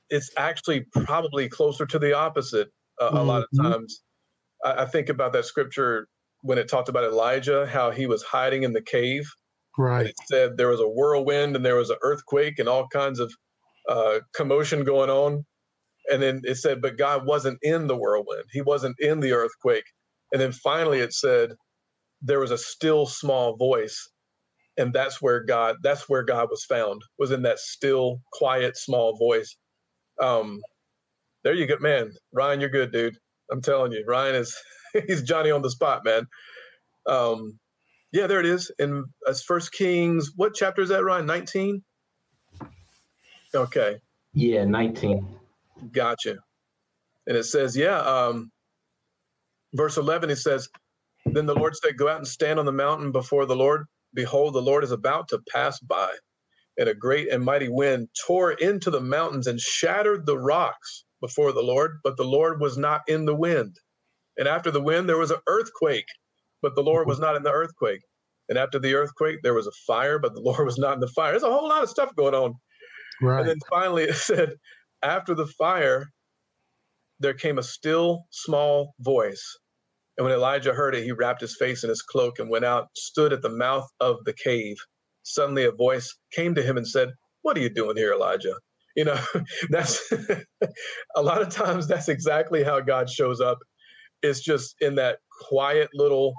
it's 0.08 0.30
actually 0.36 0.86
probably 1.04 1.48
closer 1.48 1.84
to 1.86 1.98
the 1.98 2.14
opposite 2.14 2.68
uh, 3.00 3.08
mm-hmm. 3.08 3.16
a 3.16 3.22
lot 3.22 3.42
of 3.42 3.48
mm-hmm. 3.54 3.72
times. 3.72 4.02
I, 4.64 4.82
I 4.82 4.86
think 4.86 5.08
about 5.08 5.32
that 5.34 5.44
scripture 5.44 6.06
when 6.42 6.58
it 6.58 6.68
talked 6.68 6.88
about 6.88 7.04
Elijah, 7.04 7.66
how 7.66 7.90
he 7.90 8.06
was 8.06 8.22
hiding 8.22 8.62
in 8.62 8.72
the 8.72 8.82
cave. 8.82 9.28
Right. 9.78 10.06
It 10.06 10.14
said 10.26 10.56
there 10.56 10.68
was 10.68 10.80
a 10.80 10.88
whirlwind 10.88 11.56
and 11.56 11.64
there 11.64 11.76
was 11.76 11.90
an 11.90 11.96
earthquake 12.02 12.58
and 12.58 12.68
all 12.68 12.88
kinds 12.88 13.20
of 13.20 13.32
uh, 13.88 14.20
commotion 14.34 14.84
going 14.84 15.10
on. 15.10 15.44
And 16.10 16.20
then 16.20 16.42
it 16.44 16.56
said, 16.56 16.82
but 16.82 16.98
God 16.98 17.24
wasn't 17.26 17.58
in 17.62 17.86
the 17.86 17.96
whirlwind. 17.96 18.44
He 18.52 18.60
wasn't 18.60 18.96
in 18.98 19.20
the 19.20 19.32
earthquake. 19.32 19.84
And 20.32 20.40
then 20.40 20.52
finally 20.52 20.98
it 20.98 21.12
said 21.12 21.52
there 22.20 22.40
was 22.40 22.50
a 22.50 22.58
still 22.58 23.06
small 23.06 23.56
voice. 23.56 24.10
And 24.78 24.92
that's 24.92 25.20
where 25.20 25.44
God, 25.44 25.76
that's 25.82 26.08
where 26.08 26.22
God 26.22 26.48
was 26.50 26.64
found, 26.64 27.02
was 27.18 27.30
in 27.30 27.42
that 27.42 27.58
still, 27.58 28.20
quiet, 28.32 28.76
small 28.76 29.16
voice. 29.16 29.56
Um, 30.20 30.60
there 31.44 31.54
you 31.54 31.66
go, 31.66 31.76
man. 31.80 32.12
Ryan, 32.32 32.60
you're 32.60 32.70
good, 32.70 32.92
dude. 32.92 33.16
I'm 33.50 33.60
telling 33.60 33.92
you, 33.92 34.04
Ryan 34.06 34.36
is 34.36 34.56
he's 35.06 35.22
Johnny 35.22 35.50
on 35.50 35.62
the 35.62 35.70
spot, 35.70 36.04
man. 36.04 36.26
Um, 37.06 37.58
yeah, 38.12 38.26
there 38.26 38.40
it 38.40 38.46
is. 38.46 38.70
In 38.78 39.04
as 39.28 39.42
First 39.42 39.72
Kings, 39.72 40.32
what 40.36 40.54
chapter 40.54 40.82
is 40.82 40.90
that, 40.90 41.04
Ryan? 41.04 41.26
19? 41.26 41.82
Okay. 43.54 43.98
Yeah, 44.34 44.64
19. 44.64 45.26
Gotcha. 45.92 46.36
And 47.26 47.36
it 47.36 47.44
says, 47.44 47.76
yeah, 47.76 47.98
um, 48.00 48.50
verse 49.74 49.96
11, 49.96 50.30
it 50.30 50.36
says, 50.36 50.68
Then 51.26 51.46
the 51.46 51.54
Lord 51.54 51.76
said, 51.76 51.96
Go 51.96 52.08
out 52.08 52.18
and 52.18 52.26
stand 52.26 52.58
on 52.58 52.66
the 52.66 52.72
mountain 52.72 53.12
before 53.12 53.46
the 53.46 53.56
Lord. 53.56 53.86
Behold, 54.14 54.54
the 54.54 54.62
Lord 54.62 54.84
is 54.84 54.92
about 54.92 55.28
to 55.28 55.40
pass 55.50 55.78
by. 55.80 56.12
And 56.78 56.88
a 56.88 56.94
great 56.94 57.30
and 57.30 57.44
mighty 57.44 57.68
wind 57.68 58.08
tore 58.26 58.52
into 58.52 58.90
the 58.90 59.00
mountains 59.00 59.46
and 59.46 59.60
shattered 59.60 60.26
the 60.26 60.38
rocks 60.38 61.04
before 61.20 61.52
the 61.52 61.62
Lord, 61.62 61.98
but 62.02 62.16
the 62.16 62.24
Lord 62.24 62.60
was 62.60 62.78
not 62.78 63.02
in 63.06 63.26
the 63.26 63.34
wind. 63.34 63.76
And 64.38 64.48
after 64.48 64.70
the 64.70 64.80
wind, 64.80 65.08
there 65.08 65.18
was 65.18 65.30
an 65.30 65.40
earthquake, 65.46 66.08
but 66.62 66.74
the 66.74 66.82
Lord 66.82 67.06
was 67.06 67.20
not 67.20 67.36
in 67.36 67.42
the 67.42 67.52
earthquake. 67.52 68.00
And 68.48 68.58
after 68.58 68.78
the 68.78 68.94
earthquake, 68.94 69.38
there 69.42 69.54
was 69.54 69.66
a 69.66 69.72
fire, 69.86 70.18
but 70.18 70.34
the 70.34 70.40
Lord 70.44 70.64
was 70.64 70.78
not 70.78 70.94
in 70.94 71.00
the 71.00 71.08
fire. 71.08 71.32
There's 71.32 71.42
a 71.42 71.50
whole 71.50 71.68
lot 71.68 71.82
of 71.82 71.90
stuff 71.90 72.14
going 72.16 72.34
on. 72.34 72.54
Right. 73.20 73.40
And 73.40 73.48
then 73.48 73.58
finally, 73.68 74.04
it 74.08 74.14
said, 74.14 74.54
after 75.02 75.34
the 75.34 75.46
fire, 75.46 76.06
there 77.20 77.34
came 77.34 77.58
a 77.58 77.62
still 77.62 78.24
small 78.30 78.94
voice. 79.00 79.58
And 80.18 80.26
when 80.26 80.34
Elijah 80.34 80.74
heard 80.74 80.94
it, 80.94 81.04
he 81.04 81.12
wrapped 81.12 81.40
his 81.40 81.56
face 81.56 81.84
in 81.84 81.88
his 81.88 82.02
cloak 82.02 82.38
and 82.38 82.50
went 82.50 82.64
out, 82.64 82.88
stood 82.96 83.32
at 83.32 83.42
the 83.42 83.48
mouth 83.48 83.88
of 84.00 84.16
the 84.24 84.34
cave. 84.34 84.76
Suddenly, 85.22 85.64
a 85.64 85.72
voice 85.72 86.14
came 86.32 86.54
to 86.54 86.62
him 86.62 86.76
and 86.76 86.86
said, 86.86 87.10
What 87.42 87.56
are 87.56 87.60
you 87.60 87.70
doing 87.70 87.96
here, 87.96 88.12
Elijah? 88.12 88.54
you 88.96 89.04
know 89.04 89.18
that's 89.70 90.12
a 91.16 91.22
lot 91.22 91.42
of 91.42 91.48
times 91.48 91.86
that's 91.86 92.08
exactly 92.08 92.62
how 92.62 92.80
god 92.80 93.08
shows 93.08 93.40
up 93.40 93.58
it's 94.22 94.40
just 94.40 94.76
in 94.80 94.94
that 94.94 95.18
quiet 95.48 95.88
little 95.94 96.34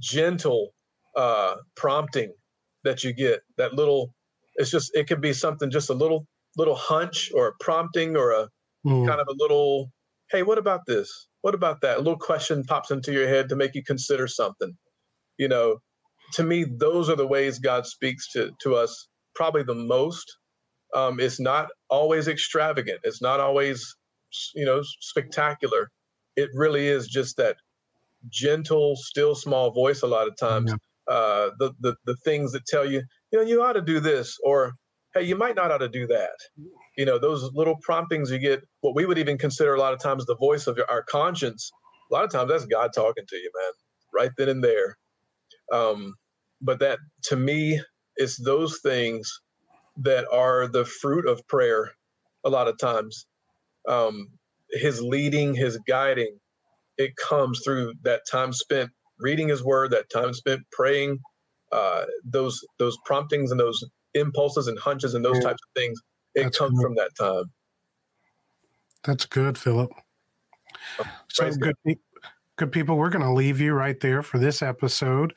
gentle 0.00 0.70
uh 1.16 1.54
prompting 1.76 2.32
that 2.84 3.04
you 3.04 3.12
get 3.12 3.40
that 3.56 3.74
little 3.74 4.12
it's 4.56 4.70
just 4.70 4.94
it 4.94 5.06
could 5.06 5.20
be 5.20 5.32
something 5.32 5.70
just 5.70 5.90
a 5.90 5.94
little 5.94 6.26
little 6.56 6.76
hunch 6.76 7.30
or 7.34 7.48
a 7.48 7.52
prompting 7.60 8.16
or 8.16 8.32
a 8.32 8.48
mm. 8.86 9.06
kind 9.06 9.20
of 9.20 9.26
a 9.28 9.34
little 9.38 9.90
hey 10.30 10.42
what 10.42 10.58
about 10.58 10.80
this 10.86 11.28
what 11.44 11.54
about 11.54 11.80
that 11.82 11.96
a 11.96 12.00
little 12.00 12.18
question 12.18 12.64
pops 12.64 12.90
into 12.90 13.12
your 13.12 13.28
head 13.28 13.48
to 13.48 13.56
make 13.56 13.74
you 13.74 13.82
consider 13.82 14.26
something 14.26 14.76
you 15.38 15.48
know 15.48 15.76
to 16.32 16.42
me 16.42 16.64
those 16.78 17.10
are 17.10 17.16
the 17.16 17.26
ways 17.26 17.58
god 17.58 17.86
speaks 17.86 18.30
to 18.30 18.50
to 18.60 18.74
us 18.74 19.08
probably 19.34 19.62
the 19.62 19.74
most 19.74 20.36
um, 20.94 21.18
it's 21.18 21.40
not 21.40 21.68
always 21.90 22.28
extravagant. 22.28 23.00
It's 23.02 23.20
not 23.20 23.40
always, 23.40 23.96
you 24.54 24.64
know, 24.64 24.80
spectacular. 25.00 25.90
It 26.36 26.50
really 26.54 26.86
is 26.86 27.08
just 27.08 27.36
that 27.36 27.56
gentle, 28.28 28.96
still 28.96 29.34
small 29.34 29.72
voice. 29.72 30.02
A 30.02 30.06
lot 30.06 30.28
of 30.28 30.36
times, 30.36 30.70
yeah. 30.70 31.14
uh, 31.14 31.50
the 31.58 31.72
the 31.80 31.96
the 32.06 32.16
things 32.24 32.52
that 32.52 32.64
tell 32.66 32.88
you, 32.88 33.02
you 33.32 33.38
know, 33.38 33.44
you 33.44 33.62
ought 33.62 33.72
to 33.72 33.82
do 33.82 33.98
this, 34.00 34.38
or 34.44 34.72
hey, 35.14 35.22
you 35.24 35.36
might 35.36 35.56
not 35.56 35.72
ought 35.72 35.78
to 35.78 35.88
do 35.88 36.06
that. 36.08 36.30
You 36.96 37.06
know, 37.06 37.18
those 37.18 37.50
little 37.54 37.76
promptings 37.82 38.30
you 38.30 38.38
get, 38.38 38.62
what 38.82 38.94
we 38.94 39.06
would 39.06 39.18
even 39.18 39.38
consider 39.38 39.74
a 39.74 39.80
lot 39.80 39.94
of 39.94 40.00
times 40.00 40.26
the 40.26 40.36
voice 40.36 40.66
of 40.66 40.78
our 40.88 41.02
conscience. 41.04 41.70
A 42.10 42.14
lot 42.14 42.24
of 42.24 42.30
times 42.30 42.50
that's 42.50 42.66
God 42.66 42.92
talking 42.94 43.24
to 43.28 43.36
you, 43.36 43.50
man, 43.54 43.72
right 44.14 44.30
then 44.38 44.48
and 44.50 44.64
there. 44.64 44.98
Um, 45.72 46.14
but 46.62 46.80
that 46.80 46.98
to 47.24 47.36
me, 47.36 47.80
it's 48.16 48.42
those 48.42 48.80
things 48.82 49.32
that 49.98 50.26
are 50.32 50.68
the 50.68 50.84
fruit 50.84 51.28
of 51.28 51.46
prayer 51.48 51.92
a 52.44 52.50
lot 52.50 52.68
of 52.68 52.78
times. 52.78 53.26
Um, 53.88 54.28
his 54.72 55.02
leading, 55.02 55.54
his 55.54 55.78
guiding, 55.88 56.38
it 56.98 57.16
comes 57.16 57.60
through 57.64 57.94
that 58.02 58.22
time 58.30 58.52
spent 58.52 58.90
reading 59.18 59.48
his 59.48 59.64
word, 59.64 59.90
that 59.92 60.10
time 60.10 60.32
spent 60.34 60.60
praying, 60.72 61.18
uh, 61.72 62.04
those 62.24 62.60
those 62.78 62.96
promptings 63.04 63.50
and 63.50 63.60
those 63.60 63.82
impulses 64.14 64.68
and 64.68 64.78
hunches 64.78 65.14
and 65.14 65.24
those 65.24 65.36
yeah. 65.36 65.48
types 65.48 65.62
of 65.62 65.80
things. 65.80 66.00
It 66.34 66.44
That's 66.44 66.58
comes 66.58 66.78
good. 66.78 66.82
from 66.82 66.94
that 66.96 67.10
time. 67.18 67.44
That's 69.04 69.26
good, 69.26 69.58
Philip. 69.58 69.92
Oh, 70.98 71.04
so 71.28 71.50
good, 71.52 71.74
good 72.56 72.72
people. 72.72 72.96
We're 72.96 73.10
going 73.10 73.24
to 73.24 73.32
leave 73.32 73.60
you 73.60 73.72
right 73.72 73.98
there 74.00 74.22
for 74.22 74.38
this 74.38 74.62
episode. 74.62 75.34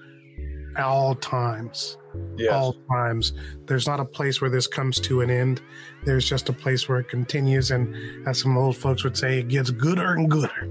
at 0.75 0.83
all 0.83 1.15
times. 1.15 1.97
Yes. 2.37 2.53
All 2.53 2.75
times. 2.89 3.33
There's 3.67 3.87
not 3.87 3.99
a 3.99 4.05
place 4.05 4.41
where 4.41 4.49
this 4.49 4.67
comes 4.67 4.99
to 5.01 5.21
an 5.21 5.29
end. 5.29 5.61
There's 6.05 6.27
just 6.27 6.49
a 6.49 6.53
place 6.53 6.89
where 6.89 6.99
it 6.99 7.09
continues. 7.09 7.71
And 7.71 7.95
as 8.27 8.39
some 8.39 8.57
old 8.57 8.77
folks 8.77 9.03
would 9.03 9.17
say, 9.17 9.39
it 9.39 9.47
gets 9.47 9.69
gooder 9.69 10.13
and 10.13 10.29
gooder 10.29 10.69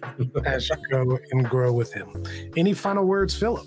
as 0.44 0.68
you 0.68 0.76
go 0.90 1.18
and 1.30 1.48
grow 1.48 1.72
with 1.72 1.92
Him. 1.92 2.24
Any 2.56 2.72
final 2.72 3.04
words, 3.04 3.38
Philip? 3.38 3.66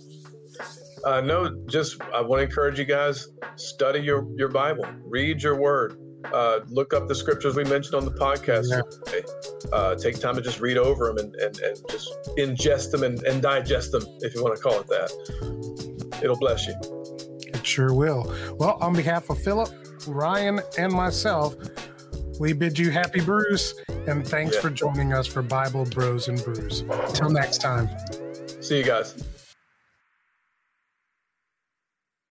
Uh, 1.05 1.21
no, 1.21 1.55
just 1.67 2.01
I 2.13 2.21
want 2.21 2.39
to 2.39 2.45
encourage 2.45 2.79
you 2.79 2.85
guys 2.85 3.27
study 3.57 3.99
your, 3.99 4.27
your 4.35 4.49
Bible, 4.49 4.87
read 5.05 5.43
your 5.43 5.55
word, 5.55 5.99
uh, 6.33 6.61
look 6.67 6.93
up 6.93 7.07
the 7.07 7.15
scriptures 7.15 7.55
we 7.55 7.63
mentioned 7.65 7.95
on 7.95 8.05
the 8.05 8.11
podcast. 8.11 8.69
Yeah. 8.71 9.21
Uh, 9.71 9.95
take 9.95 10.19
time 10.19 10.35
to 10.35 10.41
just 10.41 10.59
read 10.59 10.77
over 10.77 11.07
them 11.07 11.17
and, 11.17 11.35
and, 11.35 11.59
and 11.59 11.77
just 11.89 12.11
ingest 12.37 12.91
them 12.91 13.03
and, 13.03 13.21
and 13.23 13.41
digest 13.41 13.91
them, 13.91 14.03
if 14.21 14.33
you 14.33 14.43
want 14.43 14.55
to 14.55 14.61
call 14.61 14.79
it 14.79 14.87
that. 14.87 16.19
It'll 16.23 16.37
bless 16.37 16.67
you. 16.67 16.94
Sure 17.65 17.93
will. 17.93 18.33
Well, 18.57 18.77
on 18.81 18.93
behalf 18.93 19.29
of 19.29 19.41
Philip, 19.41 19.69
Ryan, 20.07 20.61
and 20.77 20.93
myself, 20.93 21.55
we 22.39 22.53
bid 22.53 22.77
you 22.77 22.91
happy 22.91 23.21
brews 23.21 23.75
and 24.07 24.27
thanks 24.27 24.55
yeah. 24.55 24.61
for 24.61 24.69
joining 24.69 25.13
us 25.13 25.25
for 25.27 25.41
Bible 25.41 25.85
Bros 25.85 26.27
and 26.27 26.43
Brews. 26.43 26.81
Until 26.81 27.29
next 27.29 27.59
time. 27.59 27.89
See 28.61 28.77
you 28.77 28.83
guys. 28.83 29.15